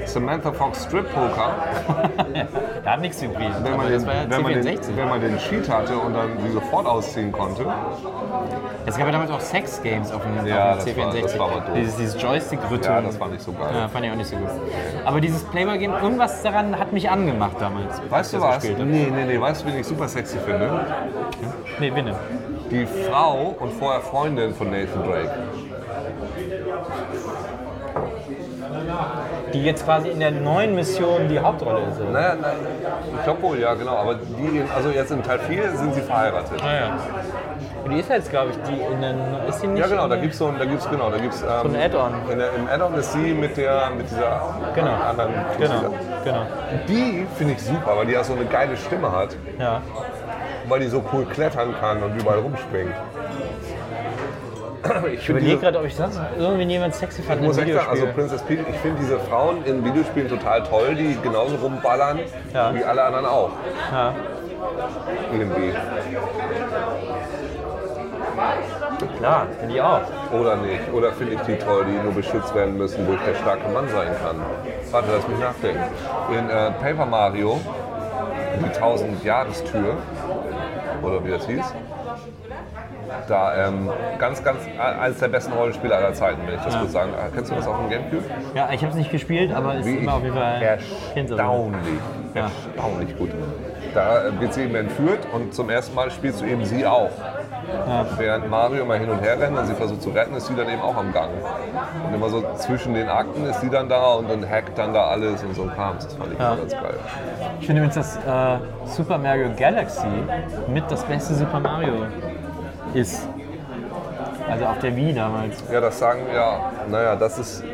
Samantha 0.04 0.52
Fox 0.52 0.84
Strip 0.84 1.06
Poker, 1.12 1.54
Da 2.84 2.92
hat 2.92 3.00
nichts 3.00 3.20
vibriert. 3.22 3.52
wenn 3.64 3.76
man, 3.76 3.90
das 3.92 4.02
den, 4.02 4.06
war 4.06 4.14
ja 4.14 4.20
wenn, 4.30 4.42
man 4.42 4.52
den, 4.54 4.62
C64. 4.62 4.96
wenn 4.96 5.08
man 5.08 5.20
den 5.20 5.38
Cheat 5.38 5.68
hatte 5.68 5.96
und 5.98 6.14
dann 6.14 6.30
sie 6.44 6.50
sofort 6.52 6.86
ausziehen 6.86 7.32
konnte, 7.32 7.66
Es 8.86 8.96
gab 8.96 9.06
ja 9.06 9.12
damals 9.12 9.30
auch 9.30 9.40
Sex-Games 9.40 10.12
auf 10.12 10.22
dem, 10.22 10.46
Ja, 10.46 10.74
auf 10.74 10.84
dem 10.84 10.94
das 10.96 11.04
war- 11.04 11.12
C64. 11.12 11.22
das 11.22 11.38
war 11.38 11.46
aber 11.50 11.60
doof. 11.62 11.70
dieses, 11.76 11.96
dieses 11.96 12.22
Joystick-Rhythm. 12.22 12.84
ja, 12.84 13.00
das 13.00 13.18
war 13.18 13.28
nicht 13.28 13.42
so 13.42 13.52
geil. 13.52 13.68
Ja, 13.74 13.88
fand 13.88 14.04
ich 14.04 14.12
auch 14.12 14.16
nicht 14.16 14.30
so 14.30 14.36
gut. 14.36 14.48
Aber 15.04 15.20
dieses 15.20 15.42
Playboy-Game, 15.44 15.92
irgendwas 16.02 16.42
daran 16.42 16.78
hat 16.78 16.92
mich 16.92 17.10
angemacht 17.10 17.56
damals. 17.58 17.98
als 18.00 18.10
Weißt 18.10 18.32
du 18.34 18.40
was? 18.40 18.62
Nee, 18.62 18.76
nee, 19.10 19.24
nee, 19.26 19.40
weißt 19.40 19.62
du, 19.64 19.68
wen 19.68 19.80
ich 19.80 19.86
super 19.86 20.06
sexy 20.06 20.38
finde? 20.38 20.70
Nee, 21.78 21.90
bitte. 21.90 22.14
Die 22.70 22.86
Frau 22.86 23.54
und 23.60 23.72
vorher 23.74 24.00
Freundin 24.00 24.54
von 24.54 24.70
Nathan 24.70 25.02
Drake. 25.04 25.30
Die 29.52 29.62
jetzt 29.64 29.84
quasi 29.84 30.08
in 30.10 30.20
der 30.20 30.32
neuen 30.32 30.74
Mission 30.74 31.28
die 31.28 31.38
Hauptrolle 31.38 31.80
ist. 31.90 32.00
oder? 32.00 32.10
Naja, 32.10 32.34
na, 32.40 32.48
ich 33.18 33.24
glaube 33.24 33.42
wohl, 33.42 33.58
ja, 33.60 33.74
genau. 33.74 33.96
Aber 33.96 34.14
die, 34.16 34.62
also 34.74 34.90
jetzt 34.90 35.10
in 35.12 35.22
Teil 35.22 35.38
4 35.38 35.70
sind 35.76 35.94
sie 35.94 36.00
verheiratet. 36.00 36.60
Ah, 36.62 36.74
ja. 36.74 36.98
Und 37.84 37.92
die 37.92 38.00
ist 38.00 38.08
jetzt, 38.10 38.30
glaube 38.30 38.50
ich, 38.50 38.56
die 38.68 38.80
in 38.80 39.00
den. 39.00 39.16
Ist 39.48 39.62
die 39.62 39.68
nicht 39.68 39.80
Ja, 39.80 39.86
genau, 39.86 40.02
da 40.02 40.08
der- 40.08 40.18
gibt's 40.18 40.38
so 40.38 40.46
ein, 40.48 40.58
da 40.58 40.64
gibt's, 40.64 40.88
genau, 40.90 41.08
da 41.10 41.18
gibt's, 41.18 41.42
ähm, 41.42 41.48
So 41.62 41.68
ein 41.68 41.76
Add-on. 41.82 42.12
in 42.32 42.38
der- 42.38 42.54
Im 42.54 42.68
Add-on 42.68 42.94
ist 42.94 43.12
sie 43.12 43.32
mit 43.32 43.56
der, 43.56 43.90
mit 43.96 44.10
dieser 44.10 44.42
Genau. 44.74 44.90
anderen. 45.08 45.32
Genau, 45.58 45.94
genau. 46.24 46.42
Die 46.88 47.26
finde 47.36 47.52
ich 47.54 47.62
super, 47.62 47.96
weil 47.96 48.06
die 48.06 48.12
ja 48.12 48.24
so 48.24 48.32
eine 48.34 48.44
geile 48.46 48.76
Stimme 48.76 49.10
hat, 49.12 49.36
Ja. 49.58 49.80
Weil 50.68 50.80
die 50.80 50.88
so 50.88 51.02
cool 51.12 51.24
klettern 51.26 51.74
kann 51.80 52.02
und 52.02 52.20
überall 52.20 52.38
rumspringt. 52.40 52.94
Ich 55.14 55.28
überlege 55.28 55.58
gerade, 55.58 55.80
ob 55.80 55.84
ich 55.86 55.96
sonst 55.96 56.20
irgendjemand 56.38 56.94
sexy 56.94 57.20
fand 57.22 57.40
ich 57.40 57.46
muss 57.48 57.58
echt 57.58 57.72
sagen, 57.72 57.88
also 57.90 58.06
Princess 58.14 58.40
Peach, 58.42 58.60
ich 58.70 58.76
finde 58.76 58.98
diese 59.00 59.18
Frauen 59.18 59.64
in 59.64 59.84
Videospielen 59.84 60.28
total 60.28 60.62
toll, 60.62 60.94
die 60.94 61.18
genauso 61.22 61.56
rumballern 61.56 62.20
Ja. 62.54 62.72
wie 62.72 62.84
alle 62.84 63.02
anderen 63.02 63.26
auch. 63.26 63.50
ja. 63.92 64.14
Irgendwie. 65.32 65.72
Klar, 69.18 69.46
finde 69.58 69.74
ich 69.74 69.80
auch. 69.80 70.00
Oder 70.32 70.56
nicht. 70.56 70.80
Oder 70.92 71.12
finde 71.12 71.34
ich 71.34 71.40
die 71.42 71.56
toll, 71.56 71.84
die 71.86 72.02
nur 72.04 72.12
beschützt 72.12 72.54
werden 72.54 72.76
müssen, 72.76 73.06
wo 73.08 73.14
ich 73.14 73.20
der 73.20 73.34
starke 73.34 73.68
Mann 73.70 73.88
sein 73.88 74.08
kann. 74.22 74.36
Warte, 74.90 75.08
lass 75.16 75.26
mich 75.28 75.38
nachdenken. 75.38 75.82
In 76.30 76.48
äh, 76.50 76.70
Paper 76.72 77.06
Mario, 77.06 77.60
die 78.60 78.64
1000 78.74 79.24
Jahrestür, 79.24 79.96
oder 81.06 81.24
wie 81.24 81.30
das 81.30 81.46
hieß, 81.46 81.74
da 83.28 83.68
ähm, 83.68 83.90
ganz, 84.18 84.42
ganz, 84.42 84.58
äh, 84.66 84.80
eines 84.80 85.18
der 85.18 85.28
besten 85.28 85.52
Rollenspiele 85.52 85.94
aller 85.94 86.12
Zeiten, 86.12 86.40
wenn 86.46 86.54
ich 86.54 86.60
das 86.62 86.74
Ja. 86.74 86.80
kurz 86.80 86.92
sagen 86.92 87.12
äh, 87.12 87.30
Kennst 87.34 87.50
du 87.50 87.54
das 87.54 87.66
auf 87.66 87.76
dem 87.78 87.88
Gamecube? 87.90 88.24
Ja, 88.54 88.68
ich 88.72 88.80
habe 88.82 88.90
es 88.90 88.96
nicht 88.96 89.10
gespielt, 89.10 89.52
aber 89.52 89.74
es 89.76 89.86
ist 89.86 89.96
immer 90.00 90.14
auf 90.14 90.22
jeden 90.22 90.34
Fall 90.34 90.62
erstaunlich, 90.62 91.80
Ja. 92.34 92.50
erstaunlich 92.76 93.16
gut. 93.16 93.30
Da 93.94 94.26
äh, 94.26 94.40
wird 94.40 94.52
sie 94.54 94.62
eben 94.64 94.74
entführt 94.74 95.20
und 95.32 95.54
zum 95.54 95.70
ersten 95.70 95.94
Mal 95.94 96.10
spielst 96.10 96.40
du 96.42 96.44
eben 96.46 96.64
sie 96.64 96.86
auch. 96.86 97.10
Während 98.16 98.48
Mario 98.50 98.82
immer 98.82 98.94
hin 98.96 99.10
und 99.10 99.20
her 99.20 99.38
rennt 99.40 99.56
und 99.58 99.66
sie 99.66 99.74
versucht 99.74 100.02
zu 100.02 100.10
retten, 100.10 100.34
ist 100.34 100.46
sie 100.46 100.54
dann 100.54 100.68
eben 100.68 100.80
auch 100.80 100.96
am 100.96 101.12
Gang. 101.12 101.30
Und 102.08 102.14
immer 102.14 102.28
so 102.28 102.42
zwischen 102.56 102.94
den 102.94 103.08
Akten 103.08 103.44
ist 103.46 103.60
sie 103.60 103.70
dann 103.70 103.88
da 103.88 104.14
und 104.14 104.28
dann 104.30 104.48
hackt 104.48 104.76
dann 104.78 104.92
da 104.94 105.06
alles 105.08 105.42
und 105.42 105.54
so 105.54 105.62
ein 105.62 105.72
Kram. 105.74 105.94
Das 105.96 106.14
fand 106.14 106.32
ich 106.32 106.38
Ja. 106.38 106.48
immer 106.52 106.56
ganz 106.62 106.72
geil. 106.72 106.94
Ich 107.60 107.66
finde 107.66 107.82
übrigens, 107.82 107.94
dass 107.94 108.16
äh, 108.16 108.58
Super 108.86 109.18
Mario 109.18 109.48
Galaxy 109.56 110.06
mit 110.68 110.84
das 110.90 111.02
beste 111.04 111.34
Super 111.34 111.60
Mario 111.60 111.92
ist. 112.94 113.28
Also 114.48 114.64
auf 114.66 114.78
der 114.78 114.94
Wii 114.94 115.12
damals. 115.12 115.62
Ja, 115.72 115.80
das 115.80 115.98
sagen, 115.98 116.20
ja, 116.32 116.60
naja, 116.88 117.16
das 117.16 117.38
ist, 117.38 117.64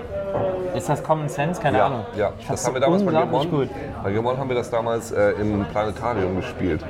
Ist 0.74 0.88
das 0.88 1.02
Common 1.02 1.28
Sense? 1.28 1.60
Keine 1.60 1.76
ja, 1.78 1.86
Ahnung. 1.86 2.06
ja. 2.16 2.32
Das 2.48 2.66
haben 2.66 2.72
wir 2.74 2.80
damals 2.80 3.04
bei 3.04 3.12
Gemon. 3.12 3.68
Bei 4.02 4.10
Gemon 4.10 4.38
haben 4.38 4.48
wir 4.48 4.56
das 4.56 4.70
damals 4.70 5.12
äh, 5.12 5.32
im 5.32 5.66
Planetarium 5.66 6.36
gespielt. 6.36 6.82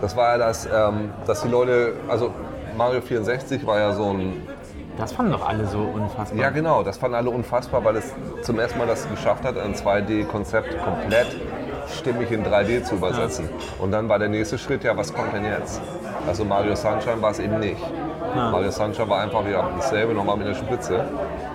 Das 0.00 0.16
war 0.16 0.32
ja 0.32 0.38
das, 0.38 0.66
ähm, 0.66 1.10
dass 1.26 1.42
die 1.42 1.48
Leute, 1.48 1.94
also 2.08 2.32
Mario 2.76 3.00
64 3.00 3.66
war 3.66 3.78
ja 3.78 3.92
so 3.92 4.10
ein 4.10 4.46
Das 4.96 5.12
fanden 5.12 5.32
doch 5.32 5.46
alle 5.46 5.66
so 5.66 5.80
unfassbar. 5.80 6.38
Ja, 6.38 6.50
genau. 6.50 6.82
Das 6.82 6.98
fanden 6.98 7.16
alle 7.16 7.30
unfassbar, 7.30 7.84
weil 7.84 7.96
es 7.96 8.12
zum 8.42 8.58
ersten 8.58 8.78
Mal 8.78 8.86
das 8.86 9.08
geschafft 9.08 9.44
hat, 9.44 9.58
ein 9.58 9.74
2D-Konzept 9.74 10.82
komplett 10.82 11.36
stimmig 11.98 12.30
in 12.30 12.44
3D 12.44 12.82
zu 12.84 12.96
übersetzen. 12.96 13.48
Und 13.78 13.92
dann 13.92 14.08
war 14.08 14.18
der 14.18 14.28
nächste 14.28 14.58
Schritt, 14.58 14.84
ja, 14.84 14.96
was 14.96 15.12
kommt 15.12 15.32
denn 15.32 15.44
jetzt? 15.44 15.80
Also 16.26 16.44
Mario 16.44 16.74
Sunshine 16.74 17.20
war 17.20 17.30
es 17.30 17.38
eben 17.38 17.58
nicht. 17.58 17.82
Mario 18.34 18.70
Sunshine 18.70 19.08
war 19.08 19.22
einfach 19.22 19.46
ja, 19.46 19.68
dasselbe, 19.76 20.14
nochmal 20.14 20.36
mit 20.36 20.46
der 20.46 20.54
Spitze. 20.54 21.04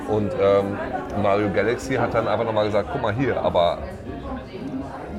Und 0.09 0.33
ähm, 0.33 0.77
Mario 1.21 1.49
Galaxy 1.53 1.95
hat 1.95 2.13
dann 2.13 2.27
einfach 2.27 2.45
nochmal 2.45 2.65
gesagt, 2.65 2.89
guck 2.91 3.01
mal 3.01 3.13
hier, 3.13 3.41
aber 3.41 3.79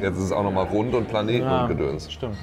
jetzt 0.00 0.16
ist 0.16 0.24
es 0.24 0.32
auch 0.32 0.42
nochmal 0.42 0.66
rund 0.66 0.94
und 0.94 1.08
Planeten 1.08 1.46
Ja, 1.46 1.62
und 1.62 1.68
Gedöns. 1.68 2.10
Stimmt. 2.10 2.36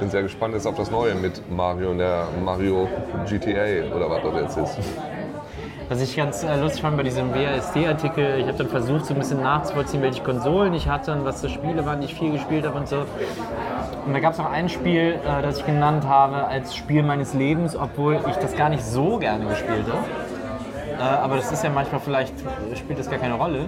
Bin 0.00 0.10
sehr 0.10 0.22
gespannt 0.22 0.54
jetzt 0.54 0.66
auf 0.66 0.76
das 0.76 0.90
Neue 0.90 1.14
mit 1.14 1.42
Mario 1.50 1.90
und 1.90 1.98
der 1.98 2.24
Mario 2.44 2.88
GTA 3.28 3.94
oder 3.94 4.10
was 4.10 4.22
das 4.22 4.56
jetzt 4.56 4.78
ist. 4.78 4.88
Was 5.88 6.02
ich 6.02 6.14
ganz 6.16 6.44
äh, 6.44 6.60
lustig 6.60 6.82
fand 6.82 6.98
bei 6.98 7.02
diesem 7.02 7.34
WASD-Artikel, 7.34 8.40
ich 8.40 8.46
habe 8.46 8.58
dann 8.58 8.68
versucht, 8.68 9.06
so 9.06 9.14
ein 9.14 9.20
bisschen 9.20 9.40
nachzuvollziehen, 9.40 10.02
welche 10.02 10.22
Konsolen 10.22 10.74
ich 10.74 10.86
hatte 10.86 11.12
und 11.12 11.24
was 11.24 11.40
für 11.40 11.48
Spiele 11.48 11.86
waren, 11.86 12.00
die 12.00 12.06
ich 12.08 12.14
viel 12.14 12.30
gespielt 12.32 12.66
habe 12.66 12.76
und 12.78 12.88
so. 12.88 13.06
Und 14.04 14.12
da 14.12 14.20
gab 14.20 14.32
es 14.32 14.38
noch 14.38 14.50
ein 14.50 14.68
Spiel, 14.68 15.14
äh, 15.24 15.42
das 15.42 15.58
ich 15.60 15.66
genannt 15.66 16.06
habe 16.06 16.46
als 16.46 16.76
Spiel 16.76 17.02
meines 17.02 17.32
Lebens, 17.32 17.74
obwohl 17.74 18.20
ich 18.28 18.36
das 18.36 18.54
gar 18.54 18.68
nicht 18.68 18.84
so 18.84 19.18
gerne 19.18 19.46
gespielt 19.46 19.86
habe. 19.88 20.04
Äh, 20.98 21.02
aber 21.02 21.36
das 21.36 21.50
ist 21.52 21.64
ja 21.64 21.70
manchmal 21.70 22.02
vielleicht, 22.02 22.34
spielt 22.76 22.98
das 22.98 23.08
gar 23.08 23.18
keine 23.18 23.34
Rolle. 23.34 23.60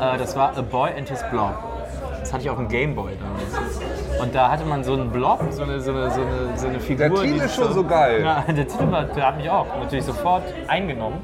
Äh, 0.00 0.16
das 0.16 0.36
war 0.36 0.56
A 0.56 0.62
Boy 0.62 0.92
and 0.96 1.10
His 1.10 1.22
Blob. 1.30 1.52
Das 2.20 2.32
hatte 2.32 2.42
ich 2.44 2.50
auf 2.50 2.58
dem 2.58 2.68
Gameboy 2.68 3.12
damals. 3.18 3.80
Und 4.20 4.34
da 4.34 4.50
hatte 4.50 4.64
man 4.64 4.84
so 4.84 4.92
einen 4.92 5.10
Blob, 5.10 5.40
so 5.50 5.62
eine, 5.62 5.80
so 5.80 5.90
eine, 5.90 6.10
so 6.10 6.20
eine, 6.20 6.56
so 6.56 6.66
eine 6.68 6.80
Figur. 6.80 7.08
Der 7.08 7.22
Titel 7.22 7.40
ist 7.42 7.56
schon 7.56 7.72
so 7.72 7.82
geil. 7.82 8.22
Ja, 8.22 8.44
der 8.52 8.68
Titel 8.68 8.90
war, 8.90 9.04
der 9.04 9.26
hat 9.26 9.36
mich 9.38 9.48
auch 9.48 9.66
natürlich 9.78 10.04
sofort 10.04 10.42
eingenommen. 10.68 11.18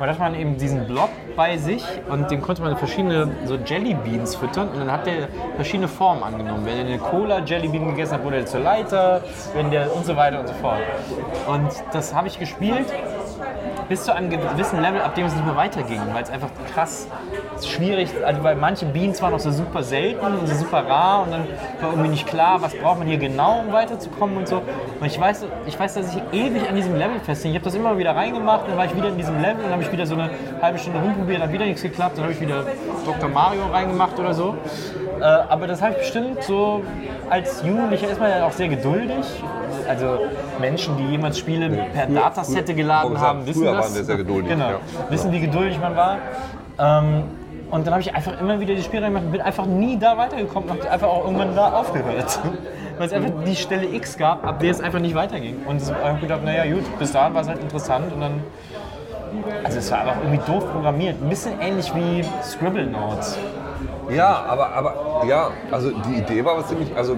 Und 0.00 0.08
da 0.08 0.14
hat 0.14 0.18
man 0.18 0.34
eben 0.34 0.56
diesen 0.58 0.86
Blob 0.86 1.10
bei 1.36 1.56
sich 1.56 1.84
und 2.10 2.28
dem 2.28 2.42
konnte 2.42 2.60
man 2.62 2.76
verschiedene 2.76 3.30
so 3.44 3.54
Jellybeans 3.54 4.34
füttern 4.34 4.70
und 4.70 4.80
dann 4.80 4.90
hat 4.90 5.06
der 5.06 5.28
verschiedene 5.54 5.86
Formen 5.86 6.24
angenommen. 6.24 6.66
Wenn 6.66 6.78
er 6.78 6.86
eine 6.86 6.98
Cola 6.98 7.38
Jellybean 7.38 7.90
gegessen 7.90 8.14
hat, 8.14 8.24
wurde 8.24 8.38
er 8.38 8.46
zur 8.46 8.60
Leiter, 8.60 9.22
wenn 9.54 9.70
der 9.70 9.94
und 9.94 10.04
so 10.04 10.16
weiter 10.16 10.40
und 10.40 10.48
so 10.48 10.54
fort. 10.54 10.80
Und 11.46 11.70
das 11.92 12.12
habe 12.12 12.26
ich 12.26 12.38
gespielt 12.38 12.86
bis 13.88 14.04
zu 14.04 14.14
einem 14.14 14.30
gewissen 14.30 14.80
Level, 14.80 15.02
ab 15.02 15.14
dem 15.14 15.26
es 15.26 15.34
nicht 15.34 15.44
mehr 15.44 15.56
weiterging, 15.56 16.00
weil 16.12 16.22
es 16.22 16.30
einfach 16.30 16.50
krass 16.72 17.06
schwierig, 17.68 18.10
also 18.24 18.42
weil 18.42 18.56
manche 18.56 18.86
Beans 18.86 19.20
waren 19.22 19.34
auch 19.34 19.38
so 19.40 19.50
super 19.50 19.82
selten 19.82 20.24
und 20.24 20.46
so 20.48 20.54
super 20.54 20.84
rar 20.88 21.22
und 21.24 21.32
dann 21.32 21.44
war 21.80 21.90
irgendwie 21.90 22.10
nicht 22.10 22.26
klar, 22.26 22.60
was 22.62 22.74
braucht 22.74 22.98
man 22.98 23.06
hier 23.08 23.18
genau, 23.18 23.60
um 23.66 23.72
weiterzukommen 23.72 24.36
und 24.36 24.48
so. 24.48 24.56
Und 25.00 25.06
ich 25.06 25.18
weiß, 25.20 25.46
ich 25.66 25.78
weiß, 25.78 25.94
dass 25.94 26.14
ich 26.14 26.22
ewig 26.32 26.68
an 26.68 26.74
diesem 26.76 26.96
Level 26.96 27.18
festhing. 27.20 27.50
Ich 27.52 27.56
habe 27.56 27.64
das 27.64 27.74
immer 27.74 27.96
wieder 27.98 28.14
reingemacht, 28.16 28.68
dann 28.68 28.76
war 28.76 28.84
ich 28.86 28.96
wieder 28.96 29.08
in 29.08 29.16
diesem 29.16 29.40
Level, 29.40 29.62
dann 29.62 29.72
habe 29.72 29.82
ich 29.82 29.92
wieder 29.92 30.06
so 30.06 30.14
eine 30.14 30.30
halbe 30.60 30.78
Stunde 30.78 31.00
rumprobiert, 31.00 31.38
dann 31.40 31.48
hat 31.48 31.52
wieder 31.54 31.66
nichts 31.66 31.82
geklappt, 31.82 32.16
dann 32.16 32.24
habe 32.24 32.32
ich 32.34 32.40
wieder 32.40 32.64
Dr. 33.06 33.28
Mario 33.28 33.62
reingemacht 33.72 34.18
oder 34.18 34.34
so. 34.34 34.56
Äh, 35.20 35.24
aber 35.24 35.66
das 35.66 35.80
habe 35.82 35.92
ich 35.92 35.98
bestimmt 35.98 36.42
so 36.42 36.82
als 37.30 37.62
Jugendlicher 37.64 38.08
ist 38.08 38.20
man 38.20 38.30
ja 38.30 38.46
auch 38.46 38.52
sehr 38.52 38.68
geduldig. 38.68 39.24
Also 39.88 40.18
Menschen, 40.60 40.96
die 40.96 41.04
jemals 41.12 41.38
Spiele 41.38 41.68
per 41.68 42.06
früher- 42.06 42.14
Datasette 42.14 42.66
früher- 42.66 42.74
geladen 42.76 43.10
früher 43.16 43.20
haben, 43.20 43.46
wissen 43.46 43.64
waren 43.66 43.76
das. 43.76 43.94
wir 43.96 44.04
sehr 44.04 44.16
geduldig, 44.16 44.50
Genau. 44.50 44.68
ja. 44.68 44.78
Wissen, 45.08 45.32
wie 45.32 45.40
geduldig 45.40 45.78
man 45.80 45.96
war. 45.96 46.18
Ähm, 46.78 47.24
und 47.72 47.86
dann 47.86 47.94
habe 47.94 48.02
ich 48.02 48.14
einfach 48.14 48.38
immer 48.38 48.60
wieder 48.60 48.74
die 48.74 48.82
Spiele 48.82 49.06
gemacht 49.06 49.24
und 49.24 49.32
bin 49.32 49.40
einfach 49.40 49.64
nie 49.64 49.98
da 49.98 50.18
weitergekommen 50.18 50.68
und 50.68 50.78
habe 50.78 50.90
einfach 50.90 51.08
auch 51.08 51.24
irgendwann 51.24 51.56
da 51.56 51.72
aufgehört. 51.72 52.38
Weil 52.98 53.06
es 53.06 53.12
einfach 53.14 53.30
die 53.46 53.56
Stelle 53.56 53.86
X 53.86 54.18
gab, 54.18 54.46
ab 54.46 54.60
der 54.60 54.70
es 54.70 54.80
einfach 54.82 54.98
nicht 54.98 55.14
weiterging. 55.14 55.64
Und 55.66 55.80
ich 55.80 55.90
habe 55.90 56.20
gedacht, 56.20 56.44
naja 56.44 56.70
gut, 56.70 56.84
bis 56.98 57.12
dahin 57.12 57.32
war 57.32 57.40
es 57.40 57.48
halt 57.48 57.62
interessant 57.62 58.12
und 58.12 58.20
dann. 58.20 58.42
Also 59.64 59.78
es 59.78 59.90
war 59.90 60.00
einfach 60.00 60.16
irgendwie 60.22 60.52
doof 60.52 60.70
programmiert. 60.70 61.16
Ein 61.22 61.30
bisschen 61.30 61.58
ähnlich 61.62 61.90
wie 61.94 62.22
Scribble 62.42 62.86
Notes. 62.86 63.38
Ja, 64.10 64.44
aber, 64.46 64.74
aber 64.74 65.22
ja, 65.26 65.50
also 65.70 65.90
die 65.90 66.18
Idee 66.18 66.44
war 66.44 66.58
was 66.58 66.68
ziemlich. 66.68 66.94
Also 66.94 67.16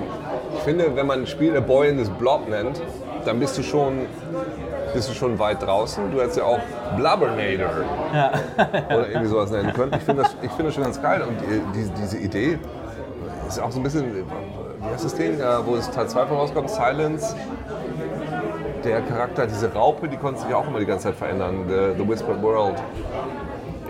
ich 0.56 0.62
finde, 0.62 0.94
wenn 0.94 1.08
man 1.08 1.22
ein 1.22 1.26
Spiel 1.26 1.56
A 1.56 1.60
Boy 1.60 1.88
in 1.88 1.98
this 1.98 2.10
Blob 2.10 2.48
nennt, 2.48 2.80
dann 3.24 3.40
bist 3.40 3.58
du 3.58 3.64
schon, 3.64 4.06
bist 4.94 5.11
du 5.11 5.14
schon 5.14 5.38
weit 5.38 5.61
draußen. 5.61 6.11
Du 6.11 6.20
hättest 6.20 6.38
ja 6.38 6.44
auch 6.44 6.61
Blubbernator 6.96 7.85
oder 8.87 9.09
irgendwie 9.09 9.28
sowas 9.28 9.50
nennen 9.50 9.72
können. 9.72 9.92
Ich 9.94 10.02
finde 10.02 10.22
das, 10.22 10.37
ich 10.40 10.50
finde 10.50 10.64
das 10.64 10.74
schon 10.74 10.85
ganz 10.85 11.02
geil. 11.02 11.22
Und 11.22 11.37
die, 11.40 11.78
die, 11.78 11.90
diese 12.00 12.18
Idee 12.18 12.59
ist 13.46 13.61
auch 13.61 13.70
so 13.70 13.80
ein 13.80 13.83
bisschen, 13.83 14.14
wie 14.14 14.87
heißt 14.87 15.04
das 15.04 15.14
Ding, 15.14 15.38
äh, 15.38 15.66
wo 15.66 15.74
es 15.76 15.90
Teil 15.90 16.09
2 16.09 16.26
von 16.26 16.37
rauskommt, 16.37 16.70
Silence. 16.70 17.35
Der 18.85 19.00
Charakter, 19.02 19.46
diese 19.46 19.72
Raupe, 19.72 20.09
die 20.09 20.16
konnte 20.16 20.40
sich 20.42 20.54
auch 20.54 20.66
immer 20.66 20.78
die 20.78 20.87
ganze 20.87 21.09
Zeit 21.09 21.16
verändern. 21.16 21.64
The, 21.68 22.02
the 22.02 22.09
Whispered 22.09 22.40
World. 22.42 22.76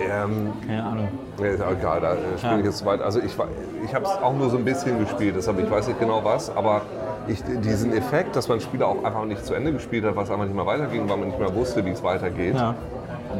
Ähm, 0.01 0.53
Keine 0.67 0.83
Ahnung. 0.85 1.09
Nee, 1.41 1.51
ist 1.51 1.63
auch 1.63 1.71
egal, 1.71 2.01
da 2.01 2.13
äh, 2.15 2.17
spiele 2.39 2.59
ich 2.61 2.65
jetzt 2.67 2.79
zu 2.79 2.87
weit. 2.87 3.01
Also 3.01 3.21
ich, 3.21 3.37
ich 3.85 3.95
habe 3.95 4.05
es 4.05 4.11
auch 4.11 4.33
nur 4.35 4.51
so 4.51 4.57
ein 4.57 4.65
bisschen 4.65 4.99
gespielt, 4.99 5.35
deshalb 5.37 5.59
ich 5.61 5.71
weiß 5.71 5.87
nicht 5.89 6.01
genau 6.01 6.21
was, 6.25 6.55
aber 6.55 6.83
ich, 7.29 7.43
diesen 7.63 7.93
Effekt, 7.97 8.37
dass 8.37 8.49
man 8.49 8.61
Spiele 8.61 8.87
auch 8.87 9.03
einfach 9.05 9.25
nicht 9.25 9.45
zu 9.47 9.55
Ende 9.55 9.73
gespielt 9.73 10.05
hat, 10.05 10.17
was 10.17 10.31
einfach 10.31 10.45
nicht 10.45 10.55
mehr 10.57 10.67
weiterging, 10.67 11.09
weil 11.09 11.17
man 11.17 11.29
nicht 11.29 11.39
mehr 11.39 11.55
wusste, 11.55 11.85
wie 11.85 11.91
es 11.91 12.03
weitergeht, 12.03 12.55
Ja. 12.57 12.75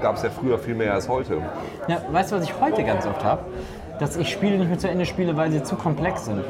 gab 0.01 0.17
es 0.17 0.23
ja 0.23 0.31
früher 0.31 0.59
viel 0.59 0.75
mehr 0.75 0.95
als 0.95 1.09
heute. 1.09 1.39
Ja, 1.89 1.99
weißt 2.11 2.33
du, 2.33 2.37
was 2.37 2.45
ich 2.45 2.55
heute 2.61 2.83
ganz 2.85 3.07
oft 3.07 3.23
habe? 3.25 3.43
Dass 3.99 4.17
ich 4.17 4.29
Spiele 4.31 4.59
nicht 4.59 4.69
mehr 4.69 4.79
zu 4.79 4.89
Ende 4.89 5.07
spiele, 5.07 5.37
weil 5.37 5.51
sie 5.53 5.63
zu 5.63 5.77
komplex 5.77 6.25
sind. 6.25 6.41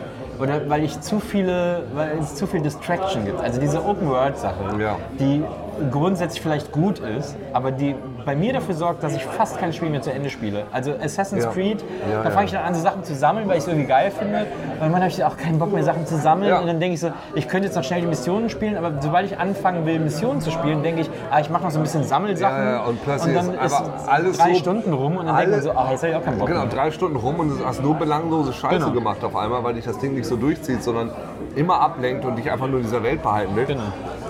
Oder 0.40 0.68
weil 0.68 0.82
ich 0.84 1.00
zu 1.00 1.20
viele, 1.20 1.84
weil 1.94 2.18
es 2.18 2.34
zu 2.34 2.46
viel 2.46 2.60
Distraction 2.60 3.24
gibt. 3.24 3.40
Also 3.40 3.60
diese 3.60 3.84
Open-World-Sache, 3.84 4.80
Ja. 4.80 4.96
die 5.18 5.42
grundsätzlich 5.90 6.40
vielleicht 6.42 6.72
gut 6.72 6.98
ist, 6.98 7.36
aber 7.52 7.70
die 7.72 7.94
bei 8.24 8.34
mir 8.34 8.52
dafür 8.54 8.74
sorgt, 8.74 9.02
dass 9.02 9.14
ich 9.14 9.24
fast 9.24 9.58
kein 9.58 9.72
Spiel 9.72 9.90
mehr 9.90 10.00
zu 10.02 10.12
Ende 10.12 10.30
spiele. 10.30 10.64
Also 10.72 10.92
Assassin's 10.92 11.44
Ja. 11.44 11.50
Creed, 11.50 11.84
Ja, 12.10 12.22
da 12.22 12.30
fange 12.30 12.46
ich 12.46 12.52
dann 12.52 12.64
an, 12.64 12.74
so 12.74 12.80
Sachen 12.80 13.04
zu 13.04 13.14
sammeln, 13.14 13.46
weil 13.48 13.56
ich 13.58 13.62
es 13.64 13.68
irgendwie 13.68 13.86
geil 13.86 14.10
finde. 14.10 14.38
Und 14.40 14.80
irgendwann 14.80 15.02
habe 15.02 15.08
ich 15.08 15.22
auch 15.24 15.36
keinen 15.36 15.58
Bock 15.58 15.72
mehr, 15.72 15.82
Sachen 15.84 16.06
zu 16.06 16.16
sammeln. 16.16 16.52
Und 16.54 16.66
dann 16.66 16.80
denke 16.80 16.94
ich 16.94 17.00
so, 17.00 17.10
ich 17.34 17.48
könnte 17.48 17.66
jetzt 17.66 17.76
noch 17.76 17.84
schnell 17.84 18.00
die 18.00 18.06
Missionen 18.06 18.48
spielen, 18.48 18.76
aber 18.76 18.92
sobald 19.00 19.26
ich 19.30 19.38
anfangen 19.38 19.84
will, 19.86 19.98
Missionen 19.98 20.40
zu 20.40 20.50
spielen, 20.50 20.82
denke 20.82 21.02
ich, 21.02 21.10
ah, 21.30 21.40
ich 21.40 21.50
mache 21.50 21.64
noch 21.64 21.70
so 21.70 21.78
ein 21.78 21.82
bisschen 21.82 22.04
Sammelsachen. 22.04 22.64
Ja, 22.64 22.82
und 22.84 23.02
plötzlich 23.04 23.34
dann 23.34 23.54
ist 23.54 23.82
alles 24.06 24.38
drei 24.38 24.52
so- 24.54 24.58
Stunden 24.58 24.92
rum 24.92 25.16
und 25.18 25.26
dann 25.26 25.36
denkt 25.36 25.50
man 25.52 25.62
so, 25.62 25.70
ah, 25.72 25.88
jetzt 25.90 26.02
habe 26.02 26.12
ich 26.12 26.16
auch 26.16 26.24
keinen 26.24 26.38
Bock 26.38 26.48
Genau, 26.48 26.60
mehr. 26.60 26.70
drei 26.70 26.90
Stunden 26.90 27.16
rum 27.16 27.40
und 27.40 27.58
du 27.60 27.64
hast 27.66 27.82
nur 27.82 27.94
belanglose 27.94 28.52
Scheiße 28.52 28.76
Genau. 28.78 28.90
gemacht 28.92 29.22
auf 29.22 29.36
einmal, 29.36 29.62
weil 29.64 29.74
dich 29.74 29.84
das 29.84 29.98
Ding 29.98 30.14
nicht 30.14 30.26
so 30.26 30.36
durchzieht, 30.36 30.82
sondern 30.82 31.10
immer 31.56 31.80
ablenkt 31.80 32.24
und 32.24 32.36
dich 32.36 32.50
einfach 32.50 32.66
nur 32.68 32.78
in 32.78 32.84
dieser 32.84 33.02
Welt 33.02 33.22
behalten 33.22 33.54
will. 33.54 33.66
Genau. 33.66 33.82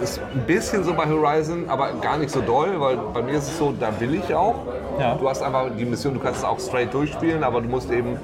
Ist 0.04 0.20
ein 0.20 0.40
bisschen 0.46 0.84
so 0.84 0.92
bei 0.92 1.06
Horizon, 1.06 1.64
aber 1.68 1.92
gar 1.94 2.18
nicht 2.18 2.30
so 2.30 2.42
doll, 2.42 2.78
weil 2.78 2.98
bei 3.14 3.22
mir 3.22 3.38
ist 3.38 3.48
es 3.48 3.58
so, 3.58 3.72
da 3.72 3.88
will 3.98 4.14
ich 4.14 4.34
auch. 4.34 4.56
Ja. 5.00 5.14
Du 5.14 5.26
hast 5.26 5.42
einfach 5.42 5.70
die 5.78 5.86
Mission, 5.86 6.12
du 6.12 6.20
kannst 6.20 6.40
es 6.40 6.44
auch 6.44 6.60
straight 6.60 6.92
durchspielen, 6.92 7.42
aber 7.42 7.62
du 7.62 7.68
musst 7.68 7.90
eben, 7.90 8.18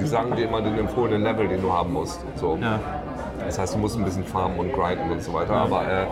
die 0.00 0.06
sagen 0.06 0.34
dir 0.34 0.46
immer 0.48 0.60
den 0.60 0.76
empfohlenen 0.76 1.22
Level, 1.22 1.46
den 1.46 1.62
du 1.62 1.72
haben 1.72 1.92
musst. 1.92 2.20
So. 2.36 2.58
Ja. 2.60 2.80
Das 3.46 3.56
heißt, 3.56 3.74
du 3.74 3.78
musst 3.78 3.96
ein 3.96 4.04
bisschen 4.04 4.24
farmen 4.24 4.58
und 4.58 4.72
grinden 4.72 5.10
und 5.12 5.22
so 5.22 5.32
weiter. 5.32 5.54
Aber 5.54 5.82
äh, 5.82 6.06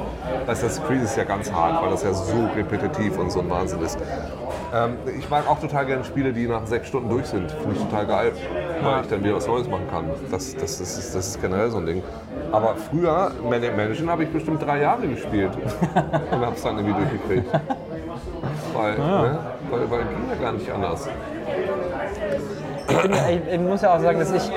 Assassin's 0.47 0.81
Creed 0.87 1.03
ist 1.03 1.17
ja 1.17 1.25
ganz 1.25 1.53
hart, 1.53 1.83
weil 1.83 1.91
das 1.91 2.05
ja 2.05 2.15
so 2.15 2.49
repetitiv 2.55 3.19
und 3.19 3.33
so 3.33 3.41
ein 3.41 3.51
Wahnsinn 3.51 3.83
ist. 3.83 3.99
Ähm, 4.75 4.97
ich 5.19 5.29
mag 5.31 5.49
auch 5.49 5.61
total 5.61 5.87
gerne 5.87 6.05
Spiele, 6.05 6.33
die 6.33 6.47
nach 6.47 6.67
sechs 6.67 6.89
Stunden 6.89 7.09
durch 7.09 7.27
sind. 7.27 7.51
Finde 7.51 7.77
ich 7.77 7.83
total 7.83 8.07
geil, 8.07 8.33
weil 8.83 9.03
ich 9.03 9.09
dann 9.09 9.23
wieder 9.23 9.37
was 9.37 9.47
Neues 9.47 9.69
machen 9.69 9.89
kann. 9.91 10.05
Das, 10.31 10.55
das, 10.55 10.79
das, 10.79 10.99
ist, 10.99 11.15
das 11.15 11.29
ist 11.29 11.41
generell 11.41 11.71
so 11.71 11.79
ein 11.79 11.87
Ding. 11.87 12.03
Aber 12.53 12.75
früher, 12.77 13.33
Manic 13.49 13.77
Mansion, 13.77 14.11
habe 14.11 14.25
ich 14.25 14.31
bestimmt 14.31 14.63
drei 14.63 14.81
Jahre 14.81 15.07
gespielt 15.07 15.53
und 16.31 16.41
habe 16.41 16.55
es 16.55 16.63
dann 16.63 16.79
irgendwie 16.79 16.95
durchgekriegt. 16.95 17.53
Weil, 18.75 18.99
ne? 18.99 19.39
weil, 19.71 19.91
weil 19.91 20.01
ging 20.01 20.29
ja 20.29 20.43
gar 20.43 20.53
nicht 20.53 20.71
anders. 20.71 21.09
Ich, 22.89 22.97
finde, 22.97 23.19
ich 23.53 23.61
muss 23.61 23.83
ja 23.83 23.95
auch 23.95 24.01
sagen, 24.01 24.19
dass 24.19 24.33
ich, 24.33 24.51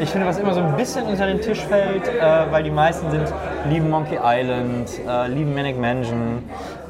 ich 0.00 0.10
finde, 0.10 0.26
was 0.26 0.38
immer 0.38 0.52
so 0.52 0.60
ein 0.60 0.76
bisschen 0.76 1.06
unter 1.06 1.26
den 1.26 1.40
Tisch 1.40 1.64
fällt, 1.64 2.08
äh, 2.08 2.50
weil 2.50 2.64
die 2.64 2.70
meisten 2.70 3.10
sind, 3.10 3.32
lieben 3.68 3.88
Monkey 3.88 4.18
Island, 4.22 4.90
äh, 5.06 5.28
lieben 5.28 5.54
Manic 5.54 5.78
Mansion. 5.78 6.42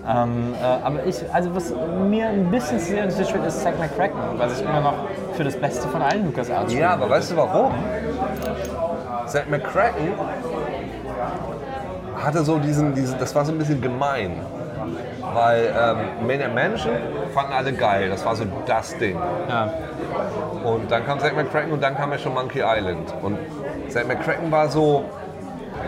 Ähm, 0.09 0.55
äh, 0.55 0.65
aber 0.65 1.05
ich, 1.05 1.17
also 1.33 1.55
was 1.55 1.73
mir 2.09 2.29
ein 2.29 2.51
bisschen 2.51 2.79
sehr 2.79 3.05
unter 3.05 3.15
den 3.15 3.27
Tisch 3.27 3.35
ist 3.35 3.63
Zack 3.63 3.79
McCracken, 3.79 4.19
was 4.39 4.59
ich 4.59 4.65
immer 4.67 4.81
noch 4.81 4.95
für 5.35 5.45
das 5.45 5.57
Beste 5.57 5.87
von 5.89 6.01
allen 6.01 6.25
LucasArts 6.25 6.73
Ja, 6.73 6.91
aber 6.91 7.11
weißt 7.11 7.33
du 7.33 7.37
warum? 7.37 7.75
Zack 9.27 9.51
McCracken 9.51 10.15
hatte 12.17 12.43
so 12.43 12.59
diesen, 12.59 12.95
diesen, 12.95 13.19
das 13.19 13.35
war 13.35 13.45
so 13.45 13.53
ein 13.53 13.59
bisschen 13.59 13.83
gemein. 13.83 14.41
Weil 15.35 15.75
ähm, 15.79 16.27
Maniac 16.27 16.55
Mansion 16.55 16.95
fanden 17.35 17.53
alle 17.53 17.73
geil, 17.75 18.09
das 18.09 18.25
war 18.25 18.35
so 18.35 18.45
das 18.65 18.97
Ding. 18.97 19.19
Ja. 19.49 19.71
Und 20.65 20.91
dann 20.91 21.05
kam 21.05 21.21
Zack 21.21 21.37
McCracken 21.37 21.73
und 21.73 21.83
dann 21.83 21.95
kam 21.97 22.11
ja 22.13 22.19
schon 22.19 22.33
Monkey 22.33 22.63
Island. 22.65 23.13
Und 23.23 23.39
Zack 23.89 24.09
McCracken 24.09 24.51
war 24.51 24.69
so, 24.69 25.05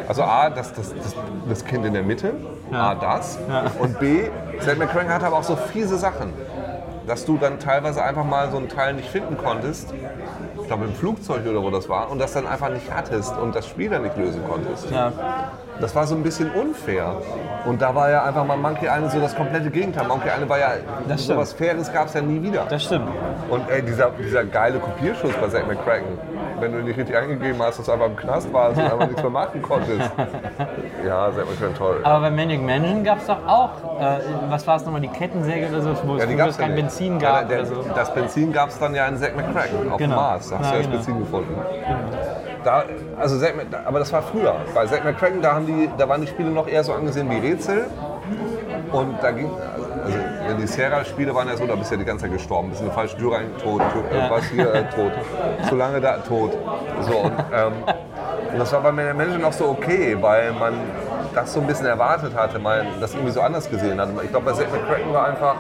also 0.06 0.22
A, 0.22 0.50
das, 0.50 0.74
das, 0.74 0.94
das, 0.94 1.16
das 1.48 1.64
Kind 1.64 1.86
in 1.86 1.94
der 1.94 2.02
Mitte, 2.02 2.34
A, 2.72 2.94
das. 2.94 3.38
Und 3.78 3.98
B, 3.98 4.28
Zack 4.60 4.78
McCracken 4.78 5.12
hatte 5.12 5.26
aber 5.26 5.38
auch 5.38 5.44
so 5.44 5.56
fiese 5.56 5.96
Sachen. 5.98 6.32
Dass 7.06 7.24
du 7.24 7.38
dann 7.38 7.58
teilweise 7.58 8.04
einfach 8.04 8.24
mal 8.24 8.50
so 8.50 8.58
einen 8.58 8.68
Teil 8.68 8.94
nicht 8.94 9.08
finden 9.08 9.36
konntest, 9.36 9.92
ich 10.60 10.66
glaube 10.66 10.84
im 10.84 10.94
Flugzeug 10.94 11.44
oder 11.44 11.60
wo 11.62 11.70
das 11.70 11.88
war, 11.88 12.10
und 12.10 12.20
das 12.20 12.32
dann 12.34 12.46
einfach 12.46 12.68
nicht 12.68 12.92
hattest 12.94 13.36
und 13.36 13.56
das 13.56 13.66
Spiel 13.66 13.90
dann 13.90 14.02
nicht 14.02 14.16
lösen 14.16 14.42
konntest. 14.48 14.90
Ja. 14.90 15.12
Das 15.80 15.94
war 15.96 16.06
so 16.06 16.14
ein 16.14 16.22
bisschen 16.22 16.50
unfair. 16.52 17.16
Und 17.64 17.80
da 17.80 17.94
war 17.94 18.10
ja 18.10 18.24
einfach 18.24 18.44
mal 18.44 18.56
Monkey 18.56 18.84
Island 18.84 19.10
so 19.10 19.18
das 19.20 19.34
komplette 19.34 19.70
Gegenteil. 19.70 20.06
Monkey 20.06 20.28
Island 20.28 20.48
war 20.48 20.58
ja, 20.58 20.72
Das 21.08 21.26
so 21.26 21.36
was 21.36 21.54
Faires 21.54 21.92
gab 21.92 22.06
es 22.06 22.14
ja 22.14 22.20
nie 22.20 22.42
wieder. 22.42 22.66
Das 22.68 22.84
stimmt. 22.84 23.08
Und 23.48 23.68
ey, 23.70 23.82
dieser, 23.82 24.10
dieser 24.10 24.44
geile 24.44 24.78
Kopierschuss 24.78 25.32
bei 25.40 25.48
Zack 25.48 25.66
McCracken, 25.66 26.18
wenn 26.60 26.72
du 26.72 26.78
nicht 26.82 26.98
richtig 26.98 27.16
eingegeben 27.16 27.60
hast, 27.62 27.78
dass 27.78 27.86
du 27.86 27.92
einfach 27.92 28.06
im 28.06 28.16
Knast 28.16 28.52
warst 28.52 28.78
und 28.78 28.84
einfach 28.84 29.06
nichts 29.06 29.22
mehr 29.22 29.30
machen 29.30 29.62
konntest. 29.62 30.10
Ja, 31.06 31.30
Zack 31.34 31.46
McCracken 31.50 31.74
toll. 31.76 32.00
Aber 32.02 32.20
bei 32.20 32.30
Manic 32.30 32.62
Mansion 32.62 33.02
gab 33.04 33.18
es 33.18 33.26
doch 33.26 33.46
auch, 33.46 33.70
äh, 34.00 34.18
was 34.48 34.66
war 34.66 34.76
es 34.76 34.84
nochmal, 34.84 35.00
die 35.00 35.08
Kettensäge 35.08 35.68
oder 35.68 35.82
so, 35.82 35.90
wo 36.04 36.16
es 36.16 36.24
ja, 36.30 36.46
es 36.46 36.56
kein 36.58 36.70
ja 36.70 36.74
nicht. 36.76 36.82
Benzin 36.84 37.20
Ja, 37.20 37.40
gab 37.40 37.48
der, 37.48 37.58
oder 37.60 37.66
so. 37.66 37.84
Das 37.94 38.14
Benzin 38.14 38.52
gab 38.52 38.68
es 38.68 38.78
dann 38.78 38.94
ja 38.94 39.06
in 39.06 39.16
Zack 39.16 39.36
McCracken 39.36 39.90
auf 39.90 39.98
Genau. 39.98 40.14
dem 40.14 40.16
Mars. 40.16 40.50
Da 40.50 40.58
hast 40.58 40.66
Ja, 40.66 40.70
du 40.72 40.76
ja 40.76 40.82
das 40.82 40.86
genau. 40.86 40.96
Benzin 40.96 41.18
gefunden. 41.20 41.54
Da, 42.64 42.84
also 43.18 43.38
Zack, 43.38 43.54
aber 43.86 43.98
das 44.00 44.12
war 44.12 44.22
früher. 44.22 44.54
Bei 44.74 44.84
Zack 44.86 45.04
McCracken, 45.04 45.40
da, 45.40 45.54
haben 45.54 45.66
die, 45.66 45.88
da 45.96 46.08
waren 46.08 46.20
die 46.20 46.26
Spiele 46.26 46.50
noch 46.50 46.68
eher 46.68 46.84
so 46.84 46.92
angesehen 46.92 47.30
wie 47.30 47.38
Rätsel. 47.38 47.86
Und 48.92 49.22
da 49.22 49.30
ging, 49.30 49.50
also 50.04 50.18
wenn 50.46 50.56
die 50.58 50.66
Sierra-Spiele 50.66 51.34
waren 51.34 51.48
ja 51.48 51.56
so, 51.56 51.66
da 51.66 51.74
bist 51.74 51.90
du 51.90 51.94
ja 51.94 51.98
die 52.00 52.04
ganze 52.04 52.24
Zeit 52.24 52.32
gestorben. 52.32 52.70
Bist 52.70 52.80
in 52.80 52.86
eine 52.86 52.94
falsche 52.94 53.16
Tür 53.16 53.34
rein, 53.34 53.46
tot, 53.62 53.80
tot 53.92 54.04
äh, 54.10 54.18
Ja. 54.18 54.30
was 54.30 54.44
hier, 54.46 54.72
äh, 54.74 54.84
tot. 54.94 55.12
Zu 55.68 55.76
lange 55.76 56.00
da, 56.00 56.18
tot. 56.18 56.52
So, 57.02 57.18
und, 57.18 57.32
ähm, 57.54 57.72
und 58.52 58.58
das 58.58 58.72
war 58.72 58.80
bei 58.80 58.90
den 58.90 59.16
Menschen 59.16 59.44
auch 59.44 59.52
so 59.52 59.68
okay, 59.68 60.16
weil 60.20 60.52
man 60.52 60.74
das 61.34 61.52
so 61.52 61.60
ein 61.60 61.66
bisschen 61.66 61.86
erwartet 61.86 62.34
hatte, 62.34 62.58
man 62.58 62.86
das 63.00 63.14
irgendwie 63.14 63.32
so 63.32 63.40
anders 63.40 63.70
gesehen 63.70 64.00
hat. 64.00 64.08
Ich 64.22 64.30
glaube, 64.30 64.46
bei 64.46 64.52
Zack 64.52 64.72
McCracken 64.72 65.12
war 65.12 65.26
einfach. 65.28 65.54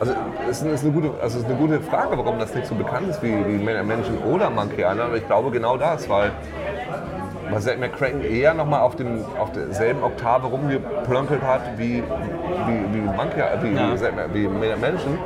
Also 0.00 0.12
es 0.50 0.60
ist, 0.60 0.66
ist 0.66 0.84
eine 0.84 0.92
gute, 0.92 1.10
also 1.22 1.38
es 1.38 1.44
ist 1.44 1.50
eine 1.50 1.58
gute 1.58 1.80
Frage, 1.80 2.18
warum 2.18 2.38
das 2.38 2.54
nicht 2.54 2.66
so 2.66 2.74
bekannt 2.74 3.08
ist 3.08 3.22
wie, 3.22 3.32
wie 3.46 3.58
Menschen 3.58 4.18
oder 4.24 4.50
Monkey 4.50 4.80
Island. 4.82 5.00
Aber 5.00 5.16
ich 5.16 5.26
glaube 5.26 5.50
genau 5.50 5.76
das, 5.76 6.08
weil, 6.08 6.32
weil 7.50 7.60
Zack 7.60 7.78
McCracken 7.78 8.22
eher 8.24 8.54
nochmal 8.54 8.80
auf, 8.80 8.96
dem- 8.96 9.24
auf 9.38 9.52
derselben 9.52 10.02
Oktave 10.02 10.46
rumgeplömpelt 10.46 11.42
hat 11.42 11.60
wie, 11.76 12.02
wie, 12.66 12.94
wie, 12.94 13.00
Monkey, 13.00 13.42
wie, 13.62 13.74
Ja. 13.74 13.94
wie, 14.32 14.48
Menschen. 14.80 15.18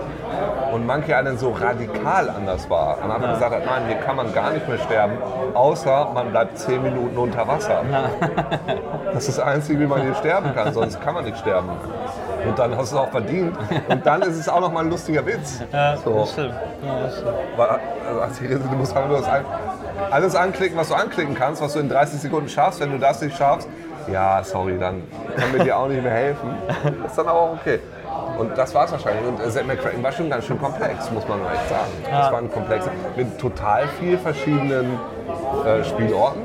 Und 0.72 0.86
Monkey 0.86 1.12
Island 1.12 1.40
so 1.40 1.50
radikal 1.50 2.28
anders 2.28 2.68
war. 2.68 2.98
Und 3.02 3.10
einfach 3.10 3.32
gesagt 3.34 3.54
hat, 3.54 3.64
nein, 3.64 3.82
hier 3.86 3.96
kann 3.96 4.16
man 4.16 4.32
gar 4.34 4.50
nicht 4.50 4.68
mehr 4.68 4.78
sterben, 4.78 5.14
außer 5.54 6.08
man 6.12 6.30
bleibt 6.30 6.58
10 6.58 6.82
Minuten 6.82 7.16
unter 7.16 7.46
Wasser. 7.48 7.82
Das 9.14 9.26
ist 9.26 9.38
das 9.38 9.44
Einzige, 9.44 9.80
wie 9.80 9.86
man 9.86 10.02
hier 10.02 10.14
sterben 10.14 10.54
kann, 10.54 10.72
sonst 10.72 11.00
kann 11.00 11.14
man 11.14 11.24
nicht 11.24 11.38
sterben. 11.38 11.68
Und 12.46 12.58
dann 12.58 12.76
hast 12.76 12.92
du 12.92 12.96
es 12.96 13.02
auch 13.02 13.08
verdient. 13.10 13.56
Und 13.88 14.06
dann 14.06 14.22
ist 14.22 14.36
es 14.38 14.48
auch 14.48 14.60
noch 14.60 14.70
mal 14.70 14.80
ein 14.84 14.90
lustiger 14.90 15.24
Witz. 15.26 15.60
Ja, 15.72 15.96
So. 15.96 16.20
das 16.20 16.32
stimmt. 16.32 16.54
Ja, 16.86 17.00
das 17.00 17.14
stimmt. 17.16 17.32
Weil, 17.56 17.68
also 18.06 18.20
als 18.20 18.38
du 18.38 18.76
musst 18.76 18.94
einfach 18.96 19.08
nur 19.08 19.18
das 19.18 19.28
ein, 19.28 19.44
alles 20.10 20.34
anklicken, 20.34 20.76
was 20.78 20.88
du 20.88 20.94
anklicken 20.94 21.34
kannst, 21.34 21.62
was 21.62 21.72
du 21.72 21.80
in 21.80 21.88
30 21.88 22.20
Sekunden 22.20 22.48
schaffst. 22.48 22.80
Wenn 22.80 22.92
du 22.92 22.98
das 22.98 23.20
nicht 23.20 23.36
schaffst, 23.36 23.68
ja, 24.10 24.42
sorry, 24.42 24.78
dann 24.78 25.02
können 25.36 25.52
wir 25.54 25.64
dir 25.64 25.76
auch 25.76 25.88
nicht 25.88 26.02
mehr 26.02 26.12
helfen. 26.12 26.50
Das 27.02 27.06
ist 27.10 27.18
dann 27.18 27.28
aber 27.28 27.40
auch 27.40 27.52
okay. 27.54 27.80
Und 28.38 28.56
das 28.56 28.74
war 28.74 28.84
es 28.84 28.92
wahrscheinlich. 28.92 29.26
Und 29.26 29.40
äh, 29.40 29.50
Zack 29.50 29.66
McCracken 29.66 30.02
war 30.02 30.12
schon 30.12 30.30
ganz 30.30 30.46
schön 30.46 30.58
komplex, 30.58 31.10
muss 31.10 31.26
man 31.28 31.40
echt 31.40 31.68
sagen. 31.68 31.90
Das 32.10 32.32
war 32.32 32.38
ein 32.38 32.50
komplex 32.50 32.86
mit 33.16 33.38
total 33.38 33.88
viel 34.00 34.16
verschiedenen 34.16 34.98
äh, 35.66 35.84
Spielorten. 35.84 36.42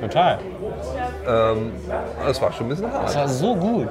Total. 0.00 0.38
Ähm, 1.28 1.72
das 2.26 2.40
war 2.40 2.52
schon 2.52 2.66
ein 2.66 2.68
bisschen 2.70 2.92
hart. 2.92 3.04
Das 3.04 3.16
war 3.16 3.28
so 3.28 3.54
gut. 3.54 3.88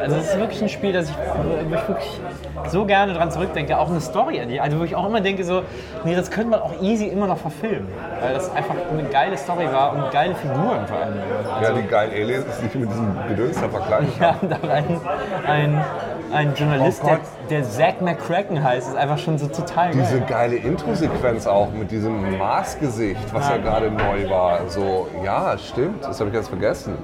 Also 0.00 0.16
das 0.16 0.26
ist 0.26 0.38
wirklich 0.38 0.62
ein 0.62 0.68
Spiel, 0.68 0.92
das 0.92 1.10
ich, 1.10 1.16
ich 1.16 1.88
wirklich 1.88 2.20
so 2.68 2.84
gerne 2.84 3.12
dran 3.14 3.30
zurückdenke. 3.30 3.78
Auch 3.78 3.88
eine 3.90 4.00
Story, 4.00 4.40
die- 4.48 4.60
also 4.60 4.78
wo 4.80 4.84
ich 4.84 4.94
auch 4.94 5.06
immer 5.06 5.20
denke 5.20 5.44
so, 5.44 5.62
nee, 6.04 6.14
das 6.14 6.30
könnte 6.30 6.50
man 6.50 6.60
auch 6.60 6.72
easy 6.80 7.06
immer 7.06 7.26
noch 7.26 7.38
verfilmen. 7.38 7.88
Weil 8.20 8.34
das 8.34 8.54
einfach 8.54 8.74
eine 8.90 9.04
geile 9.08 9.36
Story 9.36 9.66
war 9.72 9.92
und 9.94 10.10
geile 10.10 10.34
Figuren 10.34 10.86
vor 10.86 10.96
allem. 10.98 11.14
Ja, 11.62 11.68
Also, 11.68 11.80
die 11.80 11.88
geilen 11.88 12.10
Aliens 12.12 12.46
ist 12.46 12.62
nicht 12.62 12.74
mit 12.74 12.90
diesem 12.90 13.16
Gedöns 13.28 13.60
da 13.60 13.68
vergleichen. 13.68 14.12
wir 14.18 14.26
haben 14.28 14.48
da 14.48 14.56
ein, 14.68 15.00
ein, 15.46 15.84
ein 16.32 16.54
Journalist, 16.54 17.02
Oh 17.04 17.08
der, 17.08 17.18
der 17.50 17.68
Zack 17.68 18.00
McCracken 18.00 18.62
heißt, 18.62 18.88
ist 18.88 18.96
einfach 18.96 19.18
schon 19.18 19.38
so 19.38 19.46
total 19.48 19.90
geil. 19.92 20.00
Diese 20.02 20.20
geile 20.20 20.56
Intro-Sequenz 20.56 21.46
auch 21.46 21.72
mit 21.72 21.90
diesem 21.90 22.38
Marsgesicht, 22.38 23.32
was 23.34 23.48
ja 23.48 23.56
gerade 23.58 23.90
neu 23.90 24.30
war. 24.30 24.60
So, 24.68 25.08
ja, 25.24 25.56
stimmt, 25.58 26.04
das 26.04 26.20
habe 26.20 26.30
ich 26.30 26.36
jetzt 26.36 26.48
vergessen. 26.48 26.96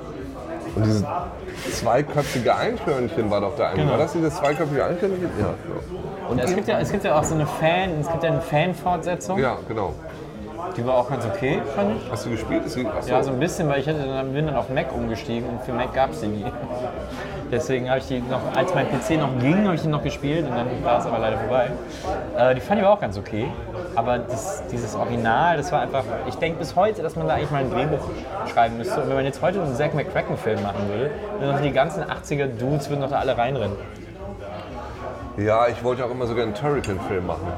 Und 0.78 0.86
dieses 0.86 1.04
zweiköpfige 1.72 2.54
Eichhörnchen 2.54 3.30
war 3.30 3.40
doch 3.40 3.56
da 3.56 3.68
eigentlich. 3.68 3.80
Genau. 3.80 3.92
War 3.92 3.98
das 3.98 4.12
dieses 4.12 4.36
zweiköpfige 4.36 4.84
Eichhörnchen? 4.84 5.30
Ja, 5.38 5.46
ja. 5.46 6.28
Und 6.30 6.38
es 6.40 6.54
gibt, 6.54 6.68
ja, 6.68 6.78
es 6.78 6.92
gibt 6.92 7.04
ja 7.04 7.18
auch 7.18 7.24
so 7.24 7.34
eine 7.34 7.46
Fan, 7.46 8.00
es 8.00 8.08
gibt 8.08 8.22
ja 8.22 8.30
eine 8.30 8.40
Fan-Fortsetzung, 8.40 9.38
ja 9.38 9.56
genau. 9.66 9.94
die 10.76 10.86
war 10.86 10.98
auch 10.98 11.08
ganz 11.08 11.24
okay, 11.24 11.60
fand 11.74 11.96
ich. 11.96 12.10
Hast 12.10 12.26
du 12.26 12.30
gespielt? 12.30 12.62
Achso. 12.64 13.10
Ja, 13.10 13.22
so 13.22 13.30
ein 13.30 13.40
bisschen, 13.40 13.68
weil 13.68 13.80
ich 13.80 13.86
hätte 13.86 14.06
dann, 14.06 14.32
bin 14.32 14.46
dann 14.46 14.56
auf 14.56 14.68
Mac 14.68 14.94
umgestiegen 14.94 15.48
und 15.48 15.62
für 15.62 15.72
Mac 15.72 15.94
gab 15.94 16.12
es 16.12 16.20
die 16.20 16.28
nie. 16.28 16.44
Deswegen 17.50 17.88
habe 17.88 18.00
ich 18.00 18.06
die 18.06 18.20
noch, 18.20 18.40
als 18.54 18.74
mein 18.74 18.86
PC 18.86 19.18
noch 19.18 19.38
ging, 19.40 19.64
habe 19.64 19.74
ich 19.74 19.82
die 19.82 19.88
noch 19.88 20.04
gespielt 20.04 20.46
und 20.46 20.54
dann 20.54 20.66
war 20.84 20.98
es 20.98 21.06
aber 21.06 21.18
leider 21.18 21.38
vorbei. 21.38 21.70
Äh, 22.36 22.54
die 22.54 22.60
fand 22.60 22.78
ich 22.78 22.86
aber 22.86 22.94
auch 22.94 23.00
ganz 23.00 23.16
okay. 23.16 23.46
Aber 23.98 24.18
das, 24.18 24.62
dieses 24.70 24.94
Original, 24.94 25.56
das 25.56 25.72
war 25.72 25.80
einfach, 25.80 26.04
ich 26.28 26.36
denke 26.36 26.60
bis 26.60 26.76
heute, 26.76 27.02
dass 27.02 27.16
man 27.16 27.26
da 27.26 27.34
eigentlich 27.34 27.50
mal 27.50 27.64
ein 27.64 27.70
Drehbuch 27.70 27.98
schreiben 28.46 28.76
müsste. 28.76 29.02
Und 29.02 29.08
wenn 29.08 29.16
man 29.16 29.24
jetzt 29.24 29.42
heute 29.42 29.60
einen 29.60 29.74
Zack 29.74 29.92
McCracken-Film 29.92 30.62
machen 30.62 30.88
würde, 30.88 31.10
dann 31.40 31.50
noch 31.50 31.60
die 31.60 31.72
ganzen 31.72 32.04
80er-Dudes 32.04 32.90
würden 32.90 33.00
noch 33.00 33.10
da 33.10 33.18
alle 33.18 33.36
reinrennen. 33.36 33.76
ja, 35.36 35.66
ich 35.66 35.82
wollte 35.82 36.04
auch 36.04 36.12
immer 36.12 36.28
sogar 36.28 36.44
einen 36.44 36.54
Turrican-Film 36.54 37.26
machen. 37.26 37.48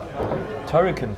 Turrican. 0.71 1.15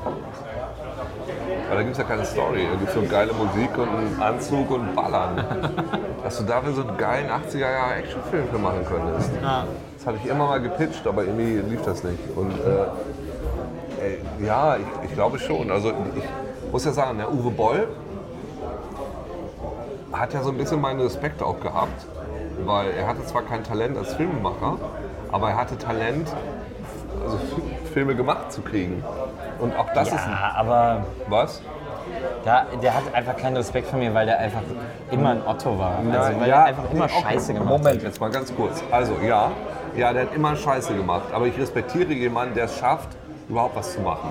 Weil 1.68 1.76
da 1.76 1.82
gibt 1.84 1.92
es 1.92 1.98
ja 1.98 2.04
keine 2.04 2.24
Story. 2.24 2.66
Da 2.68 2.76
gibt 2.76 2.88
es 2.88 2.94
so 2.94 3.02
geile 3.02 3.32
Musik 3.32 3.78
und 3.78 3.88
einen 3.90 4.20
Anzug 4.20 4.72
und 4.72 4.92
Ballern. 4.96 5.44
Dass 6.24 6.36
du 6.38 6.42
dafür 6.42 6.72
so 6.72 6.82
einen 6.82 6.96
geilen 6.96 7.30
80er-Jahre-Actionfilm 7.30 8.48
für 8.50 8.58
machen 8.58 8.84
könntest. 8.84 9.30
Ja. 9.40 9.66
Das 9.96 10.06
hatte 10.08 10.18
ich 10.24 10.28
immer 10.28 10.48
mal 10.48 10.60
gepitcht, 10.60 11.06
aber 11.06 11.22
irgendwie 11.22 11.60
lief 11.70 11.82
das 11.82 12.02
nicht. 12.02 12.18
Und 12.34 12.50
äh, 12.50 12.86
ey, 14.03 14.18
ja, 14.44 14.76
ich, 14.76 15.11
ich 15.11 15.14
glaube 15.14 15.38
schon. 15.38 15.70
Also 15.70 15.90
ich 15.90 16.72
muss 16.72 16.84
ja 16.84 16.92
sagen, 16.92 17.18
der 17.18 17.32
Uwe 17.32 17.50
Boll 17.50 17.88
hat 20.12 20.34
ja 20.34 20.42
so 20.42 20.50
ein 20.50 20.59
bisschen 20.59 20.80
meinen 20.80 21.00
Respekt 21.00 21.42
auch 21.42 21.61
gehabt, 21.61 22.07
weil 22.64 22.90
er 22.90 23.07
hatte 23.07 23.24
zwar 23.26 23.42
kein 23.42 23.64
Talent 23.64 23.96
als 23.96 24.14
Filmemacher, 24.14 24.76
aber 25.30 25.50
er 25.50 25.57
hatte 25.57 25.78
Talent, 25.78 26.28
also 27.24 27.38
Filme 27.92 28.14
gemacht 28.14 28.53
zu 28.53 28.62
kriegen. 28.62 29.03
Und 29.59 29.76
auch 29.76 29.92
das 29.94 30.09
ist 30.09 30.14
ein, 30.14 30.30
Ja, 30.32 30.53
aber 30.57 31.05
was? 31.28 31.62
da, 32.44 32.66
der 32.82 32.94
hat 32.94 33.03
einfach 33.14 33.36
keinen 33.36 33.57
Respekt 33.57 33.86
vor 33.86 33.98
mir, 33.98 34.12
weil 34.12 34.26
der 34.26 34.38
einfach 34.38 34.62
immer 35.11 35.30
ein 35.30 35.42
Otto 35.46 35.78
war. 35.78 35.98
Also, 35.98 36.40
weil 36.40 36.48
ja, 36.48 36.57
er 36.57 36.64
einfach 36.64 36.90
immer 36.90 37.05
okay. 37.05 37.22
Scheiße 37.22 37.55
gemacht 37.55 37.68
Moment, 37.68 37.96
hat. 37.96 38.03
jetzt 38.03 38.20
mal 38.20 38.30
ganz 38.30 38.55
kurz. 38.55 38.82
Also 38.90 39.14
ja, 39.26 39.50
ja, 39.96 40.12
der 40.12 40.22
hat 40.22 40.34
immer 40.34 40.57
Scheiße 40.57 40.94
gemacht. 40.94 41.26
Aber 41.32 41.46
ich 41.46 41.59
respektiere 41.59 42.12
jemanden, 42.12 42.55
der 42.55 42.64
es 42.64 42.76
schafft, 42.78 43.09
überhaupt 43.53 43.76
was 43.76 43.92
zu 43.92 44.00
machen. 44.00 44.30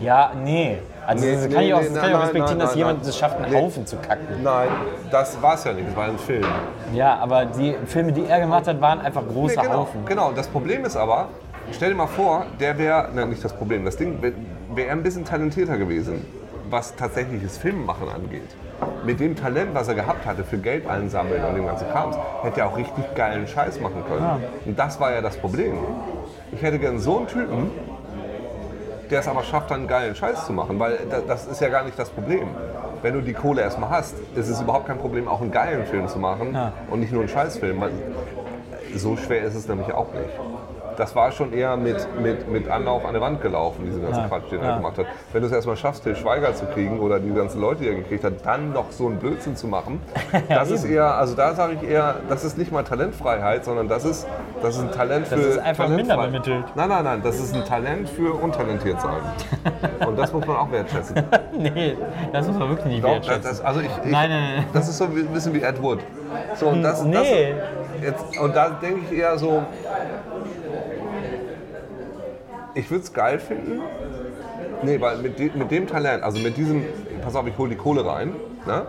Ja, 0.00 0.30
nee. 0.44 0.78
Also 1.06 1.24
Nee, 1.24 1.32
das 1.32 1.46
nee, 1.48 1.54
kann 1.54 1.64
ich 1.64 1.74
auch, 1.74 1.80
nee, 1.80 1.84
das 1.86 1.94
nein, 1.94 2.02
kann 2.02 2.10
ich 2.10 2.14
auch 2.14 2.18
nein, 2.18 2.20
respektieren, 2.20 2.58
nein, 2.58 2.66
dass 2.66 2.70
nein, 2.70 2.78
jemand 2.78 2.98
nein. 3.00 3.08
es 3.08 3.16
schafft, 3.18 3.36
einen 3.40 3.50
Nee. 3.52 3.60
Haufen 3.60 3.86
zu 3.86 3.96
kacken. 3.96 4.26
Nein, 4.44 4.68
das 5.10 5.42
war 5.42 5.54
es 5.54 5.64
ja 5.64 5.72
nicht. 5.72 5.88
Es 5.88 5.96
war 5.96 6.04
ein 6.04 6.18
Film. 6.18 6.44
Ja, 6.92 7.16
aber 7.16 7.46
die 7.46 7.74
Filme, 7.86 8.12
die 8.12 8.26
er 8.26 8.40
gemacht 8.40 8.68
hat, 8.68 8.80
waren 8.80 9.00
einfach 9.00 9.26
große 9.26 9.56
Nee, 9.56 9.62
genau, 9.62 9.78
Haufen. 9.78 10.04
genau. 10.04 10.32
Das 10.32 10.46
Problem 10.48 10.84
ist 10.84 10.96
aber, 10.96 11.28
stell 11.72 11.88
dir 11.90 11.96
mal 11.96 12.06
vor, 12.06 12.44
der 12.60 12.76
wäre, 12.78 13.08
nein, 13.14 13.30
nicht 13.30 13.42
das 13.42 13.54
Problem, 13.54 13.84
das 13.86 13.96
Ding, 13.96 14.20
wäre 14.20 14.34
wär 14.74 14.86
er 14.88 14.92
ein 14.92 15.02
bisschen 15.02 15.24
talentierter 15.24 15.78
gewesen, 15.78 16.24
was 16.68 16.94
tatsächliches 16.94 17.56
Filmmachen 17.56 18.08
angeht. 18.10 18.54
Mit 19.04 19.18
dem 19.18 19.34
Talent, 19.34 19.70
was 19.74 19.88
er 19.88 19.94
gehabt 19.94 20.26
hatte 20.26 20.44
für 20.44 20.58
Geld 20.58 20.86
einsammeln 20.86 21.42
und 21.42 21.54
dem 21.56 21.66
ganzen 21.66 21.88
Krams, 21.90 22.16
hätte 22.42 22.60
er 22.60 22.66
auch 22.68 22.76
richtig 22.76 23.14
geilen 23.14 23.48
Scheiß 23.48 23.80
machen 23.80 24.04
können. 24.06 24.42
Und 24.66 24.78
das 24.78 25.00
war 25.00 25.10
ja 25.12 25.22
das 25.22 25.36
Problem. 25.38 25.78
Ich 26.52 26.62
hätte 26.62 26.78
gern 26.78 26.98
so 26.98 27.16
einen 27.18 27.26
Typen, 27.26 27.70
der 29.10 29.20
es 29.20 29.28
aber 29.28 29.42
schafft, 29.42 29.70
dann 29.70 29.80
einen 29.80 29.88
geilen 29.88 30.14
Scheiß 30.14 30.46
zu 30.46 30.52
machen, 30.52 30.78
weil 30.78 30.98
da- 31.10 31.20
das 31.26 31.46
ist 31.46 31.60
ja 31.60 31.68
gar 31.68 31.84
nicht 31.84 31.98
das 31.98 32.10
Problem. 32.10 32.48
Wenn 33.02 33.14
du 33.14 33.20
die 33.20 33.32
Kohle 33.32 33.62
erstmal 33.62 33.90
hast, 33.90 34.14
ist 34.34 34.48
es 34.48 34.60
überhaupt 34.60 34.86
kein 34.86 34.98
Problem, 34.98 35.28
auch 35.28 35.40
einen 35.40 35.50
geilen 35.50 35.86
Film 35.86 36.08
zu 36.08 36.18
machen 36.18 36.52
Ja. 36.54 36.72
und 36.90 37.00
nicht 37.00 37.12
nur 37.12 37.20
einen 37.22 37.28
Scheißfilm. 37.28 37.80
weil 37.80 37.90
So 38.96 39.16
schwer 39.16 39.42
ist 39.42 39.54
es 39.54 39.68
nämlich 39.68 39.92
auch 39.92 40.12
nicht. 40.12 40.30
Das 40.98 41.14
war 41.14 41.30
schon 41.30 41.52
eher 41.52 41.76
mit, 41.76 41.96
mit, 42.20 42.50
mit 42.50 42.68
Anlauf 42.68 43.04
an 43.06 43.12
der 43.12 43.22
Wand 43.22 43.40
gelaufen, 43.40 43.84
diese 43.86 44.00
ganze 44.00 44.20
Ja. 44.20 44.26
Quatsch, 44.26 44.50
den 44.50 44.60
Ja. 44.60 44.70
er 44.70 44.76
gemacht 44.78 44.98
hat. 44.98 45.06
Wenn 45.32 45.42
du 45.42 45.46
es 45.46 45.52
erstmal 45.52 45.76
schaffst, 45.76 46.02
Til 46.02 46.16
Schweiger 46.16 46.52
zu 46.54 46.66
kriegen 46.66 46.98
oder 46.98 47.20
die 47.20 47.32
ganzen 47.32 47.60
Leute, 47.60 47.82
die 47.84 47.88
er 47.88 47.94
gekriegt 47.94 48.24
hat, 48.24 48.44
dann 48.44 48.72
noch 48.72 48.90
so 48.90 49.06
einen 49.06 49.16
Blödsinn 49.18 49.54
zu 49.54 49.68
machen, 49.68 50.00
das 50.48 50.72
ist 50.72 50.84
eher, 50.84 51.14
also 51.14 51.36
da 51.36 51.54
sage 51.54 51.74
ich 51.80 51.88
eher, 51.88 52.16
das 52.28 52.44
ist 52.44 52.58
nicht 52.58 52.72
mal 52.72 52.82
Talentfreiheit, 52.82 53.64
sondern 53.64 53.86
das 53.86 54.04
ist, 54.04 54.26
das 54.60 54.74
ist 54.76 54.82
ein 54.82 54.90
Talent 54.90 55.28
für. 55.28 55.36
Das 55.36 55.44
ist 55.46 55.58
einfach 55.58 55.84
Talentfrei- 55.84 55.96
minder 55.96 56.16
bemittelt. 56.16 56.64
Nein, 56.74 56.88
nein, 56.88 57.04
nein, 57.04 57.20
das 57.22 57.38
ist 57.38 57.54
ein 57.54 57.64
Talent 57.64 58.08
für 58.08 58.34
untalentiert 58.34 59.00
sein. 59.00 59.20
Und 60.08 60.18
das 60.18 60.32
muss 60.32 60.44
man 60.46 60.56
auch 60.56 60.70
wertschätzen. 60.72 61.16
Nee, 61.58 61.96
das 62.32 62.46
muss 62.46 62.56
man 62.56 62.68
wirklich 62.68 62.86
nicht 62.86 63.04
Doch, 63.04 63.10
wertschätzen. 63.10 63.42
das, 63.42 63.58
das, 63.58 63.64
also 63.66 63.80
ich, 63.80 63.86
ich, 64.04 64.12
Nein, 64.12 64.30
nein, 64.30 64.42
nein. 64.58 64.64
Das 64.72 64.88
ist 64.88 64.98
so 64.98 65.04
ein 65.04 65.26
bisschen 65.32 65.52
wie 65.54 65.60
Ed 65.62 65.82
Wood. 65.82 65.98
So, 66.54 66.66
und 66.68 66.82
das, 66.84 67.02
Nee. 67.02 67.54
das, 68.00 68.02
jetzt, 68.04 68.38
und 68.40 68.54
da 68.54 68.68
denke 68.80 69.00
ich 69.10 69.18
eher 69.18 69.36
so, 69.38 69.64
ich 72.78 72.90
würde 72.90 73.02
es 73.02 73.12
geil 73.12 73.40
finden. 73.40 73.80
Nee, 74.82 75.00
weil 75.00 75.18
mit, 75.18 75.38
de, 75.38 75.50
mit 75.54 75.70
dem 75.70 75.88
Talent, 75.88 76.22
also 76.22 76.38
mit 76.38 76.56
diesem, 76.56 76.84
pass 77.22 77.34
auf, 77.34 77.46
ich 77.46 77.58
hole 77.58 77.70
die 77.70 77.76
Kohle 77.76 78.06
rein, 78.06 78.34
ne? 78.66 78.86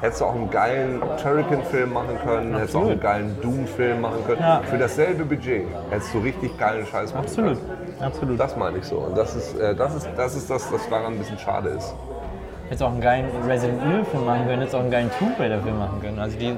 Hättest 0.00 0.20
du 0.20 0.26
auch 0.26 0.34
einen 0.34 0.50
geilen 0.50 1.00
Turrican-Film 1.22 1.92
machen 1.92 2.18
können, 2.22 2.54
hättest 2.54 2.74
du 2.74 2.80
auch 2.80 2.90
einen 2.90 3.00
geilen 3.00 3.40
Doom-Film 3.40 4.02
machen 4.02 4.26
können. 4.26 4.40
Ja. 4.40 4.60
Für 4.68 4.76
dasselbe 4.76 5.24
Budget 5.24 5.62
hättest 5.88 6.12
du 6.12 6.18
richtig 6.18 6.58
geilen 6.58 6.84
Scheiß 6.84 7.14
machen 7.14 7.24
Absolut, 7.24 7.54
können. 7.54 8.02
absolut. 8.02 8.40
Das 8.40 8.56
meine 8.56 8.78
ich 8.78 8.84
so. 8.84 8.96
Und 8.96 9.16
das 9.16 9.34
ist, 9.34 9.58
äh, 9.58 9.74
das, 9.74 9.94
ist, 9.94 10.08
das, 10.14 10.36
ist 10.36 10.50
das, 10.50 10.70
was 10.70 10.86
daran 10.90 11.14
ein 11.14 11.18
bisschen 11.18 11.38
schade 11.38 11.70
ist. 11.70 11.94
Jetzt 12.70 12.82
auch 12.82 12.90
einen 12.90 13.00
geilen 13.00 13.26
Resident 13.46 13.80
Evil 13.82 14.04
Film 14.04 14.24
machen 14.24 14.46
können, 14.46 14.62
jetzt 14.62 14.74
auch 14.74 14.80
einen 14.80 14.90
geilen 14.90 15.10
Tomb 15.18 15.38
Raider 15.38 15.60
Film 15.60 15.78
machen 15.78 16.00
können. 16.02 16.18
Also 16.18 16.36
die 16.36 16.54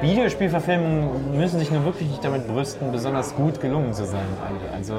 Videospielverfilmungen 0.00 1.38
müssen 1.38 1.58
sich 1.58 1.70
nur 1.70 1.84
wirklich 1.84 2.08
nicht 2.08 2.24
damit 2.24 2.48
brüsten, 2.48 2.90
besonders 2.92 3.34
gut 3.36 3.60
gelungen 3.60 3.92
zu 3.92 4.04
sein. 4.04 4.20
Also 4.74 4.94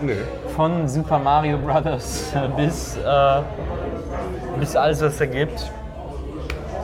Nee. 0.00 0.16
von 0.54 0.86
Super 0.88 1.18
Mario 1.18 1.58
Brothers 1.58 2.32
bis, 2.56 2.96
äh, 2.98 3.40
bis 4.60 4.76
alles, 4.76 5.00
was 5.02 5.12
es 5.14 5.18
da 5.18 5.26
gibt. 5.26 5.70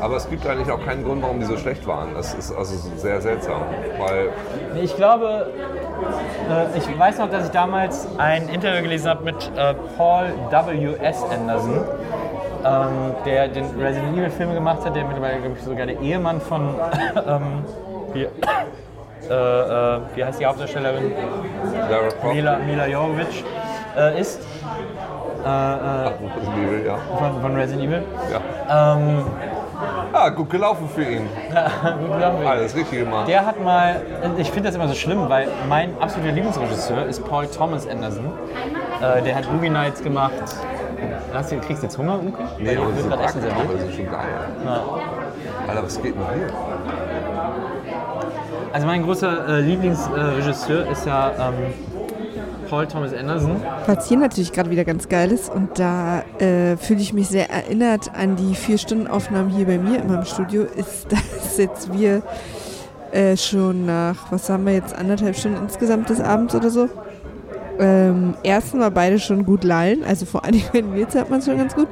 Aber 0.00 0.16
es 0.16 0.28
gibt 0.30 0.46
eigentlich 0.46 0.70
auch 0.70 0.82
keinen 0.82 1.04
Grund, 1.04 1.22
warum 1.22 1.40
die 1.40 1.44
so 1.44 1.58
schlecht 1.58 1.86
waren. 1.86 2.14
Das 2.14 2.32
ist 2.32 2.50
also 2.52 2.74
sehr 2.96 3.20
seltsam, 3.20 3.60
weil 3.98 4.30
Ich 4.82 4.96
glaube, 4.96 5.48
äh, 6.48 6.78
ich 6.78 6.98
weiß 6.98 7.18
noch, 7.18 7.30
dass 7.30 7.44
ich 7.46 7.50
damals 7.50 8.08
ein 8.16 8.48
Interview 8.48 8.82
gelesen 8.82 9.10
habe 9.10 9.24
mit 9.24 9.50
äh, 9.56 9.74
Paul 9.98 10.32
W.S. 10.50 11.22
Anderson, 11.30 11.84
ähm, 12.64 13.14
der 13.24 13.48
den 13.48 13.64
Resident 13.80 14.16
Evil 14.16 14.30
Film 14.30 14.54
gemacht 14.54 14.84
hat, 14.84 14.94
der 14.94 15.04
mittlerweile, 15.04 15.40
glaube 15.40 15.56
ich, 15.58 15.64
sogar 15.64 15.86
der 15.86 16.00
Ehemann 16.00 16.40
von, 16.40 16.74
ähm, 17.26 17.64
wie, 18.12 18.22
äh, 18.22 19.34
äh, 19.34 20.00
wie 20.14 20.24
heißt 20.24 20.40
die 20.40 20.46
Hauptdarstellerin? 20.46 21.12
Mila, 22.32 22.58
Mila 22.58 22.86
Jovovich 22.86 23.44
äh, 23.96 24.20
ist. 24.20 24.40
Äh, 25.44 25.48
äh, 25.48 25.48
Resident 25.48 26.68
Evil, 26.68 26.86
ja. 26.86 26.98
von, 27.18 27.40
von 27.40 27.56
Resident 27.56 27.88
Evil. 27.88 28.02
ja. 28.30 28.94
Ähm, 28.94 29.24
Ah, 30.12 30.28
gut 30.28 30.50
gelaufen 30.50 30.88
für 30.88 31.02
ihn. 31.02 31.28
gut 32.00 32.12
gelaufen. 32.12 32.46
Alles 32.46 32.74
richtig 32.74 33.04
gemacht. 33.04 33.28
Der 33.28 33.46
hat 33.46 33.62
mal, 33.62 34.02
ich 34.36 34.50
finde 34.50 34.68
das 34.68 34.74
immer 34.74 34.88
so 34.88 34.94
schlimm, 34.94 35.28
weil 35.28 35.48
mein 35.68 35.94
absoluter 36.00 36.32
Lieblingsregisseur 36.32 37.06
ist 37.06 37.24
Paul 37.26 37.46
Thomas 37.46 37.88
Anderson. 37.88 38.26
Äh, 39.00 39.22
der 39.22 39.36
hat 39.36 39.50
Boogie 39.50 39.70
Nights 39.70 40.02
gemacht. 40.02 40.32
Hast 41.32 41.52
du, 41.52 41.58
kriegst 41.58 41.82
du 41.82 41.86
jetzt 41.86 41.98
Hunger, 41.98 42.20
Uke? 42.22 42.42
Nee, 42.58 42.76
aber 42.76 42.86
du 42.86 42.92
das 42.96 43.08
gerade 43.08 43.22
Essen 43.22 43.40
serviert. 43.40 43.64
aber 43.64 43.74
das 43.74 43.84
ist 43.84 43.96
schon 43.96 44.06
geil. 44.06 44.26
Ja. 44.64 44.84
Alter, 45.68 45.82
was 45.84 46.02
geht 46.02 46.14
denn 46.14 46.22
hier? 46.34 46.50
Also 48.72 48.86
mein 48.86 49.02
großer 49.02 49.48
äh, 49.48 49.60
Lieblingsregisseur 49.60 50.90
ist 50.90 51.06
ja 51.06 51.32
ähm, 51.38 51.74
Paul 52.68 52.86
Thomas 52.86 53.12
Anderson. 53.12 53.60
Was 53.86 54.08
hier 54.08 54.16
natürlich 54.16 54.52
gerade 54.52 54.70
wieder 54.70 54.84
ganz 54.84 55.08
geil 55.08 55.32
ist 55.32 55.52
und 55.52 55.78
da 55.78 56.22
äh, 56.38 56.76
fühle 56.76 57.00
ich 57.00 57.12
mich 57.12 57.28
sehr 57.28 57.50
erinnert 57.50 58.14
an 58.14 58.36
die 58.36 58.54
vier 58.54 58.78
Stunden 58.78 59.08
Aufnahmen 59.08 59.50
hier 59.50 59.66
bei 59.66 59.78
mir 59.78 59.98
in 59.98 60.06
meinem 60.06 60.24
Studio, 60.24 60.62
ist, 60.62 61.06
dass 61.10 61.58
jetzt 61.58 61.92
wir 61.92 62.22
äh, 63.10 63.36
schon 63.36 63.86
nach, 63.86 64.30
was 64.30 64.48
haben 64.48 64.66
wir 64.66 64.74
jetzt, 64.74 64.94
anderthalb 64.94 65.36
Stunden 65.36 65.58
insgesamt 65.62 66.10
des 66.10 66.20
Abends 66.20 66.54
oder 66.54 66.70
so, 66.70 66.88
ähm, 67.80 68.34
ersten 68.44 68.78
Mal 68.78 68.90
beide 68.90 69.18
schon 69.18 69.44
gut 69.44 69.64
lallen, 69.64 70.04
also 70.04 70.26
vor 70.26 70.42
Dingen 70.42 70.64
bei 70.72 70.80
Nils 70.82 71.14
hat 71.14 71.30
man 71.30 71.40
es 71.40 71.46
schon 71.46 71.56
ganz 71.56 71.74
gut. 71.74 71.88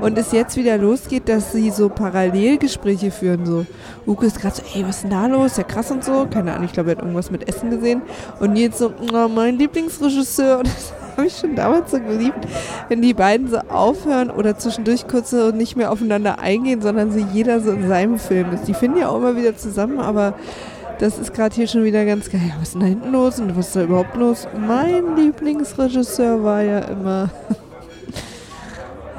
Und 0.00 0.16
es 0.16 0.32
jetzt 0.32 0.56
wieder 0.56 0.78
losgeht, 0.78 1.28
dass 1.28 1.52
sie 1.52 1.70
so 1.70 1.88
Parallelgespräche 1.88 3.10
führen. 3.10 3.44
So, 3.44 3.66
Uke 4.06 4.26
ist 4.26 4.40
gerade 4.40 4.56
so, 4.56 4.62
ey, 4.74 4.84
was 4.86 4.96
ist 4.96 5.02
denn 5.02 5.10
da 5.10 5.26
los? 5.26 5.56
Ja, 5.56 5.64
krass 5.64 5.90
und 5.90 6.04
so. 6.04 6.26
Keine 6.30 6.52
Ahnung, 6.52 6.66
ich 6.66 6.72
glaube, 6.72 6.90
er 6.90 6.96
hat 6.96 7.02
irgendwas 7.02 7.30
mit 7.30 7.48
Essen 7.48 7.70
gesehen. 7.70 8.02
Und 8.40 8.52
Nils 8.52 8.78
so, 8.78 8.92
oh, 9.12 9.28
mein 9.28 9.58
Lieblingsregisseur. 9.58 10.58
Und 10.58 10.66
das 10.68 10.92
habe 11.16 11.26
ich 11.26 11.36
schon 11.36 11.56
damals 11.56 11.90
so 11.90 11.98
geliebt, 12.00 12.46
wenn 12.88 13.02
die 13.02 13.14
beiden 13.14 13.48
so 13.48 13.58
aufhören 13.68 14.30
oder 14.30 14.56
zwischendurch 14.56 15.06
kurz 15.08 15.30
so 15.30 15.50
nicht 15.50 15.76
mehr 15.76 15.90
aufeinander 15.90 16.38
eingehen, 16.38 16.80
sondern 16.80 17.10
sie 17.10 17.26
jeder 17.32 17.60
so 17.60 17.72
in 17.72 17.88
seinem 17.88 18.18
Film 18.18 18.52
ist. 18.52 18.68
Die 18.68 18.74
finden 18.74 18.98
ja 18.98 19.08
auch 19.08 19.16
immer 19.16 19.36
wieder 19.36 19.56
zusammen, 19.56 19.98
aber 19.98 20.34
das 21.02 21.18
ist 21.18 21.34
gerade 21.34 21.52
hier 21.52 21.66
schon 21.66 21.82
wieder 21.82 22.04
ganz 22.04 22.30
geil. 22.30 22.52
Was 22.60 22.68
ist 22.68 22.74
denn 22.74 22.80
da 22.80 22.86
hinten 22.86 23.10
los 23.10 23.40
und 23.40 23.56
was 23.58 23.66
ist 23.66 23.76
da 23.76 23.82
überhaupt 23.82 24.16
los? 24.16 24.46
Mein 24.56 25.16
Lieblingsregisseur 25.16 26.44
war 26.44 26.62
ja 26.62 26.78
immer. 26.78 27.28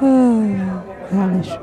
ah, 0.00 0.40
herrlich. 1.10 1.58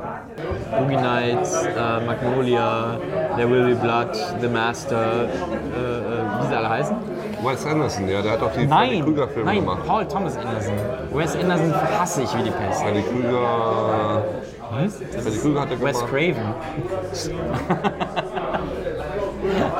Boogie 0.78 0.94
Nights, 0.94 1.64
äh, 1.64 2.06
Magnolia, 2.06 2.98
There 3.36 3.50
Will 3.50 3.74
Be 3.74 3.80
Blood, 3.80 4.14
The 4.40 4.46
Master, 4.46 5.24
äh, 5.24 5.26
äh, 5.26 6.40
wie 6.40 6.46
sie 6.46 6.54
alle 6.54 6.70
heißen. 6.70 6.96
Wes 7.42 7.66
Anderson, 7.66 8.08
ja, 8.08 8.22
der 8.22 8.32
hat 8.32 8.42
auch 8.42 8.52
die 8.52 8.68
Freddy 8.68 8.68
Nein, 8.68 9.02
Krüger-Filme 9.04 9.44
nein, 9.44 9.58
gemacht. 9.58 9.80
Paul 9.84 10.06
Thomas 10.06 10.36
Anderson. 10.36 10.74
Wes 11.12 11.34
Anderson 11.34 11.74
hasse 11.98 12.22
ich 12.22 12.38
wie 12.38 12.44
die 12.44 12.50
Pest. 12.50 12.80
Freddy 12.80 13.02
Krüger. 13.02 14.22
Was? 14.70 14.98
Freddy 15.20 15.38
Krüger 15.38 15.60
hat 15.62 15.70
er 15.72 15.80
Wes 15.80 15.98
gemacht. 15.98 16.12
Craven. 16.12 16.54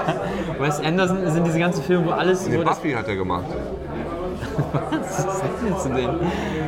Wes 0.63 0.81
Anderson 0.81 1.31
sind 1.31 1.47
diese 1.47 1.59
ganzen 1.59 1.83
Filme, 1.83 2.07
wo 2.07 2.11
alles 2.13 2.47
Nee, 2.47 2.59
wo 2.59 2.63
das, 2.63 2.77
Buffy 2.77 2.93
hat 2.93 3.09
er 3.09 3.17
gemacht. 3.17 3.45
was 5.03 5.19
ist 5.19 5.43
denn 5.65 5.77
zu 5.79 5.95
sehen? 5.95 6.11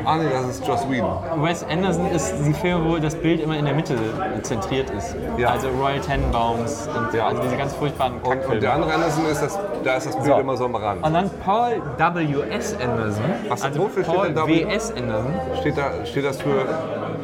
Ah, 0.04 0.16
nee, 0.16 0.24
das 0.32 0.44
ist 0.58 0.66
Joss 0.66 0.88
Whedon. 0.88 1.16
Wes 1.42 1.64
Anderson 1.68 2.06
ist 2.10 2.34
die 2.46 2.54
Filme, 2.54 2.84
wo 2.90 2.96
das 2.98 3.14
Bild 3.14 3.40
immer 3.40 3.56
in 3.56 3.64
der 3.64 3.74
Mitte 3.74 3.96
zentriert 4.42 4.90
ist. 4.90 5.16
Ja. 5.38 5.50
Also 5.50 5.68
Royal 5.68 6.00
Tenenbaums 6.00 6.88
und 6.88 7.14
ja, 7.14 7.26
also 7.28 7.42
diese 7.42 7.56
ganz 7.56 7.72
furchtbaren 7.74 8.14
Und, 8.22 8.46
und 8.46 8.62
der 8.62 8.74
andere 8.74 8.92
Anderson 8.94 9.26
ist 9.26 9.42
das, 9.42 9.58
da 9.82 9.94
ist 9.96 10.06
das 10.06 10.14
Bild 10.16 10.26
So. 10.28 10.40
immer 10.40 10.56
so 10.56 10.64
am 10.66 10.74
Rand. 10.76 11.04
Und 11.04 11.12
dann 11.14 11.30
Paul 11.44 11.82
W.S. 11.98 12.76
Anderson. 12.82 13.24
Was- 13.48 13.62
also 13.62 13.80
wofür 13.80 14.04
steht 14.04 14.14
Paul 14.14 14.26
denn 14.32 14.36
W? 14.46 14.66
W.S. 14.66 14.92
Anderson. 14.96 15.34
Steht, 15.60 15.76
da, 15.78 16.04
steht 16.06 16.24
das 16.24 16.40
für. 16.40 16.50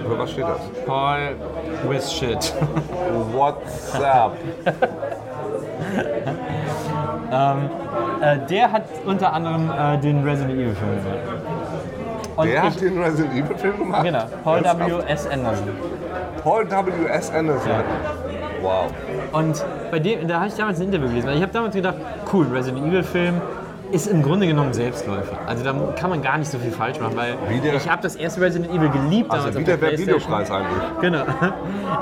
Für 0.09 0.19
was 0.19 0.31
steht 0.31 0.45
das? 0.45 0.59
Paul 0.87 1.37
with 1.89 2.11
shit. 2.11 2.53
What's 3.33 3.95
up? 3.95 4.37
äh, 7.31 8.39
der 8.49 8.73
hat 8.73 8.85
unter 9.07 9.33
anderem 9.33 9.71
äh, 9.71 9.99
den 9.99 10.25
Resident 10.25 10.55
Evil 10.55 10.75
Film 10.75 10.97
gemacht. 10.97 11.19
Und 12.37 12.47
Der 12.47 12.55
ich, 12.55 12.61
hat 12.63 12.81
den 12.81 13.03
Resident 13.03 13.33
Evil 13.35 13.57
Film 13.57 13.79
gemacht? 13.79 14.05
Genau, 14.05 14.25
Paul? 14.45 14.63
W.S. 14.63 15.27
Anderson. 15.27 15.69
Paul 16.43 16.71
W.S. 16.71 17.31
Anderson. 17.31 17.71
Ja. 17.71 17.83
Wow. 18.63 18.91
Und 19.33 19.65
bei 19.91 19.99
dem, 19.99 20.27
da 20.29 20.37
habe 20.41 20.49
ich 20.49 20.55
damals 20.55 20.79
ein 20.81 20.87
Interview 20.87 21.09
gelesen. 21.09 21.31
Ich 21.31 21.43
habe 21.43 21.53
damals 21.53 21.75
gedacht, 21.75 21.97
cool, 22.33 22.47
Resident 22.53 22.87
Evil 22.87 23.03
Film 23.03 23.41
ist 23.93 24.07
im 24.07 24.23
Grunde 24.23 24.47
genommen 24.47 24.73
Selbstläufer. 24.73 25.37
Also 25.47 25.65
da 25.65 25.73
kann 25.97 26.11
man 26.11 26.23
gar 26.23 26.39
nicht 26.39 26.51
so 26.51 26.59
viel 26.59 26.71
falsch 26.71 26.99
machen, 27.01 27.17
weil 27.17 27.37
der- 27.61 27.75
ich 27.75 27.89
habe 27.91 28.03
das 28.03 28.17
erste 28.17 28.41
Resident 28.41 28.71
Evil 28.73 28.89
geliebt 28.91 29.31
Also 29.33 29.59
wie 29.59 29.65
der 29.65 29.77
Playstation. 29.77 30.17
Videopreis 30.21 30.51
eigentlich. 30.51 30.83
Genau. 31.01 31.23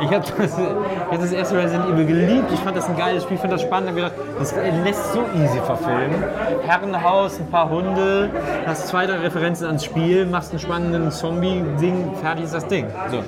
Ich 0.01 0.12
habe 0.12 0.24
das, 0.39 0.57
hab 0.57 1.18
das 1.20 1.32
erste 1.32 1.57
Resident 1.59 1.86
Evil 1.93 2.07
geliebt. 2.07 2.45
Ich 2.53 2.61
fand 2.61 2.76
das 2.76 2.89
ein 2.89 2.97
geiles 2.97 3.22
Spiel, 3.24 3.34
ich 3.34 3.41
fand 3.41 3.53
das 3.53 3.62
spannend. 3.62 3.91
Ich 3.97 4.05
habe 4.05 4.12
gedacht, 4.14 4.28
das 4.39 4.55
lässt 4.84 5.12
so 5.12 5.20
easy 5.34 5.59
verfilmen. 5.61 6.22
Herrenhaus, 6.64 7.41
ein 7.41 7.51
paar 7.51 7.68
Hunde, 7.68 8.30
hast 8.66 8.86
zwei, 8.89 9.07
drei 9.07 9.16
Referenzen 9.18 9.66
ans 9.66 9.84
Spiel, 9.84 10.26
machst 10.26 10.51
einen 10.53 10.61
spannenden 10.61 11.11
Zombie-Ding, 11.11 12.12
fertig 12.20 12.45
ist 12.45 12.55
das 12.55 12.66
Ding. 12.68 12.86
So. 13.11 13.18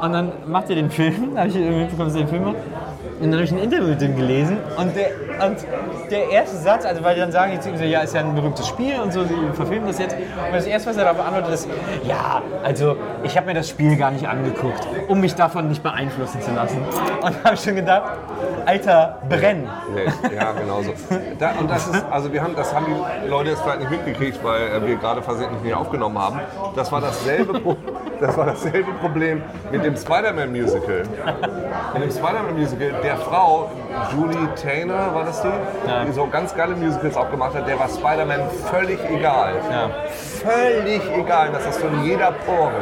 Und 0.00 0.12
dann 0.12 0.32
macht 0.46 0.68
er 0.70 0.76
den 0.76 0.90
Film, 0.90 1.32
habe 1.36 1.48
ich 1.48 1.56
irgendwie 1.56 1.80
mitbekommen, 1.80 2.08
dass 2.08 2.16
er 2.16 2.22
den 2.22 2.28
Film 2.28 2.44
macht. 2.44 2.56
Und 3.18 3.30
dann 3.30 3.34
habe 3.34 3.44
ich 3.44 3.52
ein 3.52 3.58
Interview 3.58 3.88
mit 3.88 4.00
dem 4.00 4.14
gelesen 4.14 4.58
und 4.76 4.94
der, 4.94 5.08
und 5.46 5.56
der 6.10 6.30
erste 6.30 6.56
Satz, 6.58 6.84
also 6.84 7.02
weil 7.02 7.14
die 7.14 7.20
dann 7.22 7.32
sagen, 7.32 7.52
jetzt, 7.52 7.64
so, 7.64 7.84
ja, 7.84 8.00
ist 8.00 8.14
ja 8.14 8.20
ein 8.20 8.34
berühmtes 8.34 8.66
Spiel 8.66 9.00
und 9.00 9.12
so, 9.12 9.24
sie 9.24 9.34
verfilmen 9.54 9.86
das 9.86 9.98
jetzt. 9.98 10.14
Und 10.14 10.54
das 10.54 10.66
erste, 10.66 10.90
was 10.90 10.96
er 10.98 11.04
darauf 11.04 11.24
antwortet, 11.24 11.54
ist, 11.54 11.68
ja, 12.04 12.42
also 12.62 12.96
ich 13.22 13.36
habe 13.36 13.46
mir 13.46 13.54
das 13.54 13.70
Spiel 13.70 13.96
gar 13.96 14.10
nicht 14.10 14.28
angeguckt, 14.28 14.86
um 15.08 15.20
mich 15.20 15.34
davon 15.34 15.68
nicht 15.68 15.82
beeinflussen 15.82 16.42
zu 16.42 16.52
lassen. 16.52 16.78
Und 17.22 17.44
habe 17.44 17.56
schon 17.56 17.76
gedacht, 17.76 18.18
Alter, 18.66 19.18
brenn. 19.28 19.68
Ja, 20.34 20.52
genau 20.52 20.82
so. 20.82 20.92
Da, 21.38 21.52
und 21.58 21.70
das 21.70 21.86
ist, 21.86 22.04
also 22.10 22.32
wir 22.32 22.42
haben, 22.42 22.54
das 22.54 22.74
haben 22.74 22.86
die 22.86 23.28
Leute 23.28 23.50
jetzt 23.50 23.62
vielleicht 23.62 23.80
nicht 23.80 23.90
mitgekriegt, 23.90 24.44
weil 24.44 24.62
äh, 24.62 24.86
wir 24.86 24.96
gerade 24.96 25.22
versehentlich 25.22 25.62
nicht 25.62 25.74
aufgenommen 25.74 26.18
haben. 26.18 26.40
Das 26.74 26.90
war 26.92 27.00
dasselbe, 27.00 27.76
das 28.20 28.36
war 28.36 28.46
dasselbe 28.46 28.92
Problem 28.94 29.42
mit 29.70 29.84
dem 29.84 29.96
Spider-Man-Musical. 29.96 31.04
Mit 31.94 32.02
dem 32.02 32.10
Spider-Man-Musical, 32.10 32.90
der 33.06 33.16
Frau, 33.18 33.70
Julie 34.12 34.48
Taylor, 34.56 35.14
war 35.14 35.24
das 35.24 35.40
die? 35.40 35.48
Ja. 35.88 36.04
Die 36.04 36.12
so 36.12 36.26
ganz 36.26 36.54
geile 36.54 36.74
Musicals 36.74 37.16
auch 37.16 37.30
gemacht 37.30 37.54
hat, 37.54 37.68
der 37.68 37.78
war 37.78 37.88
Spider-Man 37.88 38.40
völlig 38.68 38.98
egal. 39.08 39.54
Ja. 39.70 39.90
Völlig 40.46 41.02
egal. 41.14 41.50
Das 41.52 41.66
hast 41.66 41.82
du 41.82 41.86
in 41.88 42.04
jeder 42.04 42.32
Pore 42.32 42.72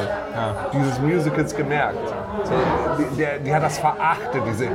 dieses 0.72 1.00
Musicals 1.00 1.54
gemerkt. 1.56 1.96
So, 2.44 2.52
die, 2.98 3.16
der, 3.16 3.38
die 3.38 3.54
hat 3.54 3.62
das 3.62 3.78
verachtet, 3.78 4.42
diese 4.46 4.66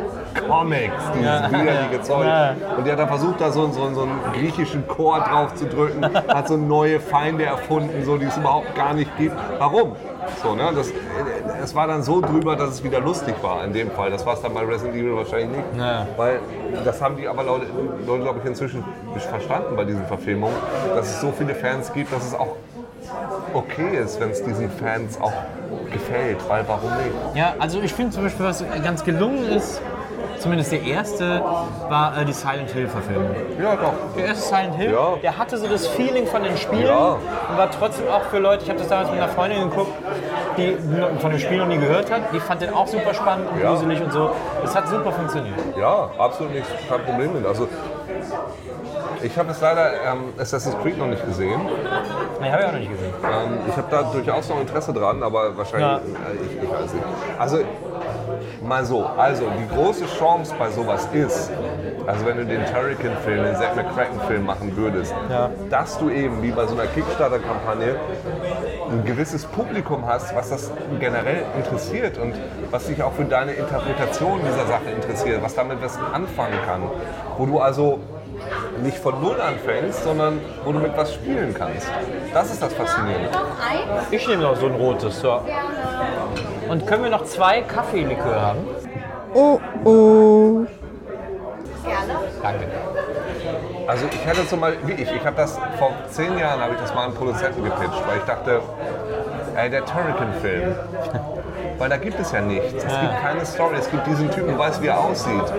Comics, 0.47 0.93
dieses 1.13 1.25
Ja. 1.25 1.51
widerliche 1.51 2.01
Zeug. 2.01 2.25
Ja. 2.25 2.55
Und 2.77 2.85
die 2.85 2.91
hat 2.91 2.99
dann 2.99 3.07
versucht, 3.07 3.39
da 3.41 3.51
so, 3.51 3.67
so, 3.67 3.93
so 3.93 4.01
einen 4.03 4.19
griechischen 4.33 4.87
Chor 4.87 5.19
drauf 5.19 5.53
zu 5.55 5.65
drücken, 5.65 6.03
hat 6.27 6.47
so 6.47 6.57
neue 6.57 6.99
Feinde 6.99 7.45
erfunden, 7.45 8.03
so, 8.05 8.17
die 8.17 8.25
es 8.25 8.37
überhaupt 8.37 8.73
gar 8.75 8.93
nicht 8.93 9.15
gibt. 9.17 9.35
Warum? 9.59 9.95
So, 10.43 10.55
ne? 10.55 10.71
das, 10.75 10.91
es 11.63 11.75
war 11.75 11.87
dann 11.87 12.03
so 12.03 12.21
drüber, 12.21 12.55
dass 12.55 12.69
es 12.69 12.83
wieder 12.83 12.99
lustig 12.99 13.35
war 13.41 13.63
in 13.65 13.73
dem 13.73 13.91
Fall. 13.91 14.09
Das 14.11 14.25
war 14.25 14.33
es 14.35 14.41
dann 14.41 14.53
bei 14.53 14.61
Resident 14.61 14.95
Evil 14.95 15.15
wahrscheinlich 15.15 15.49
nicht. 15.49 15.65
Ja. 15.77 16.07
Weil 16.17 16.39
das 16.85 17.01
haben 17.01 17.17
die 17.17 17.27
aber 17.27 17.43
Leute, 17.43 17.65
Leute 18.05 18.23
glaube 18.23 18.39
ich, 18.39 18.45
inzwischen 18.45 18.83
verstanden 19.17 19.75
bei 19.75 19.83
diesen 19.85 20.05
Verfilmungen, 20.05 20.55
dass 20.95 21.07
es 21.07 21.21
so 21.21 21.31
viele 21.37 21.55
Fans 21.55 21.91
gibt, 21.93 22.13
dass 22.13 22.25
es 22.25 22.33
auch 22.35 22.55
okay 23.53 23.97
ist, 23.97 24.19
wenn 24.19 24.29
es 24.31 24.43
diesen 24.43 24.69
Fans 24.69 25.19
auch 25.21 25.33
gefällt. 25.91 26.37
Weil 26.47 26.63
warum 26.67 26.89
nicht? 26.97 27.35
Ja, 27.35 27.53
also 27.59 27.79
ich 27.81 27.93
finde 27.93 28.11
zum 28.11 28.23
Beispiel, 28.23 28.45
was 28.45 28.63
ganz 28.83 29.03
gelungen 29.03 29.45
ist, 29.49 29.81
zumindest 30.39 30.71
der 30.71 30.83
erste, 30.83 31.41
war 31.89 32.17
äh, 32.17 32.25
die 32.25 32.31
Silent 32.33 32.69
Hill 32.71 32.87
Verfilmung. 32.87 33.29
Ja, 33.61 33.75
doch. 33.75 33.93
Der 34.15 34.25
erste 34.27 34.47
Silent 34.47 34.75
Hill, 34.75 34.91
Ja. 34.93 35.15
der 35.21 35.37
hatte 35.37 35.57
so 35.57 35.67
das 35.67 35.87
Feeling 35.87 36.27
von 36.27 36.43
den 36.43 36.55
Spielen 36.57 36.85
Ja. 36.87 37.17
und 37.49 37.57
war 37.57 37.69
trotzdem 37.71 38.07
auch 38.07 38.21
für 38.23 38.39
Leute, 38.39 38.63
ich 38.63 38.69
habe 38.69 38.79
das 38.79 38.87
damals 38.87 39.09
mit 39.11 39.19
einer 39.19 39.29
Freundin 39.31 39.69
geguckt, 39.69 39.91
die 40.57 40.77
von 41.19 41.31
dem 41.31 41.39
Spiel 41.39 41.57
noch 41.57 41.67
nie 41.67 41.77
gehört 41.77 42.09
hat, 42.11 42.21
die 42.33 42.39
fand 42.39 42.61
den 42.61 42.73
auch 42.73 42.87
super 42.87 43.13
spannend 43.13 43.49
und 43.51 43.59
Ja. 43.61 43.69
gruselig 43.71 44.01
und 44.01 44.13
so. 44.13 44.29
Es 44.63 44.75
hat 44.75 44.87
super 44.87 45.11
funktioniert. 45.11 45.55
Ja, 45.77 46.09
absolut 46.17 46.53
nicht, 46.53 46.65
kein 46.87 47.01
Problem 47.01 47.33
mit. 47.33 47.45
Also, 47.45 47.67
ich 49.21 49.37
habe 49.37 49.51
es 49.51 49.61
leider 49.61 49.91
ähm, 50.05 50.33
Assassin's 50.37 50.75
Creed 50.81 50.97
noch 50.97 51.07
nicht 51.07 51.25
gesehen. 51.25 51.61
Nee, 52.41 52.51
habe 52.51 52.61
ich 52.61 52.67
auch 52.67 52.71
noch 52.73 52.79
nicht 52.79 52.91
gesehen. 52.91 53.13
Ähm, 53.23 53.57
ich 53.67 53.75
habe 53.77 53.87
da 53.89 54.03
durchaus 54.03 54.49
noch 54.49 54.59
Interesse 54.61 54.93
dran, 54.93 55.21
aber 55.23 55.57
wahrscheinlich, 55.57 55.87
Ja. 55.87 55.97
äh, 55.97 56.35
ich, 56.45 56.63
ich 56.63 56.69
weiß 56.71 56.93
nicht. 56.93 57.05
Also, 57.37 57.59
Mal 58.61 58.85
so, 58.85 59.05
also 59.05 59.45
die 59.57 59.67
große 59.73 60.05
Chance 60.05 60.53
bei 60.59 60.69
sowas 60.69 61.07
ist, 61.13 61.49
also 62.09 62.25
wenn 62.25 62.37
du 62.37 62.45
den 62.45 62.65
Turrican-Film, 62.65 63.43
den 63.43 63.55
Zack 63.55 63.75
McCracken-Film 63.75 64.43
machen 64.43 64.75
würdest, 64.75 65.13
Ja. 65.29 65.51
dass 65.69 65.99
du 65.99 66.09
eben 66.09 66.41
wie 66.41 66.49
bei 66.49 66.65
so 66.65 66.73
einer 66.73 66.87
Kickstarter-Kampagne 66.87 67.95
ein 68.91 69.05
gewisses 69.05 69.45
Publikum 69.45 70.07
hast, 70.07 70.35
was 70.35 70.49
das 70.49 70.71
generell 70.99 71.43
interessiert 71.55 72.17
und 72.17 72.33
was 72.71 72.87
sich 72.87 73.03
auch 73.03 73.13
für 73.13 73.25
deine 73.25 73.51
Interpretation 73.51 74.39
dieser 74.39 74.65
Sache 74.65 74.89
interessiert, 74.95 75.43
was 75.43 75.53
damit 75.53 75.83
was 75.83 75.99
anfangen 76.11 76.57
kann. 76.65 76.81
Wo 77.37 77.45
du 77.45 77.59
also 77.59 77.99
nicht 78.81 78.97
von 78.97 79.21
Null 79.21 79.39
anfängst, 79.39 80.03
sondern 80.03 80.39
wo 80.65 80.71
du 80.71 80.79
mit 80.79 80.97
was 80.97 81.13
spielen 81.13 81.53
kannst. 81.53 81.91
Das 82.33 82.51
ist 82.51 82.59
das 82.59 82.73
Faszinierende. 82.73 83.29
Ich 84.09 84.27
nehme 84.27 84.41
noch 84.41 84.55
so 84.55 84.65
ein 84.65 84.73
rotes. 84.73 85.19
So. 85.19 85.41
Und 86.69 86.87
können 86.87 87.03
wir 87.03 87.11
noch 87.11 87.25
zwei 87.25 87.61
Kaffeelikör 87.61 88.41
haben? 88.41 88.59
Oh, 89.35 89.59
oh. 89.83 90.65
Gerne. 91.83 92.13
Danke. 92.41 92.65
Also 93.87 94.05
ich 94.11 94.27
hatte 94.27 94.47
zum 94.47 94.61
Beispiel, 94.61 94.87
wie 94.87 95.01
ich, 95.01 95.11
ich 95.11 95.25
habe 95.25 95.35
das 95.35 95.57
vor 95.77 95.91
zehn 96.09 96.37
Jahren 96.37 96.61
habe 96.61 96.73
ich 96.73 96.79
das 96.79 96.93
mal 96.93 97.05
einem 97.05 97.15
Produzenten 97.15 97.63
gepitcht, 97.63 98.03
weil 98.07 98.17
ich 98.17 98.23
dachte, 98.25 98.61
ey, 99.55 99.69
der 99.69 99.85
Turrican-Film, 99.85 100.75
weil 101.77 101.89
da 101.89 101.97
gibt 101.97 102.19
es 102.19 102.31
ja 102.31 102.41
nichts. 102.41 102.73
Es 102.73 102.99
gibt 102.99 103.21
keine 103.21 103.45
Story, 103.45 103.75
es 103.79 103.89
gibt 103.89 104.05
diesen 104.05 104.29
Typen, 104.31 104.53
du 104.53 104.57
weißt, 104.57 104.81
wie 104.81 104.87
er 104.87 104.99
aussieht. 104.99 105.53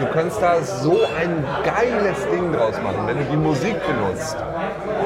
Du 0.00 0.06
könntest 0.06 0.40
da 0.42 0.60
so 0.62 1.00
ein 1.18 1.44
geiles 1.64 2.28
Ding 2.30 2.52
draus 2.52 2.74
machen, 2.82 3.06
wenn 3.06 3.18
du 3.18 3.24
die 3.24 3.36
Musik 3.36 3.76
benutzt. 3.86 4.36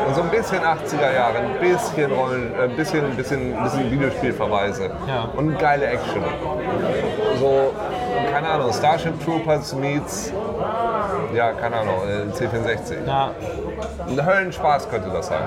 Und 0.06 0.14
so 0.14 0.22
ein 0.22 0.30
bisschen 0.30 0.60
80er 0.60 1.14
Jahre, 1.14 1.38
ein 1.38 1.58
bisschen 1.60 2.12
Rollen, 2.12 2.52
ein 2.60 2.76
bisschen, 2.76 3.04
ein 3.04 3.16
bisschen, 3.16 3.56
ein 3.56 3.64
bisschen 3.64 3.90
Videospielverweise. 3.90 4.90
Ja. 5.06 5.28
Und 5.36 5.58
geile 5.58 5.86
Action. 5.86 6.22
So, 7.38 7.72
keine 8.32 8.48
Ahnung, 8.48 8.72
Starship 8.72 9.24
Troopers 9.24 9.74
meets, 9.74 10.32
ja, 11.34 11.52
keine 11.52 11.76
Ahnung, 11.76 11.94
äh, 12.08 12.32
C64. 12.32 13.06
Ja. 13.06 13.30
Ein 14.08 14.26
Höllenspaß 14.26 14.88
könnte 14.88 15.10
das 15.10 15.26
sein. 15.28 15.42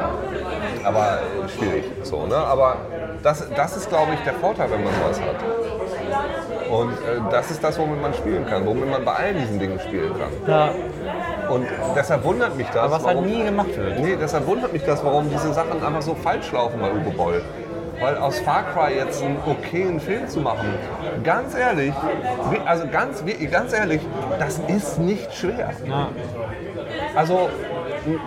Aber 0.84 1.20
äh, 1.20 1.50
schwierig. 1.50 1.86
So, 2.04 2.26
ne? 2.26 2.36
Aber 2.36 2.78
das, 3.24 3.48
das 3.56 3.78
ist, 3.78 3.90
glaube 3.90 4.14
ich, 4.14 4.20
der 4.22 4.34
Vorteil, 4.34 4.70
wenn 4.72 4.84
man 4.84 4.94
sowas 4.94 5.20
hat. 5.22 6.70
Und 6.72 6.92
äh, 6.94 7.32
das 7.32 7.52
ist 7.52 7.64
das, 7.64 7.78
womit 7.80 8.02
man 8.02 8.14
spielen 8.14 8.46
kann, 8.46 8.66
womit 8.66 8.90
man 8.90 9.04
bei 9.04 9.14
allen 9.14 9.38
diesen 9.38 9.60
Dingen 9.60 9.80
spielen 9.80 10.14
kann. 10.18 10.30
ja. 10.48 10.70
Und 11.50 11.66
deshalb 11.96 12.24
wundert 12.24 12.56
mich 12.56 12.68
das. 12.68 12.78
Aber 12.78 12.92
was 12.92 13.06
halt 13.08 13.18
warum- 13.18 13.28
nie 13.28 13.44
gemacht 13.44 13.76
wird. 13.76 14.00
Nee, 14.00 14.16
deshalb 14.22 14.46
wundert 14.46 14.72
mich 14.72 14.84
das, 14.86 15.04
warum 15.04 15.28
diese 15.32 15.52
Sachen 15.52 15.84
einfach 15.84 16.04
so 16.04 16.14
falsch 16.14 16.52
laufen 16.52 16.80
bei 16.80 16.92
Uwe 16.92 17.10
Boll. 17.18 17.42
Weil 18.00 18.18
aus 18.18 18.40
Far 18.40 18.64
Cry 18.74 18.96
jetzt 18.96 19.22
einen 19.22 19.38
okayen 19.46 20.00
Film 20.00 20.28
zu 20.28 20.40
machen, 20.40 20.74
ganz 21.24 21.56
ehrlich, 21.56 21.94
also 22.66 22.88
ganz, 22.88 23.24
ganz 23.52 23.74
ehrlich, 23.74 24.02
das 24.40 24.60
ist 24.68 25.00
nicht 25.00 25.34
schwer. 25.36 25.72
Ja. 25.86 26.08
Also 27.16 27.50
ein- 28.06 28.20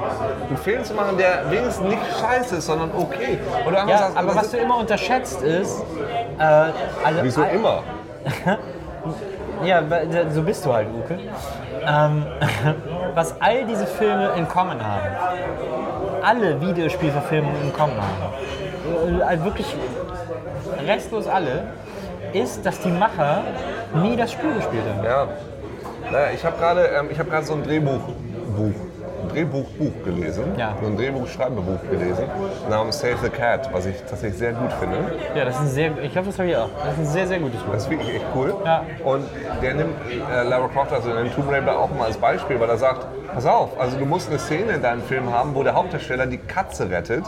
einen 0.49 0.57
Film 0.59 0.85
zu 0.85 0.93
machen, 0.95 1.17
der 1.17 1.51
wenigstens 1.51 1.89
nicht 1.89 2.03
scheiße 2.21 2.57
ist, 2.57 2.67
sondern 2.67 2.91
okay. 2.97 3.39
Oder 3.67 3.87
Ja, 3.89 3.99
sagst, 3.99 4.17
aber 4.19 4.35
was 4.35 4.51
du 4.51 4.59
immer 4.59 4.77
unterschätzt 4.79 5.41
ist, 5.43 5.83
äh, 6.39 6.43
alle, 6.43 7.23
Wieso 7.23 7.43
immer? 7.43 7.83
Ja, 9.65 9.81
weil- 9.89 10.09
so 10.31 10.43
bist 10.43 10.67
du 10.67 10.73
halt, 10.73 10.89
Uke. 10.89 11.19
Ähm, 11.87 12.27
was 13.15 13.41
all 13.41 13.65
diese 13.65 13.87
Filme 13.87 14.31
in 14.37 14.49
Common 14.49 14.85
haben, 14.85 15.07
alle 16.23 16.61
Videospielverfilmungen 16.61 17.63
in 17.63 17.73
Common 17.73 17.97
haben, 17.97 18.33
äh, 18.33 18.62
also 19.27 19.45
wirklich 19.45 19.67
restlos 20.87 21.27
alle, 21.27 21.65
ist, 22.33 22.65
dass 22.65 22.81
die 22.81 22.91
Macher 22.91 23.45
nie 24.03 24.17
das 24.17 24.33
Spiel 24.33 24.55
gespielt 24.55 24.85
haben. 24.89 25.05
Ja. 25.05 25.29
Naja, 26.11 26.31
ich 26.35 26.45
habe 26.45 26.59
gerade 26.59 26.87
ähm, 26.87 27.09
hab 27.17 27.45
so 27.45 27.55
ein 27.55 27.63
Drehbuch, 27.63 28.01
Buch, 28.57 28.75
Drehbuchbuch 29.29 30.05
gelesen. 30.05 30.45
Ja. 30.57 30.77
So 30.81 30.87
ein 30.87 30.97
Drehbuchschreibebuch 30.97 31.91
gelesen 31.91 32.25
namens 32.69 33.01
Save 33.01 33.17
the 33.23 33.29
Cat, 33.29 33.73
was 33.73 33.87
ich 33.87 33.97
tatsächlich 33.99 34.39
sehr 34.39 34.53
gut 34.53 34.73
finde. 34.75 34.99
Ja, 35.35 35.45
das 35.45 35.57
ist 35.57 35.61
ein 35.63 35.69
sehr, 35.69 35.99
ich 36.03 36.13
glaube, 36.13 36.29
das 36.29 36.39
habe 36.39 36.49
ich 36.49 36.57
auch. 36.57 36.69
Das 36.85 36.95
ist 36.95 36.99
ein 36.99 37.07
sehr, 37.07 37.27
sehr 37.27 37.39
gutes 37.39 37.61
Buch. 37.63 37.73
Das 37.73 37.85
ist 37.85 37.91
wirklich 37.91 38.15
echt 38.15 38.25
cool. 38.35 38.55
Ja. 38.65 38.85
Und 39.05 39.25
der 39.63 39.75
nimmt 39.75 39.95
äh, 40.11 40.43
Lara 40.43 40.69
Croft, 40.69 40.93
also 40.93 41.13
den 41.13 41.33
Tomb 41.33 41.51
Raider, 41.51 41.79
auch 41.79 41.91
mal 41.91 42.07
als 42.07 42.17
Beispiel, 42.17 42.59
weil 42.61 42.69
er 42.69 42.79
sagt, 42.79 43.07
pass 43.33 43.47
auf, 43.47 43.79
also 43.81 43.97
du 43.99 44.05
musst 44.05 44.29
eine 44.29 44.39
Szene 44.39 44.73
in 44.73 44.83
deinem 44.83 45.03
Film 45.03 45.33
haben, 45.33 45.55
wo 45.55 45.63
der 45.63 45.75
Hauptdarsteller 45.75 46.27
die 46.27 46.39
Katze 46.39 46.91
rettet, 46.91 47.25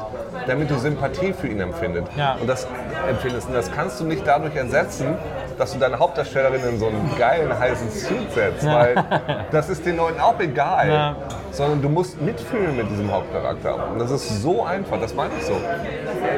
damit 0.47 0.71
du 0.71 0.77
Sympathie 0.77 1.33
für 1.33 1.49
ihn 1.49 1.61
empfindet. 1.61 2.07
Ja. 2.17 2.37
Und 2.41 2.49
das 2.49 2.67
empfindest. 3.09 3.49
Und 3.49 3.55
das 3.55 3.71
kannst 3.73 4.01
du 4.01 4.05
nicht 4.05 4.27
dadurch 4.27 4.57
ersetzen, 4.57 5.17
dass 5.59 5.73
du 5.73 5.79
deine 5.79 5.99
Hauptdarstellerin 5.99 6.61
in 6.69 6.79
so 6.79 6.87
einen 6.87 7.11
geilen, 7.19 7.57
heißen 7.59 7.91
Suit 7.91 8.33
setzt, 8.33 8.67
weil 8.67 8.95
das 9.51 9.69
ist 9.69 9.85
den 9.87 9.97
Leuten 9.97 10.21
auch 10.21 10.39
egal. 10.41 10.89
Ja. 10.89 11.17
Sondern 11.51 11.83
du 11.83 11.89
musst 11.89 12.21
mitfühlen 12.21 12.77
mit 12.77 12.91
diesem 12.91 13.13
Hauptcharakter. 13.13 13.91
Und 13.93 14.01
das 14.01 14.11
ist 14.11 14.43
so 14.43 14.65
einfach, 14.65 15.01
das 15.01 15.15
meine 15.15 15.31
ich 15.39 15.45
so. 15.45 15.55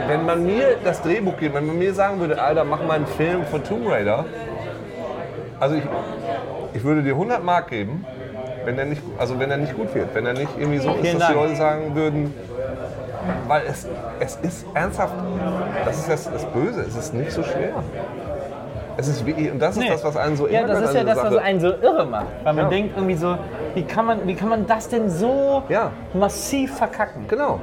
Wenn 0.06 0.26
man 0.26 0.44
mir 0.44 0.76
das 0.84 1.00
Drehbuch 1.02 1.36
gibt, 1.38 1.54
wenn 1.54 1.66
man 1.66 1.78
mir 1.78 1.94
sagen 1.94 2.20
würde, 2.20 2.40
Alter, 2.40 2.64
mach 2.64 2.82
mal 2.82 2.94
einen 2.94 3.06
Film 3.06 3.44
von 3.46 3.64
Tomb 3.64 3.88
Raider, 3.88 4.26
also 5.58 5.76
ich, 5.76 5.84
ich 6.74 6.84
würde 6.84 7.02
dir 7.02 7.12
100 7.12 7.42
Mark 7.42 7.68
geben, 7.68 8.04
wenn 8.66 8.76
der 8.76 8.84
nicht, 8.84 9.02
also 9.18 9.38
wenn 9.38 9.50
er 9.50 9.56
nicht 9.56 9.74
gut 9.74 9.94
wird, 9.94 10.14
wenn 10.14 10.26
er 10.26 10.34
nicht 10.34 10.50
irgendwie 10.58 10.78
so 10.78 10.90
ist, 10.90 11.00
Vielen 11.00 11.18
dass 11.18 11.28
die 11.28 11.34
Dank. 11.34 11.46
Leute 11.46 11.56
sagen 11.56 11.94
würden, 11.94 12.34
weil 13.48 13.62
es, 13.66 13.86
es 14.20 14.36
ist 14.42 14.66
ernsthaft, 14.74 15.14
das 15.84 15.98
ist 15.98 16.10
das, 16.10 16.30
das 16.30 16.44
Böse, 16.46 16.82
es 16.82 16.96
ist 16.96 17.14
nicht 17.14 17.32
so 17.32 17.42
schwer. 17.42 17.82
Es 18.98 19.08
ist 19.08 19.26
wie, 19.26 19.50
und 19.50 19.58
das 19.60 19.76
ist 19.76 19.82
Nee. 19.82 19.90
das, 19.90 20.04
was 20.04 20.16
einen 20.16 20.36
so 20.36 20.46
Ja, 20.48 20.60
ärgert 20.60 20.76
das 20.82 20.88
ist 20.90 20.94
ja 20.94 21.04
das, 21.04 21.16
was 21.18 21.32
Sache. 21.34 21.42
einen 21.42 21.60
so 21.60 21.68
irre 21.68 22.06
macht. 22.06 22.26
Weil 22.44 22.54
man 22.54 22.64
Ja. 22.64 22.70
denkt 22.70 22.96
irgendwie 22.96 23.14
so, 23.16 23.36
wie 23.74 23.82
kann 23.82 24.06
man, 24.06 24.26
wie 24.26 24.34
kann 24.34 24.48
man 24.48 24.66
das 24.66 24.88
denn 24.88 25.10
so 25.10 25.62
Ja. 25.68 25.90
massiv 26.14 26.76
verkacken? 26.76 27.26
Genau. 27.28 27.60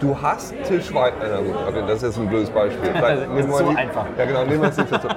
Du 0.00 0.16
hast 0.20 0.52
Til 0.64 0.82
Schweiger. 0.82 1.14
Na 1.20 1.36
gut, 1.38 1.54
okay, 1.68 1.82
das 1.86 1.96
ist 1.96 2.02
jetzt 2.02 2.18
ein 2.18 2.28
blödes 2.28 2.50
Beispiel. 2.50 2.90
Das 3.00 3.18
ist 3.18 3.56
zu 3.56 3.64
die- 3.64 3.76
einfach. 3.76 4.04
Ja, 4.18 4.24
genau, 4.24 4.44
nehmen 4.44 4.62
wir 4.62 4.68
es 4.70 4.76
nicht 4.76 4.92
dazu. 4.92 5.08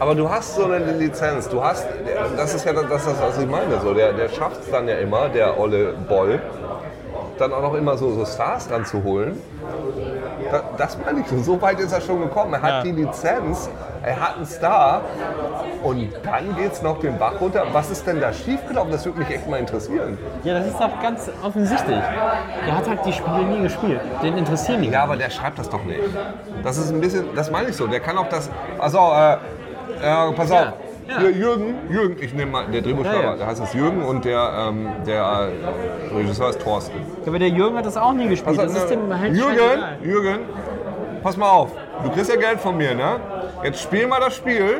Aber 0.00 0.14
du 0.14 0.28
hast 0.28 0.56
so 0.56 0.64
eine 0.64 0.78
Lizenz. 0.92 1.48
Du 1.48 1.62
hast, 1.62 1.86
das 2.36 2.54
ist 2.54 2.64
ja 2.64 2.72
das, 2.72 2.88
das 2.88 3.06
was 3.20 3.38
ich 3.38 3.48
meine. 3.48 3.80
So, 3.80 3.94
der 3.94 4.12
der 4.12 4.28
schafft 4.28 4.60
es 4.62 4.70
dann 4.70 4.88
ja 4.88 4.96
immer, 4.96 5.28
der 5.28 5.58
Olle 5.58 5.94
Boll, 6.08 6.40
dann 7.38 7.52
auch 7.52 7.62
noch 7.62 7.74
immer 7.74 7.96
so, 7.96 8.10
so 8.10 8.24
Stars 8.24 8.68
ranzuholen. 8.70 9.40
Da, 10.50 10.62
das 10.76 10.98
meine 11.04 11.20
ich. 11.20 11.44
So 11.44 11.60
weit 11.60 11.80
ist 11.80 11.92
er 11.92 12.00
schon 12.00 12.20
gekommen. 12.20 12.52
Er 12.54 12.62
hat 12.62 12.70
Ja. 12.70 12.82
die 12.82 12.92
Lizenz, 12.92 13.68
er 14.02 14.20
hat 14.20 14.36
einen 14.36 14.46
Star. 14.46 15.02
Und 15.82 16.12
dann 16.22 16.56
geht 16.56 16.72
es 16.72 16.82
noch 16.82 16.98
den 17.00 17.18
Bach 17.18 17.40
runter. 17.40 17.64
Was 17.72 17.90
ist 17.90 18.06
denn 18.06 18.20
da 18.20 18.32
schiefgelaufen? 18.32 18.90
Das 18.92 19.04
würde 19.04 19.18
mich 19.20 19.30
echt 19.30 19.48
mal 19.48 19.58
interessieren. 19.58 20.18
Ja, 20.44 20.54
das 20.58 20.66
ist 20.68 20.80
doch 20.80 21.02
ganz 21.02 21.30
offensichtlich. 21.42 21.98
Der 22.66 22.76
hat 22.76 22.88
halt 22.88 23.00
die 23.04 23.12
Spiele 23.12 23.42
nie 23.44 23.62
gespielt. 23.62 24.00
Den 24.22 24.36
interessieren 24.38 24.82
die. 24.82 24.90
Ja, 24.90 25.02
aber 25.04 25.16
der 25.16 25.30
schreibt 25.30 25.58
das 25.58 25.68
doch 25.68 25.82
nicht. 25.84 26.00
Das 26.62 26.76
ist 26.76 26.90
ein 26.90 27.00
bisschen, 27.00 27.26
das 27.34 27.50
meine 27.50 27.68
ich 27.70 27.76
so. 27.76 27.86
Der 27.86 28.00
kann 28.00 28.16
auch 28.18 28.28
das. 28.28 28.50
Also, 28.78 28.98
äh, 28.98 29.32
äh, 30.02 30.32
pass 30.32 30.50
auf. 30.50 30.58
Ja, 30.60 30.72
ja. 31.08 31.28
Jürgen, 31.28 31.74
Jürgen, 31.90 32.16
ich 32.20 32.32
nehme 32.34 32.50
mal, 32.50 32.66
der 32.66 32.82
Drehbuchschreiber, 32.82 33.22
Ja, 33.22 33.30
ja. 33.30 33.36
der 33.36 33.46
heißt 33.46 33.60
jetzt 33.60 33.74
Jürgen 33.74 34.02
und 34.02 34.24
der, 34.24 34.68
ähm, 34.68 34.88
der 35.06 35.50
äh, 36.12 36.14
Regisseur 36.14 36.50
ist 36.50 36.60
Thorsten. 36.60 36.98
Aber 37.26 37.38
der 37.38 37.48
Jürgen 37.48 37.76
hat 37.76 37.86
das 37.86 37.96
auch 37.96 38.12
nie 38.12 38.28
gespielt. 38.28 38.58
Das 38.58 38.74
ist 38.74 38.88
dem 38.88 39.18
halt 39.18 39.34
Jürgen. 39.34 39.82
Jürgen, 40.02 40.38
pass 41.22 41.36
mal 41.36 41.50
auf. 41.50 41.70
Du 42.02 42.10
kriegst 42.10 42.30
ja 42.30 42.36
Geld 42.36 42.60
von 42.60 42.76
mir, 42.76 42.94
ne? 42.94 43.16
Jetzt 43.62 43.80
spiel 43.82 44.06
mal 44.06 44.20
das 44.20 44.36
Spiel, 44.36 44.78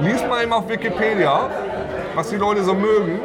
lies 0.00 0.26
mal 0.28 0.42
eben 0.42 0.52
auf 0.52 0.68
Wikipedia, 0.68 1.48
was 2.14 2.28
die 2.30 2.36
Leute 2.36 2.62
so 2.62 2.74
mögen. 2.74 3.20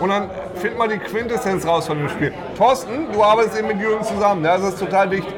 Und 0.00 0.08
dann 0.10 0.30
find 0.56 0.78
mal 0.78 0.88
die 0.88 0.98
Quintessenz 0.98 1.66
raus 1.66 1.86
von 1.86 1.98
dem 1.98 2.08
Spiel. 2.08 2.32
Thorsten, 2.56 3.12
du 3.12 3.22
arbeitest 3.22 3.58
eben 3.58 3.68
mit 3.68 3.80
Jürgen 3.80 4.04
zusammen, 4.04 4.42
ne? 4.42 4.48
das 4.48 4.70
ist 4.70 4.78
total 4.78 5.10
wichtig. 5.10 5.34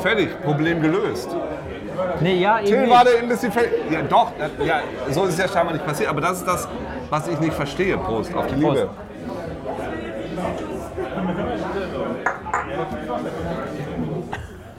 Fertig, 0.00 0.28
Problem 0.42 0.82
gelöst. 0.82 1.34
Nee, 2.20 2.36
ja, 2.36 2.58
eben 2.60 2.66
Till 2.66 2.90
war 2.90 3.04
der 3.04 3.36
fertig. 3.36 3.72
Ja, 3.90 4.02
doch, 4.02 4.32
das, 4.38 4.50
ja, 4.66 4.80
so 5.10 5.24
ist 5.24 5.34
es 5.34 5.38
ja 5.38 5.48
scheinbar 5.48 5.74
nicht 5.74 5.86
passiert. 5.86 6.08
Aber 6.08 6.20
das 6.20 6.38
ist 6.38 6.46
das, 6.46 6.68
was 7.10 7.28
ich 7.28 7.38
nicht 7.40 7.54
verstehe. 7.54 7.96
Prost, 7.98 8.34
auf 8.34 8.46
die 8.46 8.54
Liebe. 8.54 8.88
Prost. 8.88 8.90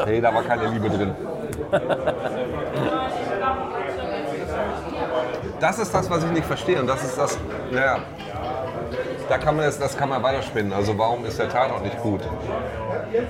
Nee, 0.06 0.22
da 0.22 0.34
war 0.34 0.44
keine 0.44 0.68
Liebe 0.68 0.90
drin. 0.90 1.16
Das 5.60 5.80
ist 5.80 5.94
das, 5.94 6.10
was 6.10 6.24
ich 6.24 6.32
nicht 6.32 6.46
verstehe. 6.46 6.80
Und 6.80 6.88
das 6.88 7.04
ist 7.04 7.18
das, 7.18 7.38
naja, 7.72 8.00
da 9.28 9.38
kann 9.38 9.56
man 9.56 9.66
jetzt, 9.66 9.82
das 9.82 9.98
kann 9.98 10.10
man 10.10 10.22
weiterspinnen. 10.22 10.72
Also 10.72 10.98
warum 10.98 11.26
ist 11.26 11.40
der 11.40 11.50
Tatort 11.50 11.84
nicht 11.84 12.00
gut? 12.02 12.22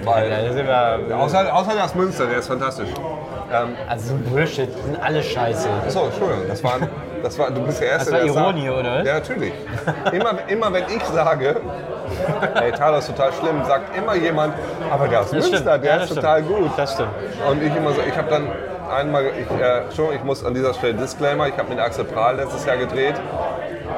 Weil, 0.03 0.29
Ja, 0.29 0.97
da 0.97 1.17
außer, 1.17 1.53
außer 1.53 1.73
das 1.75 1.95
Münster, 1.95 2.25
der 2.25 2.39
ist 2.39 2.47
fantastisch. 2.47 2.89
Ähm, 3.51 3.75
also 3.87 4.09
so 4.09 4.13
ein 4.15 4.23
Bullshit, 4.23 4.69
die 4.75 4.81
sind 4.81 5.01
alle 5.01 5.23
scheiße. 5.23 5.69
Achso, 5.85 6.05
Entschuldigung, 6.05 6.47
das 6.47 6.63
war, 6.63 6.73
das 7.23 7.39
war, 7.39 7.49
du 7.51 7.61
bist 7.61 7.79
der 7.81 7.89
Erste, 7.91 8.11
Das 8.11 8.19
war 8.19 8.25
der 8.25 8.33
sagt- 8.33 8.57
Ironie, 8.57 8.69
oder 8.69 8.99
was? 8.99 9.07
Ja, 9.07 9.13
natürlich. 9.15 9.53
Immer, 10.11 10.33
immer 10.47 10.73
wenn 10.73 10.83
ich 10.95 11.03
sage, 11.05 11.55
ey, 12.55 12.71
Talos 12.73 13.07
ist 13.07 13.15
total 13.15 13.31
schlimm, 13.33 13.63
sagt 13.65 13.97
immer 13.97 14.15
jemand, 14.15 14.53
aber 14.91 15.07
der 15.07 15.19
Das 15.21 15.31
Münster, 15.31 15.57
stimmt. 15.57 15.83
der 15.83 15.83
Ja, 15.83 15.95
ist 15.97 16.09
das 16.09 16.15
total 16.15 16.43
stimmt. 16.43 16.59
gut. 16.59 16.71
Das 16.77 16.93
stimmt. 16.93 17.09
Und 17.49 17.63
ich 17.63 17.75
immer 17.75 17.91
so, 17.93 18.01
ich 18.07 18.17
habe 18.17 18.29
dann 18.29 18.47
einmal, 18.93 19.25
ich, 19.27 19.61
äh, 19.61 19.77
Entschuldigung, 19.83 20.15
ich 20.19 20.23
muss 20.23 20.43
an 20.45 20.53
dieser 20.53 20.73
Stelle 20.73 20.95
Disclaimer, 20.95 21.47
ich 21.47 21.57
habe 21.57 21.69
mit 21.69 21.79
Axel 21.79 22.03
Prahl 22.05 22.35
letztes 22.35 22.65
Jahr 22.65 22.77
gedreht. 22.77 23.15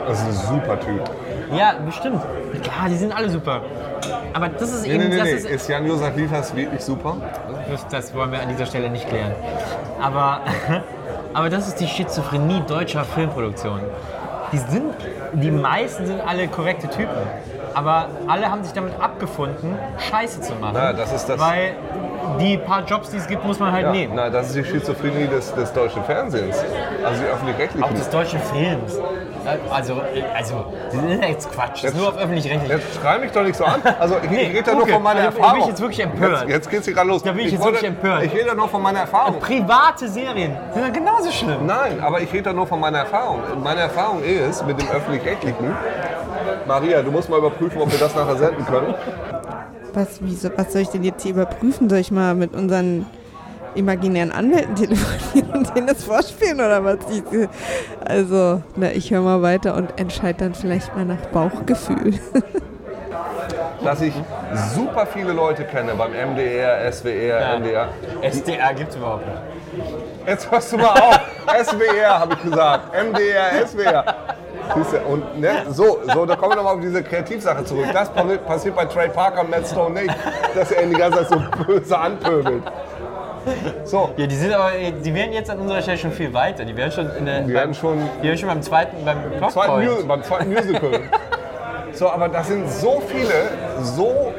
Das 0.07 0.19
ist 0.21 0.27
ein 0.27 0.33
super 0.61 0.79
Typ. 0.79 1.01
Ja, 1.51 1.73
bestimmt. 1.83 2.21
Klar, 2.63 2.87
die 2.89 2.95
sind 2.95 3.11
alle 3.15 3.29
super. 3.29 3.61
Aber 4.33 4.49
das 4.49 4.71
ist 4.71 4.83
Nee, 4.85 4.93
eben, 4.95 5.03
nee, 5.03 5.09
nee, 5.09 5.17
das 5.17 5.25
nee. 5.25 5.31
ist, 5.33 5.45
Ist 5.49 5.69
Jan-Josef 5.69 6.15
Liefers 6.15 6.55
wirklich 6.55 6.81
super? 6.81 7.17
Das, 7.69 7.87
das 7.87 8.13
wollen 8.13 8.31
wir 8.31 8.41
an 8.41 8.49
dieser 8.49 8.65
Stelle 8.65 8.89
nicht 8.89 9.07
klären. 9.09 9.33
Aber, 10.01 10.41
aber 11.33 11.49
das 11.49 11.67
ist 11.67 11.79
die 11.79 11.87
Schizophrenie 11.87 12.61
deutscher 12.67 13.03
Filmproduktion. 13.05 13.81
Die, 14.51 14.57
sind, 14.57 14.93
die 15.33 15.51
meisten 15.51 16.05
sind 16.05 16.21
alle 16.21 16.47
korrekte 16.47 16.87
Typen. 16.89 17.09
Aber 17.75 18.07
alle 18.27 18.49
haben 18.51 18.63
sich 18.63 18.73
damit 18.73 18.93
abgefunden, 18.99 19.77
Scheiße 20.09 20.41
zu 20.41 20.53
machen. 20.55 20.75
Ja, 20.75 20.91
das 20.93 21.13
ist 21.13 21.27
das- 21.29 21.39
Weil 21.39 21.73
die 22.39 22.57
paar 22.57 22.83
Jobs, 22.85 23.09
die 23.09 23.17
es 23.17 23.27
gibt, 23.27 23.45
muss 23.45 23.59
man 23.59 23.71
halt 23.71 23.85
Ja, 23.85 23.91
nehmen. 23.91 24.13
na, 24.15 24.29
das 24.29 24.47
ist 24.47 24.55
die 24.55 24.63
Schizophrenie 24.65 25.27
des, 25.27 25.53
des 25.53 25.71
deutschen 25.73 26.03
Fernsehens. 26.03 26.57
Also 27.03 27.21
die 27.21 27.29
Auch 27.29 27.33
öffentlich-rechtlichen. 27.35 27.95
des 27.95 28.09
deutschen 28.09 28.39
Films. 28.39 28.99
Also, 29.71 30.01
also, 30.35 30.65
das 30.91 30.93
ist 31.03 31.23
jetzt 31.23 31.51
Quatsch. 31.51 31.83
Das 31.83 31.91
ist 31.91 31.97
nur 31.97 32.09
auf 32.09 32.17
öffentlich-rechtlich. 32.17 32.69
Jetzt 32.71 32.99
schrei 33.01 33.17
mich 33.19 33.31
doch 33.31 33.43
nicht 33.43 33.55
so 33.55 33.63
an. 33.65 33.81
Also 33.99 34.17
ich, 34.21 34.29
Nee, 34.29 34.41
ich 34.43 34.57
rede 34.57 34.71
ja 34.71 34.77
nur 34.77 34.87
von 34.87 35.01
meiner 35.01 35.19
Also, 35.21 35.29
da 35.31 35.35
bin 35.35 35.41
Erfahrung. 35.43 35.61
ich 35.61 35.67
jetzt 35.67 35.81
wirklich 35.81 35.99
empört. 36.01 36.41
Jetzt, 36.41 36.49
jetzt 36.49 36.69
geht's 36.69 36.85
hier 36.85 36.93
gerade 36.93 37.07
los. 37.07 37.23
Da 37.23 37.31
bin 37.31 37.45
ich 37.45 37.51
jetzt 37.53 37.61
wollte- 37.63 37.81
wirklich 37.81 37.89
empört. 37.89 38.23
Ich 38.23 38.33
rede 38.33 38.47
ja 38.47 38.53
nur 38.55 38.67
von 38.69 38.81
meiner 38.81 38.99
Erfahrung. 38.99 39.39
Private 39.39 40.07
Serien 40.07 40.55
sind 40.73 40.83
ja 40.83 40.89
genauso 40.89 41.31
schlimm. 41.31 41.65
Nein, 41.65 41.99
aber 42.01 42.19
ich 42.21 42.31
rede 42.31 42.43
da 42.43 42.53
nur 42.53 42.67
von 42.67 42.79
meiner 42.79 42.99
Erfahrung. 42.99 43.41
Meine 43.63 43.81
Erfahrung 43.81 44.21
ist 44.23 44.65
mit 44.67 44.79
dem 44.79 44.87
öffentlich-rechtlichen. 44.89 45.75
Maria, 46.67 47.01
du 47.01 47.11
musst 47.11 47.29
mal 47.29 47.37
überprüfen, 47.39 47.81
ob 47.81 47.91
wir 47.91 47.99
das 47.99 48.13
nachher 48.15 48.35
senden 48.35 48.65
können. 48.65 48.93
Was, 49.99 50.19
wieso, 50.21 50.49
was 50.55 50.71
soll 50.71 50.83
ich 50.83 50.87
denn 50.87 51.03
jetzt 51.03 51.23
hier 51.23 51.33
überprüfen? 51.33 51.89
Soll 51.89 51.99
ich 51.99 52.09
mal 52.09 52.33
mit 52.33 52.53
unseren 52.53 53.05
imaginären 53.75 54.31
Anwälten 54.31 54.75
telefonieren 54.75 55.51
und 55.51 55.75
denen 55.75 55.87
das 55.87 56.05
vorspielen 56.05 56.55
oder 56.55 56.81
was? 56.85 56.99
Also, 58.05 58.61
na, 58.77 58.91
ich 58.93 59.11
höre 59.11 59.19
mal 59.21 59.41
weiter 59.41 59.75
und 59.75 59.99
entscheide 59.99 60.39
dann 60.45 60.53
vielleicht 60.53 60.95
mal 60.95 61.03
nach 61.03 61.25
Bauchgefühl. 61.33 62.13
Dass 63.83 63.99
ich 63.99 64.13
super 64.73 65.05
viele 65.05 65.33
Leute 65.33 65.65
kenne 65.65 65.93
beim 65.95 66.11
MDR, 66.11 66.89
SWR, 66.91 67.39
Ja. 67.39 67.53
NDR. 67.55 67.87
SDR 68.21 68.73
gibt 68.73 68.91
es 68.91 68.95
überhaupt 68.95 69.25
nicht. 69.25 69.37
Jetzt 70.27 70.49
hörst 70.49 70.71
du 70.71 70.77
mal 70.77 70.91
auf. 70.91 71.19
SWR 71.65 72.19
habe 72.19 72.35
ich 72.35 72.43
gesagt. 72.49 72.93
MDR, 72.93 73.67
SWR. 73.67 74.05
Und 75.07 75.39
ne, 75.39 75.49
so, 75.69 75.99
so, 76.13 76.25
da 76.25 76.35
kommen 76.35 76.51
wir 76.51 76.55
nochmal 76.57 76.75
auf 76.75 76.81
diese 76.81 77.01
Kreativsache 77.03 77.63
zurück. 77.65 77.85
Das 77.93 78.11
passi- 78.11 78.37
passiert 78.37 78.75
bei 78.75 78.85
Trey 78.85 79.09
Parker 79.09 79.41
und 79.41 79.49
Matt 79.49 79.67
Stone 79.67 80.01
nicht, 80.01 80.13
dass 80.55 80.71
er 80.71 80.83
ihn 80.83 80.89
die 80.91 80.95
ganze 80.97 81.19
Zeit 81.27 81.29
so 81.29 81.63
böse 81.65 81.97
anpöbelt. 81.97 82.63
So, 83.85 84.09
Ja, 84.17 84.27
die 84.27 84.35
sind 84.35 84.53
aber, 84.53 84.71
die 85.03 85.13
wären 85.15 85.31
jetzt 85.31 85.49
an 85.49 85.59
unserer 85.59 85.81
Stelle 85.81 85.97
schon 85.97 86.11
viel 86.11 86.33
weiter. 86.33 86.65
Die 86.65 86.75
wären 86.75 86.91
schon 86.91 87.09
in 87.17 87.25
der, 87.25 87.41
die 87.41 87.53
werden 87.53 87.73
schon 87.73 87.97
die 88.21 88.27
wären 88.27 88.37
schon 88.37 88.49
beim 88.49 88.61
zweiten, 88.61 88.97
beim 89.05 89.49
zweiten. 89.49 89.85
Mu 89.85 90.03
beim 90.07 90.23
zweiten 90.23 90.53
Musical. 90.53 90.99
So, 91.93 92.09
aber 92.09 92.27
das 92.29 92.47
sind 92.47 92.69
so 92.69 93.01
viele, 93.07 93.33
so 93.81 94.33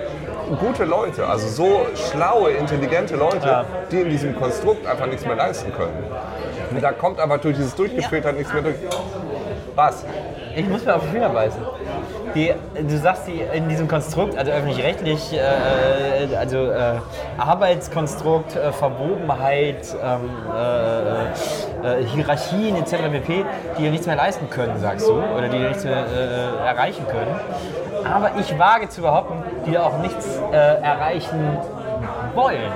gute 0.61 0.85
Leute, 0.85 1.27
also 1.27 1.49
so 1.49 1.87
schlaue, 1.95 2.51
intelligente 2.53 3.17
Leute, 3.17 3.47
Ja. 3.47 3.65
die 3.91 4.01
in 4.03 4.11
diesem 4.11 4.39
Konstrukt 4.39 4.87
einfach 4.87 5.07
nichts 5.07 5.25
mehr 5.27 5.37
leisten 5.37 5.73
können. 5.73 6.05
Und 6.71 6.83
da 6.83 6.93
kommt 6.93 7.19
aber 7.21 7.39
durch 7.39 7.57
dieses 7.57 7.75
Durchgefiltert 7.75 8.37
nichts 8.37 8.53
mehr 8.53 8.63
durch. 8.63 8.77
Was? 9.81 10.05
Ich 10.55 10.69
muss 10.69 10.85
mir 10.85 10.95
auf 10.95 11.03
die 11.07 11.09
Finger 11.09 11.31
beißen. 11.31 11.63
Die, 12.35 12.53
du 12.75 12.99
sagst, 12.99 13.27
die 13.27 13.41
in 13.41 13.67
diesem 13.67 13.89
Konstrukt, 13.89 14.37
also 14.37 14.53
öffentlich-rechtlich, 14.53 15.33
äh, 15.33 16.37
also 16.37 16.67
äh, 16.67 16.97
Arbeitskonstrukt, 17.39 18.57
äh, 18.57 18.73
Verwobenheit, 18.73 19.97
ähm, 20.05 20.31
äh, 20.55 22.03
äh, 22.03 22.05
Hierarchien 22.05 22.77
etc. 22.77 22.95
pp., 23.11 23.47
die 23.79 23.85
ja 23.87 23.91
nichts 23.91 24.07
mehr 24.07 24.17
leisten 24.17 24.51
können, 24.51 24.79
sagst 24.79 25.09
du, 25.09 25.15
oder 25.15 25.49
die 25.49 25.59
nichts 25.59 25.85
mehr 25.85 26.05
äh, 26.05 26.67
erreichen 26.69 27.07
können. 27.07 27.35
Aber 28.05 28.33
ich 28.39 28.59
wage 28.59 28.91
zu 28.91 29.01
behaupten, 29.01 29.43
die 29.67 29.79
auch 29.79 29.97
nichts 30.03 30.43
äh, 30.53 30.57
erreichen 30.57 31.57
wollen. 32.35 32.71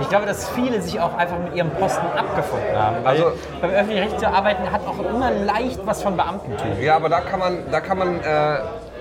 Ich 0.00 0.08
glaube, 0.08 0.26
dass 0.26 0.48
viele 0.50 0.80
sich 0.82 1.00
auch 1.00 1.16
einfach 1.16 1.38
mit 1.38 1.54
ihrem 1.54 1.70
Posten 1.70 2.06
abgefunden 2.16 2.76
haben. 2.76 2.96
Also- 3.04 3.32
beim 3.60 3.70
öffentlich-rechtlichen 3.70 4.18
zu 4.18 4.28
arbeiten 4.28 4.70
hat 4.70 4.82
auch 4.86 4.98
immer 4.98 5.30
leicht 5.30 5.80
was 5.84 6.02
von 6.02 6.16
Beamtentum. 6.16 6.80
Ja, 6.80 6.96
aber 6.96 7.08
da 7.08 7.20
kann 7.20 7.40
man, 7.40 7.58
da 7.70 7.80
kann 7.80 7.98
man, 7.98 8.20
äh, 8.20 8.58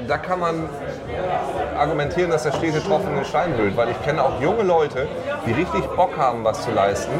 da 0.08 0.18
kann 0.18 0.40
man 0.40 0.70
argumentieren, 1.78 2.32
dass 2.32 2.44
der 2.44 2.52
stete 2.54 2.82
Tropfen 2.84 3.16
den 3.16 3.26
Stein 3.26 3.56
hüllt, 3.58 3.76
weil 3.76 3.90
ich 3.90 4.02
kenne 4.04 4.24
auch 4.24 4.40
junge 4.42 4.64
Leute, 4.64 5.08
die 5.46 5.52
richtig 5.54 5.86
Bock 5.96 6.12
haben, 6.18 6.44
was 6.44 6.62
zu 6.64 6.72
leisten 6.72 7.12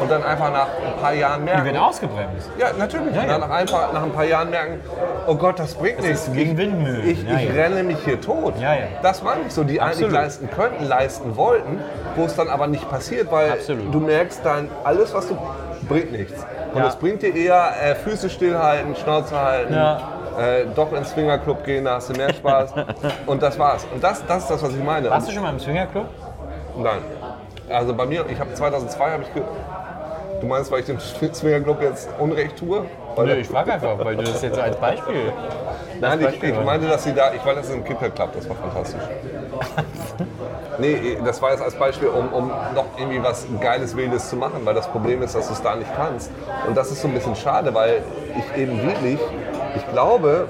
und 0.00 0.10
dann 0.10 0.22
einfach 0.22 0.52
nach 0.52 0.66
ein 0.84 1.00
paar 1.00 1.14
Jahren 1.14 1.40
Die 1.40 1.44
merken, 1.46 1.64
werden 1.64 1.76
ausgebremst. 1.78 2.50
ja 2.58 2.68
natürlich, 2.78 3.14
Ja, 3.14 3.24
ja. 3.24 3.38
Nach, 3.38 3.50
ein 3.50 3.66
paar, 3.66 3.92
nach 3.92 4.02
ein 4.02 4.12
paar 4.12 4.24
Jahren 4.24 4.50
merken, 4.50 4.80
oh 5.26 5.34
Gott, 5.34 5.58
das 5.58 5.74
bringt 5.74 6.00
nichts. 6.02 6.26
ist 6.28 6.34
gegen 6.34 6.56
Windmühlen. 6.56 7.08
Ich, 7.08 7.22
Ja, 7.24 7.36
ich 7.38 7.48
ja. 7.48 7.62
renne 7.62 7.82
mich 7.82 7.98
hier 8.04 8.20
tot. 8.20 8.54
Ja, 8.60 8.74
ja. 8.74 8.80
Das 9.02 9.22
meine 9.22 9.42
ich 9.46 9.52
so, 9.52 9.64
die 9.64 9.80
eigentlich 9.80 9.92
Absolut. 10.04 10.12
leisten 10.12 10.50
könnten, 10.50 10.84
leisten 10.84 11.36
wollten, 11.36 11.80
wo 12.16 12.24
es 12.24 12.34
dann 12.36 12.48
aber 12.48 12.66
nicht 12.66 12.88
passiert, 12.90 13.30
weil 13.30 13.52
Absolut. 13.52 13.92
du 13.94 14.00
merkst 14.00 14.40
dann, 14.44 14.68
alles, 14.84 15.14
was 15.14 15.28
du 15.28 15.36
bringt 15.88 16.12
nichts. 16.12 16.44
Und 16.74 16.82
es 16.84 16.96
bringt 16.96 17.20
dir 17.22 17.34
eher 17.34 17.72
äh, 17.82 17.94
Füße 17.96 18.30
stillhalten, 18.30 18.96
Schnauze 18.96 19.38
halten, 19.38 19.74
Ja. 19.74 20.00
Äh, 20.38 20.66
doch 20.74 20.92
ins 20.92 21.10
Swingerclub 21.10 21.64
gehen, 21.64 21.84
da 21.84 21.96
hast 21.96 22.10
du 22.10 22.14
mehr 22.14 22.32
Spaß. 22.32 22.72
und 23.26 23.42
das 23.42 23.58
war's. 23.58 23.86
Und 23.92 24.02
das, 24.02 24.24
das 24.26 24.44
ist 24.44 24.50
das, 24.50 24.62
was 24.62 24.70
ich 24.70 24.82
meine. 24.82 25.10
Warst 25.10 25.28
du 25.28 25.32
schon 25.32 25.42
mal 25.42 25.50
im 25.50 25.60
Swingerclub? 25.60 26.06
Nein. 26.76 27.00
Also 27.68 27.94
bei 27.94 28.06
mir, 28.06 28.24
ich 28.28 28.38
habe 28.38 28.52
2002 28.52 29.10
habe 29.10 29.22
ich 29.22 29.34
ge 29.34 29.42
Du 30.42 30.48
meinst, 30.48 30.72
weil 30.72 30.80
ich 30.80 30.86
dem 30.86 30.98
Swingerclub 30.98 31.80
jetzt 31.82 32.08
Unrecht 32.18 32.58
tue? 32.58 32.84
Weil 33.14 33.26
Nö, 33.26 33.34
ich 33.34 33.46
frage 33.46 33.74
einfach, 33.74 33.96
weil 34.04 34.16
du 34.16 34.24
das 34.24 34.42
jetzt 34.42 34.58
als 34.58 34.76
Beispiel. 34.76 35.32
Nein, 36.00 36.18
ich, 36.18 36.26
Beispiel 36.26 36.50
ich 36.50 36.64
meinte, 36.64 36.88
dass 36.88 37.04
sie 37.04 37.14
da, 37.14 37.32
ich 37.32 37.46
war 37.46 37.54
das 37.54 37.70
im 37.70 37.84
Kicker 37.84 38.10
Club, 38.10 38.30
das 38.34 38.48
war 38.48 38.56
fantastisch. 38.56 39.00
nee, 40.78 41.16
das 41.24 41.40
war 41.40 41.52
jetzt 41.52 41.62
als 41.62 41.76
Beispiel, 41.76 42.08
um, 42.08 42.32
um 42.32 42.48
noch 42.74 42.86
irgendwie 42.98 43.22
was 43.22 43.46
Geiles, 43.60 43.96
Wildes 43.96 44.30
zu 44.30 44.36
machen, 44.36 44.62
weil 44.64 44.74
das 44.74 44.88
Problem 44.88 45.22
ist, 45.22 45.36
dass 45.36 45.46
du 45.46 45.52
es 45.52 45.62
da 45.62 45.76
nicht 45.76 45.94
kannst. 45.94 46.32
Und 46.66 46.76
das 46.76 46.90
ist 46.90 47.02
so 47.02 47.06
ein 47.06 47.14
bisschen 47.14 47.36
schade, 47.36 47.72
weil 47.72 48.02
ich 48.36 48.60
eben 48.60 48.82
wirklich, 48.82 49.20
ich 49.76 49.90
glaube, 49.92 50.48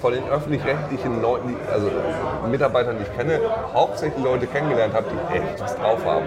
von 0.00 0.12
den 0.12 0.28
öffentlich-rechtlichen 0.28 1.22
Leuten, 1.22 1.56
also 1.72 1.90
Mitarbeitern, 2.50 2.96
die 2.98 3.04
ich 3.04 3.16
kenne, 3.16 3.40
hauptsächlich 3.74 4.22
Leute 4.22 4.46
kennengelernt 4.46 4.94
habe, 4.94 5.06
die 5.10 5.36
echt 5.36 5.60
was 5.60 5.76
drauf 5.76 6.04
haben. 6.04 6.26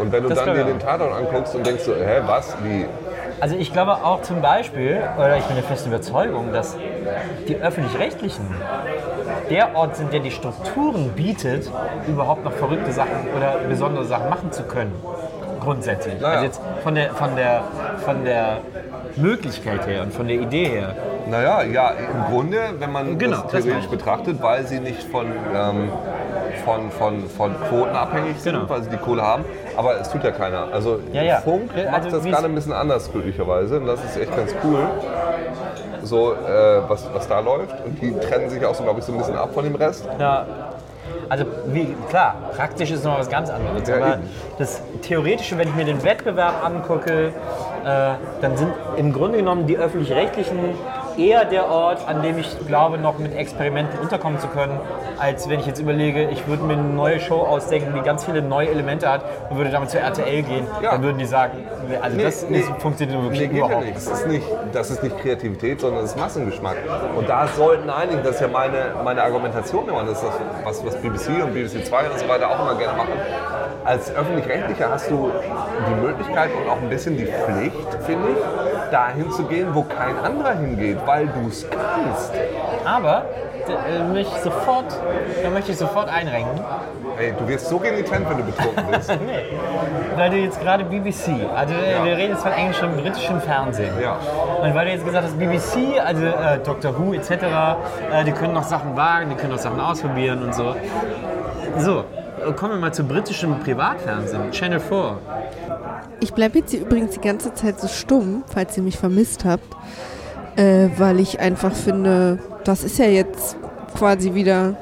Und 0.00 0.12
wenn 0.12 0.22
du 0.22 0.28
Das 0.28 0.44
dann 0.44 0.54
dir 0.54 0.64
den 0.64 0.78
Tatort 0.78 1.12
anguckst 1.12 1.54
und 1.54 1.66
denkst 1.66 1.84
so, 1.84 1.94
hä, 1.94 2.22
was, 2.26 2.56
wie, 2.62 2.86
Also 3.40 3.56
ich 3.56 3.72
glaube 3.72 3.92
auch 3.92 4.22
zum 4.22 4.40
Beispiel, 4.40 5.02
oder 5.16 5.36
ich 5.36 5.44
bin 5.44 5.56
der 5.56 5.64
festen 5.64 5.90
Überzeugung, 5.90 6.52
dass 6.52 6.76
die 7.46 7.56
öffentlich-rechtlichen 7.56 8.46
der 9.50 9.74
Ort 9.76 9.96
sind, 9.96 10.12
der 10.12 10.20
die 10.20 10.30
Strukturen 10.30 11.10
bietet, 11.10 11.70
überhaupt 12.06 12.44
noch 12.44 12.52
verrückte 12.52 12.92
Sachen 12.92 13.28
oder 13.36 13.56
besondere 13.68 14.04
Sachen 14.04 14.28
machen 14.28 14.52
zu 14.52 14.62
können. 14.64 14.92
Grundsätzlich. 15.60 16.20
Naja. 16.20 16.34
Also 16.34 16.44
jetzt 16.44 16.60
von 16.82 16.94
der, 16.94 17.10
von, 17.10 17.36
der, 17.36 17.62
von 18.04 18.24
der 18.24 18.58
Möglichkeit 19.16 19.86
her 19.86 20.02
und 20.02 20.12
von 20.12 20.28
der 20.28 20.36
Idee 20.36 20.66
her. 20.66 20.94
Naja, 21.30 21.62
ja, 21.62 21.90
im 21.90 22.32
Grunde, 22.32 22.58
wenn 22.78 22.92
man 22.92 23.18
Genau, 23.18 23.42
das 23.42 23.52
das 23.52 23.64
theoretisch 23.64 23.84
ich. 23.84 23.90
betrachtet, 23.90 24.42
weil 24.42 24.66
sie 24.66 24.80
nicht 24.80 25.02
von, 25.04 25.26
ähm, 25.54 25.90
von, 26.64 26.90
von, 26.90 27.28
von 27.28 27.54
Quoten 27.68 27.94
abhängig 27.96 28.40
sind, 28.40 28.54
Genau. 28.54 28.68
weil 28.68 28.82
sie 28.82 28.90
die 28.90 28.96
Kohle 28.96 29.22
haben. 29.22 29.44
Aber 29.76 30.00
es 30.00 30.08
tut 30.10 30.24
ja 30.24 30.30
keiner. 30.30 30.68
Also 30.72 31.00
Ja, 31.12 31.22
ja. 31.22 31.36
Funk 31.36 31.70
Ja, 31.76 31.90
macht 31.90 32.04
also 32.04 32.16
das 32.16 32.24
gerade 32.26 32.44
ein 32.46 32.54
bisschen 32.54 32.72
anders, 32.72 33.10
glücklicherweise. 33.12 33.78
Und 33.78 33.86
das 33.86 34.02
ist 34.04 34.16
echt 34.16 34.34
ganz 34.34 34.54
cool. 34.64 34.80
So, 36.02 36.32
äh, 36.32 36.36
was, 36.88 37.06
was 37.12 37.28
da 37.28 37.40
läuft. 37.40 37.74
Und 37.84 38.00
die 38.00 38.12
trennen 38.18 38.48
sich 38.48 38.64
auch 38.64 38.74
so, 38.74 38.82
glaube 38.84 39.00
ich, 39.00 39.04
so 39.04 39.12
ein 39.12 39.18
bisschen 39.18 39.36
ab 39.36 39.50
von 39.52 39.64
dem 39.64 39.74
Rest. 39.74 40.08
Ja. 40.18 40.46
Also 41.30 41.44
wie, 41.66 41.94
klar, 42.08 42.36
praktisch 42.56 42.90
ist 42.90 43.04
noch 43.04 43.18
was 43.18 43.28
ganz 43.28 43.50
anderes. 43.50 43.86
Ja, 43.86 43.96
aber 43.96 44.14
eben. 44.14 44.22
das 44.58 44.80
Theoretische, 45.02 45.58
wenn 45.58 45.68
ich 45.68 45.74
mir 45.74 45.84
den 45.84 46.02
Wettbewerb 46.02 46.64
angucke, 46.64 47.28
äh, 47.28 47.30
dann 48.40 48.56
sind 48.56 48.72
im 48.96 49.12
Grunde 49.12 49.38
genommen 49.38 49.66
die 49.66 49.76
öffentlich-rechtlichen 49.76 50.58
eher 51.18 51.44
der 51.44 51.68
Ort, 51.68 52.06
an 52.08 52.22
dem 52.22 52.38
ich 52.38 52.56
glaube, 52.66 52.96
noch 52.98 53.18
mit 53.18 53.34
Experimenten 53.36 53.98
unterkommen 53.98 54.38
zu 54.38 54.46
können, 54.48 54.78
als 55.18 55.48
wenn 55.48 55.60
ich 55.60 55.66
jetzt 55.66 55.80
überlege, 55.80 56.28
ich 56.30 56.46
würde 56.46 56.62
mir 56.62 56.74
eine 56.74 56.82
neue 56.84 57.18
Show 57.20 57.40
ausdenken, 57.40 57.92
die 57.94 58.00
ganz 58.02 58.24
viele 58.24 58.40
neue 58.40 58.68
Elemente 58.68 59.10
hat 59.10 59.24
und 59.50 59.56
würde 59.56 59.70
damit 59.70 59.90
zur 59.90 60.00
RTL 60.00 60.42
gehen. 60.42 60.66
Ja. 60.82 60.92
Dann 60.92 61.02
würden 61.02 61.18
die 61.18 61.26
sagen, 61.26 61.66
also 62.00 62.16
Nee, 62.16 62.22
das, 62.22 62.48
nee. 62.48 62.64
funktioniert 62.78 63.20
wirklich 63.22 63.50
Nee, 63.50 63.58
ja 63.58 63.66
überhaupt 63.66 63.84
nicht. 63.86 63.94
nicht. 63.96 64.06
Das 64.10 64.20
ist 64.20 64.26
nicht. 64.28 64.46
Das 64.72 64.90
ist 64.90 65.02
nicht 65.02 65.18
Kreativität, 65.18 65.80
sondern 65.80 66.02
das 66.02 66.12
ist 66.12 66.18
Massengeschmack. 66.20 66.76
Und 67.16 67.28
da 67.28 67.46
sollten 67.48 67.90
einige, 67.90 68.18
das 68.22 68.36
ist 68.36 68.40
ja 68.42 68.48
meine, 68.48 68.92
meine 69.04 69.22
Argumentation 69.22 69.88
immer, 69.88 70.04
das 70.04 70.22
ist 70.22 70.24
das, 70.24 70.34
was, 70.64 70.86
was 70.86 70.96
BBC 70.96 71.42
und 71.42 71.52
BBC 71.54 71.84
2 71.84 72.10
und 72.10 72.18
so 72.18 72.28
weiter 72.28 72.48
auch 72.50 72.60
immer 72.60 72.74
gerne 72.78 72.96
machen. 72.96 73.12
Als 73.84 74.14
Öffentlich-Rechtlicher 74.14 74.90
hast 74.90 75.10
du 75.10 75.30
die 75.88 75.94
Möglichkeit 76.06 76.50
und 76.62 76.68
auch 76.70 76.76
ein 76.76 76.90
bisschen 76.90 77.16
die 77.16 77.24
Pflicht, 77.24 77.94
finde 78.04 78.28
ich, 78.32 78.90
dahin 78.90 79.30
zu 79.30 79.44
gehen, 79.44 79.68
wo 79.72 79.82
kein 79.82 80.18
anderer 80.18 80.52
hingeht. 80.52 80.98
Weil 81.08 81.26
du 81.26 81.48
es 81.48 81.66
kannst. 81.68 82.32
Aber 82.84 83.24
äh, 83.66 84.02
mich 84.12 84.28
sofort, 84.44 84.86
da 85.42 85.50
möchte 85.50 85.72
ich 85.72 85.78
sofort 85.78 86.08
einrenken, 86.08 86.60
Ey, 87.18 87.34
du 87.36 87.48
wirst 87.48 87.66
so 87.68 87.78
renitent, 87.78 88.30
wenn 88.30 88.36
du 88.36 88.44
betrunken 88.44 88.84
bist. 88.92 89.08
weil 90.16 90.30
du 90.30 90.36
jetzt 90.36 90.60
gerade 90.60 90.84
BBC, 90.84 91.50
also 91.52 91.74
äh, 91.74 92.04
wir 92.04 92.16
reden 92.16 92.32
jetzt 92.34 92.42
von 92.42 92.52
englischem, 92.52 92.92
britischem 92.96 93.40
Fernsehen. 93.40 93.90
Ja. 94.00 94.18
Und 94.62 94.72
weil 94.72 94.86
du 94.86 94.92
jetzt 94.92 95.04
gesagt 95.04 95.26
hast, 95.26 95.36
BBC, 95.36 95.98
also 96.00 96.24
äh, 96.24 96.58
Doctor 96.64 96.96
Who 96.96 97.14
etc., 97.14 97.30
äh, 97.32 98.24
die 98.24 98.30
können 98.30 98.52
noch 98.52 98.62
Sachen 98.62 98.96
wagen, 98.96 99.30
die 99.30 99.34
können 99.34 99.52
noch 99.52 99.58
Sachen 99.58 99.80
ausprobieren 99.80 100.44
und 100.44 100.54
so. 100.54 100.76
So, 101.78 102.04
äh, 102.46 102.52
kommen 102.52 102.74
wir 102.74 102.80
mal 102.80 102.94
zu 102.94 103.02
britischem 103.02 103.58
Privatfernsehen, 103.58 104.52
Channel 104.52 104.78
4. 104.78 105.18
Ich 106.20 106.32
bleibe 106.32 106.58
jetzt 106.58 106.70
hier 106.70 106.82
übrigens 106.82 107.12
die 107.14 107.20
ganze 107.20 107.52
Zeit 107.54 107.80
so 107.80 107.88
stumm, 107.88 108.44
falls 108.46 108.76
ihr 108.76 108.84
mich 108.84 108.96
vermisst 108.96 109.44
habt, 109.44 109.64
äh, 110.58 110.90
weil 110.98 111.20
ich 111.20 111.38
einfach 111.38 111.72
finde, 111.72 112.40
das 112.64 112.82
ist 112.82 112.98
ja 112.98 113.06
jetzt 113.06 113.56
quasi 113.96 114.34
wieder, 114.34 114.76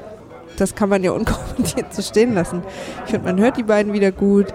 das 0.57 0.73
kann 0.73 0.89
man 0.89 1.03
ja 1.03 1.11
unkommentiert 1.11 1.85
so 1.93 2.01
stehen 2.01 2.33
lassen. 2.33 2.63
Ich 3.05 3.11
finde, 3.11 3.27
man 3.27 3.39
hört 3.39 3.57
die 3.57 3.63
beiden 3.63 3.93
wieder 3.93 4.11
gut, 4.11 4.47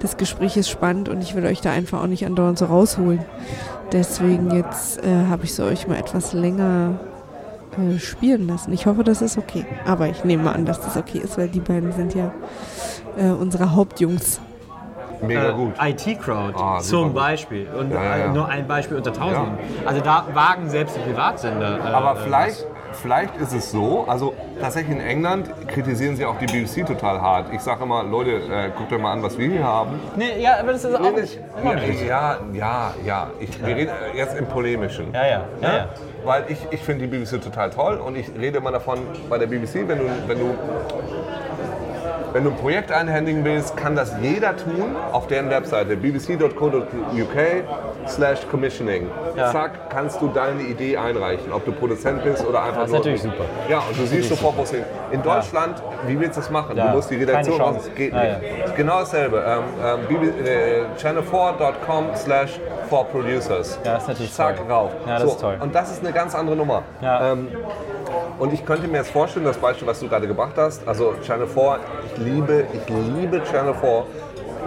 das 0.00 0.16
Gespräch 0.16 0.56
ist 0.56 0.70
spannend 0.70 1.10
und 1.10 1.20
ich 1.20 1.34
will 1.34 1.44
euch 1.44 1.60
da 1.60 1.70
einfach 1.70 2.02
auch 2.02 2.06
nicht 2.06 2.24
andauernd 2.24 2.58
so 2.58 2.64
rausholen. 2.64 3.20
Deswegen 3.92 4.50
jetzt 4.52 5.04
äh, 5.04 5.26
habe 5.28 5.44
ich 5.44 5.54
so 5.54 5.64
euch 5.64 5.86
mal 5.86 5.98
etwas 5.98 6.32
länger 6.32 6.98
äh, 7.76 7.98
spielen 7.98 8.46
lassen. 8.46 8.72
Ich 8.72 8.86
hoffe, 8.86 9.04
das 9.04 9.20
ist 9.20 9.36
okay. 9.36 9.66
Aber 9.84 10.08
ich 10.08 10.24
nehme 10.24 10.44
mal 10.44 10.52
an, 10.52 10.64
dass 10.64 10.80
das 10.80 10.96
okay 10.96 11.18
ist, 11.18 11.36
weil 11.36 11.48
die 11.48 11.60
beiden 11.60 11.92
sind 11.92 12.14
ja 12.14 12.32
äh, 13.18 13.30
unsere 13.30 13.74
Hauptjungs. 13.74 14.40
Mega 15.22 15.50
gut. 15.50 15.74
IT-Crowd 15.80 16.54
Ah, 16.58 16.78
zum. 16.80 17.12
Beispiel. 17.14 17.68
Und 17.76 17.90
Ja, 17.92 18.02
ja, 18.16 18.24
äh, 18.26 18.28
nur 18.28 18.48
ein 18.48 18.66
Beispiel 18.66 18.96
unter 18.96 19.12
Tausenden. 19.12 19.58
Also 19.84 20.00
da 20.00 20.24
wagen 20.32 20.68
selbst 20.68 20.96
die 20.96 21.00
Privatsender. 21.00 21.78
Äh, 21.78 21.88
Aber 21.92 22.18
äh, 22.20 22.24
vielleicht, 22.24 22.66
vielleicht 22.92 23.36
ist 23.36 23.52
es 23.52 23.70
so, 23.70 24.04
also 24.08 24.34
tatsächlich 24.60 24.96
in 24.96 25.02
England 25.02 25.50
kritisieren 25.68 26.16
sie 26.16 26.24
auch 26.24 26.36
die 26.38 26.46
BBC 26.46 26.86
total 26.86 27.20
hart. 27.20 27.46
Ich 27.52 27.60
sage 27.60 27.82
immer, 27.84 28.02
Leute, 28.04 28.30
äh, 28.32 28.70
guckt 28.76 28.92
euch 28.92 29.00
mal 29.00 29.12
an, 29.12 29.22
was 29.22 29.36
wir 29.38 29.48
hier 29.48 29.64
haben. 29.64 30.00
Nee, 30.16 30.40
ja, 30.40 30.58
aber 30.60 30.72
das 30.72 30.84
ist 30.84 30.94
auch 30.98 31.12
nicht. 31.12 31.38
Ja, 32.06 32.38
ja, 32.52 32.94
ja. 33.04 33.30
Ich, 33.40 33.64
Wir 33.64 33.76
reden 33.76 33.92
jetzt 34.14 34.36
im 34.36 34.46
Polemischen. 34.46 35.12
Ja, 35.12 35.26
ja, 35.26 35.44
ja, 35.60 35.76
ja. 35.76 35.88
Weil 36.24 36.44
ich, 36.48 36.58
ich 36.70 36.80
finde 36.80 37.06
die 37.06 37.16
BBC 37.16 37.42
total 37.42 37.70
toll 37.70 37.96
und 37.96 38.16
ich 38.16 38.30
rede 38.38 38.58
immer 38.58 38.70
davon, 38.72 38.98
bei 39.28 39.38
der 39.38 39.46
BBC, 39.46 39.86
wenn 39.88 39.98
du, 39.98 40.04
wenn 40.26 40.38
du, 40.38 40.54
wenn 42.32 42.44
du 42.44 42.50
ein 42.50 42.56
Projekt 42.56 42.92
einhändigen 42.92 43.44
willst, 43.44 43.76
kann 43.76 43.96
das 43.96 44.12
jeder 44.20 44.56
tun 44.56 44.96
auf 45.12 45.26
deren 45.26 45.50
Webseite 45.50 45.96
bbc.co.uk 45.96 48.08
slash 48.08 48.40
commissioning. 48.50 49.08
Ja. 49.36 49.50
Zack, 49.52 49.90
kannst 49.90 50.20
du 50.20 50.28
deine 50.28 50.62
Idee 50.62 50.96
einreichen, 50.96 51.52
ob 51.52 51.64
du 51.64 51.72
Produzent 51.72 52.22
bist 52.24 52.46
oder 52.46 52.62
einfach 52.62 52.80
Das 52.82 52.86
ist 52.86 52.90
nur... 52.90 52.98
natürlich 52.98 53.22
super. 53.22 53.44
Ja, 53.68 53.78
und 53.88 53.98
du 53.98 54.06
siehst 54.06 54.28
sofort, 54.28 54.56
wo 54.56 54.62
es 54.62 54.70
hin. 54.70 54.84
In 55.12 55.22
Deutschland, 55.22 55.82
wie 56.06 56.18
willst 56.18 56.36
du 56.36 56.40
das 56.40 56.50
machen? 56.50 56.76
Ja, 56.76 56.88
Du 56.88 56.96
musst 56.96 57.10
die 57.10 57.16
Redaktion 57.16 57.60
aus, 57.60 57.88
geht 57.94 58.12
Ja, 58.12 58.22
nicht. 58.22 58.58
ja. 58.58 58.64
Ist 58.64 58.76
Genau 58.76 59.00
dasselbe. 59.00 59.42
Ähm, 59.46 59.62
ähm, 60.10 60.46
äh, 60.46 60.82
channel4.com 61.00 62.04
slash 62.16 62.58
for 62.88 63.04
producers. 63.06 63.78
Ja, 63.84 63.94
das 63.94 64.02
ist 64.02 64.08
natürlich 64.08 64.32
Zack, 64.32 64.56
toll. 64.56 64.66
rauf. 64.70 64.90
Ja, 65.06 65.18
das 65.18 65.32
ist 65.32 65.40
toll. 65.40 65.56
Und 65.60 65.74
das 65.74 65.90
ist 65.92 66.02
eine 66.04 66.12
ganz 66.12 66.34
andere 66.34 66.56
Nummer. 66.56 66.82
Ja. 67.00 67.32
Ähm, 67.32 67.48
und 68.38 68.54
ich 68.54 68.64
könnte 68.64 68.88
mir 68.88 68.98
jetzt 68.98 69.10
vorstellen, 69.10 69.44
das 69.44 69.58
Beispiel, 69.58 69.86
was 69.86 70.00
du 70.00 70.08
gerade 70.08 70.26
gebracht 70.26 70.54
hast, 70.56 70.86
also 70.88 71.14
Channel 71.26 71.46
4, 71.46 71.78
ich 72.06 72.14
liebe, 72.20 72.64
ich 72.72 72.88
liebe 72.88 73.42
Channel 73.44 73.74
4. 73.74 74.02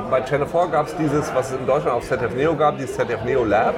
Bei 0.09 0.21
Channel 0.21 0.47
4 0.47 0.67
gab 0.71 0.87
es 0.87 0.95
dieses, 0.97 1.33
was 1.33 1.51
es 1.51 1.57
in 1.59 1.65
Deutschland 1.65 1.97
auf 1.97 2.03
ZDF 2.03 2.35
Neo 2.35 2.55
gab, 2.55 2.77
dieses 2.77 2.95
ZDF 2.95 3.23
Neo 3.23 3.43
Lab. 3.45 3.73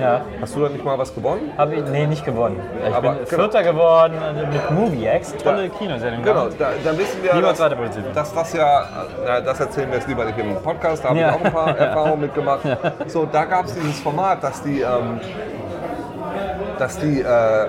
Ja. 0.00 0.20
Hast 0.40 0.54
du 0.54 0.60
da 0.60 0.68
nicht 0.68 0.84
mal 0.84 0.98
was 0.98 1.14
gewonnen? 1.14 1.50
Hab 1.58 1.72
ich, 1.72 1.84
nee, 1.86 2.06
nicht 2.06 2.24
gewonnen. 2.24 2.60
Ich 2.86 2.94
Aber 2.94 3.12
bin 3.12 3.24
genau. 3.28 3.42
Vierter 3.42 3.62
geworden 3.62 4.14
äh, 4.14 4.46
mit 4.46 4.70
Movie 4.70 5.06
X. 5.16 5.34
Tolle 5.36 5.68
Kinosendung. 5.68 6.22
Genau, 6.22 6.48
da, 6.58 6.70
da 6.82 6.98
wissen 6.98 7.22
wir, 7.22 7.34
Niemals 7.34 7.58
dass, 7.58 7.72
dass 8.14 8.34
das 8.34 8.52
ja, 8.52 8.82
na, 9.26 9.40
das 9.40 9.60
erzählen 9.60 9.88
wir 9.90 9.98
jetzt 9.98 10.08
lieber 10.08 10.24
nicht 10.24 10.38
im 10.38 10.54
Podcast, 10.56 11.04
da 11.04 11.10
habe 11.10 11.18
Ja. 11.20 11.30
ich 11.30 11.34
auch 11.34 11.44
ein 11.44 11.52
paar 11.52 11.76
Erfahrungen 11.78 12.20
mitgemacht. 12.20 12.60
So, 13.08 13.26
da 13.30 13.44
gab 13.44 13.66
es 13.66 13.74
dieses 13.74 14.00
Format, 14.00 14.42
dass 14.42 14.62
die, 14.62 14.80
ähm, 14.80 15.20
dass 16.78 16.98
die, 16.98 17.20
äh, 17.20 17.66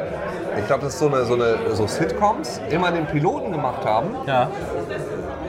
ich 0.58 0.68
glaube, 0.68 0.84
das 0.84 0.94
ist 0.94 1.00
so 1.00 1.08
eine, 1.08 1.24
so 1.26 1.34
eine 1.34 1.56
so 1.72 1.88
Sitcoms, 1.88 2.62
immer 2.70 2.92
den 2.92 3.06
Piloten 3.08 3.52
gemacht 3.52 3.86
haben. 3.86 4.16
Ja. 4.26 4.50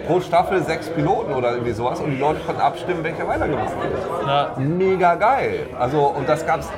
Pro 0.07 0.20
Staffel 0.20 0.62
sechs 0.62 0.88
Piloten 0.88 1.32
oder 1.34 1.53
irgendwie 1.53 1.72
sowas 1.72 2.00
und 2.00 2.11
die 2.11 2.18
Leute 2.18 2.40
konnten 2.40 2.61
abstimmen, 2.61 3.03
welcher 3.05 3.26
weitergemacht 3.26 3.72
wird. 3.80 4.26
ja. 4.26 4.53
Mega 4.59 5.14
geil. 5.14 5.66
Also, 5.78 6.07
und 6.16 6.28
das 6.28 6.44
gab 6.46 6.61
es 6.61 6.68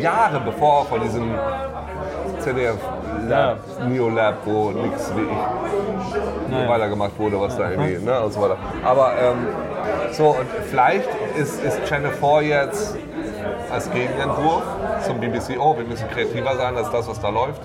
Jahre 0.00 0.40
bevor 0.40 0.84
von 0.86 1.00
diesem 1.02 1.34
ZDF 2.40 2.76
Lab, 3.28 3.58
Neo 3.88 4.08
Lab, 4.08 4.38
wo 4.44 4.70
nichts 4.70 5.12
wie 5.14 5.22
ich 5.22 6.68
weitergemacht 6.68 7.18
wurde, 7.18 7.40
was 7.40 7.56
da 7.56 7.70
irgendwie, 7.70 8.04
ne, 8.04 8.20
und 8.20 8.32
so 8.32 8.42
weiter. 8.42 8.56
Aber 8.84 9.12
ähm, 9.20 9.46
so, 10.12 10.30
und 10.30 10.46
vielleicht 10.70 11.08
ist, 11.38 11.62
ist 11.64 11.84
Channel 11.84 12.10
4 12.10 12.42
jetzt 12.42 12.96
als 13.72 13.90
Gegenentwurf 13.90 14.62
zum 15.06 15.18
BBC, 15.18 15.58
oh, 15.58 15.76
wir 15.76 15.84
müssen 15.84 16.08
kreativer 16.10 16.56
sein 16.56 16.76
als 16.76 16.90
das, 16.90 17.08
was 17.08 17.20
da 17.20 17.30
läuft. 17.30 17.62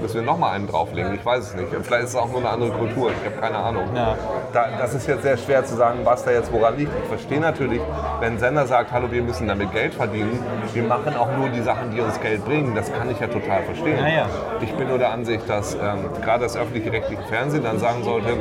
Müssen 0.00 0.14
wir 0.14 0.22
nochmal 0.22 0.54
einen 0.54 0.66
drauflegen? 0.66 1.14
Ich 1.14 1.24
weiß 1.24 1.48
es 1.48 1.54
nicht. 1.54 1.68
Vielleicht 1.82 2.04
ist 2.04 2.10
es 2.10 2.16
auch 2.16 2.28
nur 2.28 2.38
eine 2.38 2.48
andere 2.48 2.70
Kultur. 2.70 3.10
Ich 3.10 3.30
habe 3.30 3.40
keine 3.40 3.58
Ahnung. 3.58 3.84
Ja. 3.94 4.16
Da, 4.52 4.68
das 4.78 4.94
ist 4.94 5.06
jetzt 5.06 5.22
sehr 5.22 5.36
schwer 5.36 5.64
zu 5.64 5.76
sagen, 5.76 6.00
was 6.04 6.24
da 6.24 6.30
jetzt 6.30 6.52
woran 6.52 6.76
liegt. 6.76 6.90
Ich 7.02 7.08
verstehe 7.08 7.40
natürlich, 7.40 7.80
wenn 8.20 8.34
ein 8.34 8.38
Sender 8.38 8.66
sagt, 8.66 8.90
hallo, 8.92 9.10
wir 9.10 9.22
müssen 9.22 9.46
damit 9.46 9.72
Geld 9.72 9.94
verdienen, 9.94 10.38
wir 10.72 10.82
machen 10.82 11.16
auch 11.16 11.30
nur 11.36 11.50
die 11.50 11.62
Sachen, 11.62 11.90
die 11.90 12.00
uns 12.00 12.20
Geld 12.20 12.44
bringen. 12.44 12.74
Das 12.74 12.92
kann 12.92 13.10
ich 13.10 13.20
ja 13.20 13.26
total 13.26 13.62
verstehen. 13.64 13.98
Ja, 13.98 14.08
ja. 14.08 14.26
Ich 14.60 14.72
bin 14.74 14.88
nur 14.88 14.98
der 14.98 15.10
Ansicht, 15.10 15.48
dass 15.48 15.74
ähm, 15.74 16.08
gerade 16.22 16.44
das 16.44 16.56
öffentlich-rechtliche 16.56 17.22
Fernsehen 17.24 17.62
dann 17.62 17.78
sagen 17.78 18.02
sollte, 18.02 18.36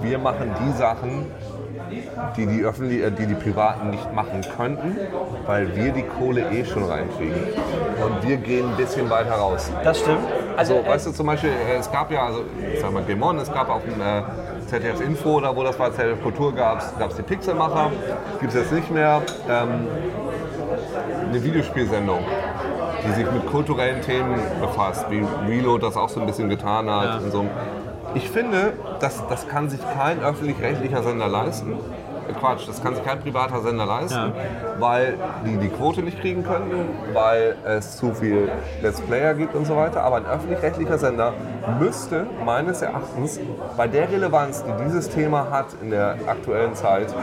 wir 0.00 0.18
machen 0.18 0.54
die 0.60 0.72
Sachen, 0.76 1.26
die 2.36 2.46
die, 2.46 2.64
öffentlich, 2.64 3.02
äh, 3.02 3.10
die 3.10 3.26
die 3.26 3.34
Privaten 3.34 3.90
nicht 3.90 4.12
machen 4.12 4.40
könnten, 4.56 4.96
weil 5.46 5.74
wir 5.76 5.92
die 5.92 6.02
Kohle 6.02 6.50
eh 6.50 6.64
schon 6.64 6.84
reinkriegen. 6.84 7.42
Und 8.04 8.26
wir 8.26 8.36
gehen 8.36 8.68
ein 8.70 8.76
bisschen 8.76 9.08
weiter 9.10 9.32
raus. 9.32 9.70
Das 9.84 10.00
stimmt. 10.00 10.20
Also, 10.56 10.82
So, 10.82 10.88
weißt 10.88 11.06
du, 11.06 11.12
zum 11.12 11.26
Beispiel, 11.26 11.50
äh, 11.50 11.78
es 11.78 11.90
gab 11.90 12.10
ja, 12.10 12.26
also, 12.26 12.44
ich 12.72 12.80
sag 12.80 12.92
mal, 12.92 13.02
Game 13.02 13.22
On, 13.22 13.38
es 13.38 13.52
gab 13.52 13.68
auch 13.68 13.82
ein 13.82 14.00
äh, 14.00 14.22
ZDF 14.66 15.00
Info, 15.00 15.36
oder 15.36 15.54
wo 15.54 15.62
das 15.62 15.78
war, 15.78 15.92
ZDF 15.92 16.22
Kultur, 16.22 16.54
gab 16.54 16.80
es 16.80 17.16
die 17.16 17.22
Pixelmacher, 17.22 17.90
gibt 18.40 18.54
es 18.54 18.60
jetzt 18.60 18.72
nicht 18.72 18.90
mehr. 18.90 19.22
Ähm, 19.48 19.86
eine 21.28 21.42
Videospielsendung, 21.42 22.20
die 23.06 23.12
sich 23.12 23.30
mit 23.30 23.46
kulturellen 23.46 24.02
Themen 24.02 24.40
befasst, 24.60 25.06
wie 25.10 25.24
Reload 25.46 25.84
das 25.84 25.96
auch 25.96 26.08
so 26.08 26.20
ein 26.20 26.26
bisschen 26.26 26.48
getan 26.48 26.90
hat. 26.90 27.22
Ja. 27.22 27.30
So. 27.30 27.46
Ich 28.14 28.28
finde, 28.28 28.74
das, 29.00 29.26
das 29.28 29.48
kann 29.48 29.70
sich 29.70 29.80
kein 29.96 30.20
öffentlich-rechtlicher 30.22 31.02
Sender 31.02 31.28
leisten. 31.28 31.74
Äh, 32.32 32.38
Quatsch, 32.40 32.66
das 32.68 32.82
kann 32.82 32.94
sich 32.94 33.04
kein 33.04 33.20
privater 33.20 33.60
Sender 33.60 33.86
leisten, 33.86 34.14
Ja. 34.16 34.32
weil 34.78 35.14
die 35.46 35.56
die 35.58 35.68
Quote 35.68 36.02
nicht 36.02 36.20
kriegen 36.20 36.42
könnten, 36.42 36.88
weil 37.12 37.56
es 37.64 37.96
zu 37.96 38.12
viel 38.14 38.50
Let's 38.82 39.00
Player 39.00 39.34
gibt 39.34 39.54
und 39.54 39.66
so 39.66 39.76
weiter. 39.76 40.02
Aber 40.02 40.16
ein 40.16 40.26
öffentlich-rechtlicher 40.26 40.98
Sender 40.98 41.32
müsste 41.78 42.26
meines 42.44 42.82
Erachtens 42.82 43.40
bei 43.76 43.86
der 43.88 44.10
Relevanz, 44.10 44.64
die 44.64 44.84
dieses 44.84 45.08
Thema 45.10 45.46
hat 45.50 45.66
in 45.82 45.90
der 45.90 46.16
aktuellen 46.26 46.74
Zeit, 46.74 47.14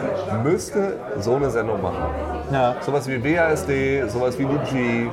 müsste 0.44 0.98
so 1.20 1.36
eine 1.36 1.50
Sendung 1.50 1.82
machen. 1.82 1.98
ja. 2.52 2.76
Sowas 2.82 3.08
wie 3.08 3.24
WASD, 3.24 4.08
sowas 4.10 4.38
wie 4.40 4.44
Luigi 4.44 5.10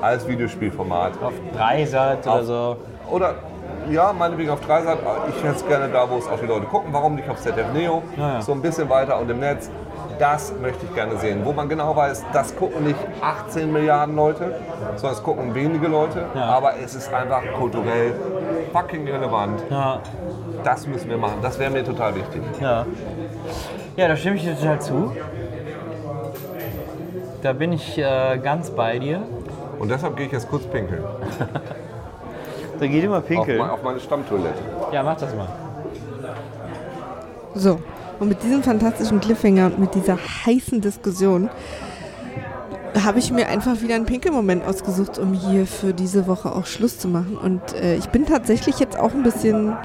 als 0.00 0.26
Videospielformat. 0.26 1.12
Auf 1.22 1.32
Dreisat 1.56 2.26
oder 2.26 2.44
so. 2.44 2.76
Oder 3.10 3.34
ja, 3.88 4.12
meinetwegen 4.12 4.50
auf 4.50 4.60
Dreisat. 4.60 4.98
Ich 5.28 5.42
hätte 5.42 5.56
es 5.56 5.66
gerne 5.66 5.88
da, 5.88 6.08
wo 6.08 6.18
es 6.18 6.28
auch 6.28 6.38
die 6.38 6.46
Leute 6.46 6.66
gucken. 6.66 6.92
Warum 6.92 7.14
nicht 7.14 7.28
auf 7.28 7.38
ZDF 7.40 7.72
Neo? 7.72 8.02
Ja, 8.16 8.34
ja. 8.34 8.42
So 8.42 8.52
ein 8.52 8.62
bisschen 8.62 8.88
weiter 8.88 9.18
und 9.18 9.30
im 9.30 9.40
Netz. 9.40 9.70
Das 10.18 10.52
möchte 10.60 10.84
ich 10.84 10.94
gerne 10.94 11.16
sehen. 11.16 11.40
Wo 11.44 11.52
man 11.52 11.68
genau 11.68 11.96
weiß, 11.96 12.24
das 12.34 12.54
gucken 12.54 12.84
nicht 12.84 12.98
18 13.22 13.72
Milliarden 13.72 14.16
Leute, 14.16 14.54
sondern 14.96 15.16
es 15.16 15.22
gucken 15.22 15.54
wenige 15.54 15.88
Leute. 15.88 16.26
Ja. 16.34 16.42
Aber 16.42 16.74
es 16.76 16.94
ist 16.94 17.12
einfach 17.12 17.42
kulturell 17.58 18.12
fucking 18.72 19.08
relevant. 19.08 19.62
Das 20.62 20.86
müssen 20.86 21.08
wir 21.08 21.16
machen. 21.16 21.38
Das 21.40 21.58
wäre 21.58 21.70
mir 21.70 21.84
total 21.84 22.14
wichtig. 22.16 22.42
Ja. 22.60 22.84
Ja, 23.96 24.08
da 24.08 24.16
stimme 24.16 24.36
ich 24.36 24.42
dir 24.42 24.56
total 24.56 24.80
zu. 24.80 25.16
Da 27.42 27.54
bin 27.54 27.72
ich 27.72 27.96
äh, 27.96 28.38
ganz 28.42 28.70
bei 28.70 28.98
dir. 28.98 29.22
Und 29.78 29.90
deshalb 29.90 30.16
gehe 30.16 30.26
ich 30.26 30.32
jetzt 30.32 30.50
kurz 30.50 30.64
pinkeln. 30.64 31.02
Da 32.80 32.86
geht 32.86 33.04
immer 33.04 33.18
Auf, 33.18 33.26
pinkeln. 33.26 33.58
mein- 33.58 33.70
auf 33.70 33.82
meine 33.82 34.00
Stammtoilette. 34.00 34.58
Ja, 34.92 35.02
mach 35.02 35.16
das 35.16 35.34
mal. 35.34 35.46
So, 37.54 37.80
und 38.20 38.28
mit 38.28 38.42
diesem 38.42 38.62
fantastischen 38.62 39.20
Cliffhanger 39.20 39.66
und 39.66 39.78
mit 39.78 39.94
dieser 39.94 40.16
heißen 40.46 40.80
Diskussion 40.80 41.50
habe 43.04 43.18
ich 43.20 43.30
mir 43.32 43.48
einfach 43.48 43.80
wieder 43.82 43.94
einen 43.94 44.04
Pinkelmoment 44.06 44.64
ausgesucht, 44.66 45.18
um 45.18 45.32
hier 45.32 45.66
für 45.66 45.92
diese 45.94 46.26
Woche 46.26 46.52
auch 46.52 46.66
Schluss 46.66 46.98
zu 46.98 47.06
machen. 47.08 47.36
Und 47.36 47.60
äh, 47.74 47.94
ich 47.96 48.08
bin 48.08 48.26
tatsächlich 48.26 48.78
jetzt 48.80 48.98
auch 48.98 49.12
ein 49.14 49.22
bisschen 49.22 49.76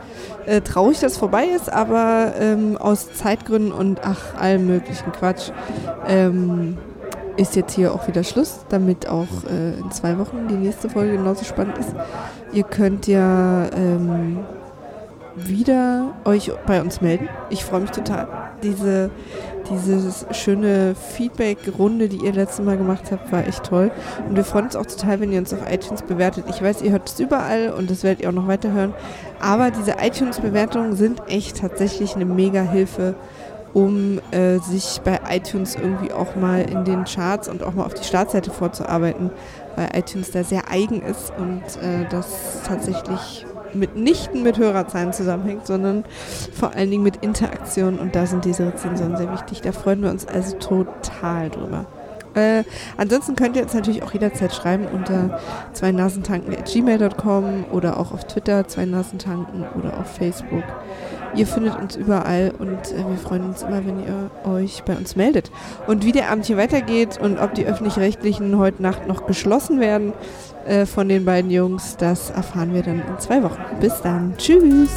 äh, 0.48 0.62
traurig, 0.62 1.00
dass 1.00 1.14
es 1.14 1.18
vorbei 1.18 1.46
ist, 1.46 1.72
aber 1.72 2.34
ähm, 2.40 2.78
aus 2.78 3.14
Zeitgründen 3.14 3.72
und 3.72 4.02
ach, 4.04 4.36
allem 4.40 4.66
möglichen 4.68 5.12
Quatsch 5.12 5.52
ähm, 6.08 6.78
ist 7.38 7.56
jetzt 7.56 7.74
hier 7.74 7.94
auch 7.94 8.08
wieder 8.08 8.24
Schluss, 8.24 8.66
damit 8.70 9.08
auch 9.08 9.28
äh, 9.50 9.80
in 9.80 9.92
zwei 9.92 10.18
Wochen 10.18 10.48
die 10.48 10.56
nächste 10.56 10.90
Folge 10.90 11.18
genauso 11.18 11.44
spannend 11.44 11.78
ist. 11.78 11.94
Ihr 12.54 12.64
könnt 12.64 13.08
ja 13.08 13.68
ähm, 13.76 14.40
wieder 15.36 16.14
euch 16.24 16.52
bei 16.66 16.82
uns 16.82 17.02
melden. 17.02 17.28
Ich 17.50 17.66
freue 17.66 17.82
mich 17.82 17.92
total. 17.92 18.28
Diese, 18.64 19.10
diese 19.70 20.12
schöne 20.34 20.96
Feedback-Runde, 20.96 22.08
die 22.08 22.26
ihr 22.26 22.32
letztes 22.32 22.64
Mal 22.66 22.78
gemacht 22.78 23.12
habt, 23.12 23.32
war 23.32 23.46
echt 23.46 23.64
toll. 23.64 23.92
Und 24.30 24.38
wir 24.38 24.46
freuen 24.46 24.66
uns 24.66 24.76
auch 24.76 24.86
total, 24.86 25.20
wenn 25.20 25.34
ihr 25.34 25.40
uns 25.40 25.54
auf 25.54 25.60
iTunes 25.70 26.04
bewertet. 26.04 26.46
Ich 26.50 26.62
weiß, 26.62 26.82
ihr 26.82 26.92
hört 26.92 27.10
es 27.10 27.20
überall 27.20 27.74
und 27.78 27.90
das 27.92 28.04
werdet 28.04 28.22
ihr 28.22 28.30
auch 28.30 28.34
noch 28.34 28.48
weiter 28.48 28.72
hören. 28.72 28.94
Aber 29.42 29.72
diese 29.72 29.96
iTunes-Bewertungen 30.02 30.96
sind 30.96 31.22
echt 31.28 31.58
tatsächlich 31.58 32.16
eine 32.16 32.26
mega 32.26 32.62
Hilfe, 32.62 33.16
um 33.76 34.22
äh, 34.32 34.60
sich 34.60 35.02
bei 35.04 35.20
iTunes 35.30 35.76
irgendwie 35.76 36.14
auch 36.14 36.38
mal 36.38 36.62
in 36.62 36.86
den 36.86 37.04
Charts 37.04 37.50
und 37.50 37.62
auch 37.62 37.74
mal 37.74 37.84
auf 37.84 37.94
die 37.94 38.06
Startseite 38.06 38.50
vorzuarbeiten, 38.50 39.32
weil 39.76 39.90
iTunes 39.94 40.32
da 40.32 40.46
sehr 40.46 40.72
eigen 40.72 41.02
ist 41.02 41.34
und 41.38 41.62
äh, 41.84 42.08
das 42.10 42.64
tatsächlich 42.66 43.46
mitnichten 43.74 44.44
mit 44.44 44.58
Hörerzahlen 44.58 45.12
zusammenhängt, 45.12 45.68
sondern 45.68 46.06
vor 46.54 46.74
allen 46.74 46.90
Dingen 46.90 47.04
mit 47.04 47.18
Interaktion 47.18 48.00
und 48.00 48.16
da 48.16 48.26
sind 48.26 48.46
diese 48.46 48.66
Rezensionen 48.66 49.18
sehr 49.18 49.34
wichtig. 49.34 49.60
Da 49.60 49.74
freuen 49.74 50.02
wir 50.02 50.10
uns 50.10 50.26
also 50.26 50.56
total 50.58 51.50
drüber. 51.50 51.86
Äh, 52.34 52.64
ansonsten 52.96 53.36
könnt 53.36 53.58
ihr 53.58 53.64
uns 53.64 53.74
natürlich 53.74 54.04
auch 54.04 54.14
jederzeit 54.14 54.54
schreiben 54.54 54.88
unter 54.88 55.40
zweinasentanken.gmail.com 55.74 57.66
oder 57.72 58.00
auch 58.00 58.14
auf 58.14 58.26
Twitter 58.26 58.66
zweinasentanken 58.70 59.66
oder 59.78 60.00
auf 60.00 60.16
Facebook. 60.16 60.64
Ihr 61.36 61.46
findet 61.46 61.78
uns 61.78 61.96
überall 61.98 62.54
und 62.58 62.92
äh, 62.92 62.98
wir 62.98 63.18
freuen 63.18 63.44
uns 63.46 63.62
immer, 63.62 63.86
wenn 63.86 64.00
ihr 64.00 64.32
euch 64.50 64.84
bei 64.84 64.96
uns 64.96 65.16
meldet. 65.18 65.52
Und 65.86 66.06
wie 66.06 66.14
der 66.14 66.32
Abend 66.32 66.46
hier 66.46 66.56
weitergeht 66.56 67.18
und 67.20 67.40
ob 67.40 67.54
die 67.54 67.66
öffentlich-rechtlichen 67.66 68.58
heute 68.58 68.82
Nacht 68.82 69.08
noch 69.08 69.26
geschlossen 69.26 69.82
werden 69.82 70.14
äh, 70.66 70.86
von 70.86 71.10
den 71.10 71.26
beiden 71.26 71.52
Jungs, 71.52 71.98
das 71.98 72.30
erfahren 72.30 72.74
wir 72.74 72.84
dann 72.84 73.00
in 73.00 73.20
zwei 73.20 73.44
Wochen. 73.44 73.62
Bis 73.82 74.02
dann. 74.02 74.34
Tschüss. 74.38 74.90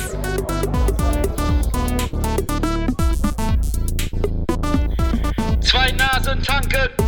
Zwei 5.60 5.92
Nasen 5.92 6.42
tanken. 6.42 7.07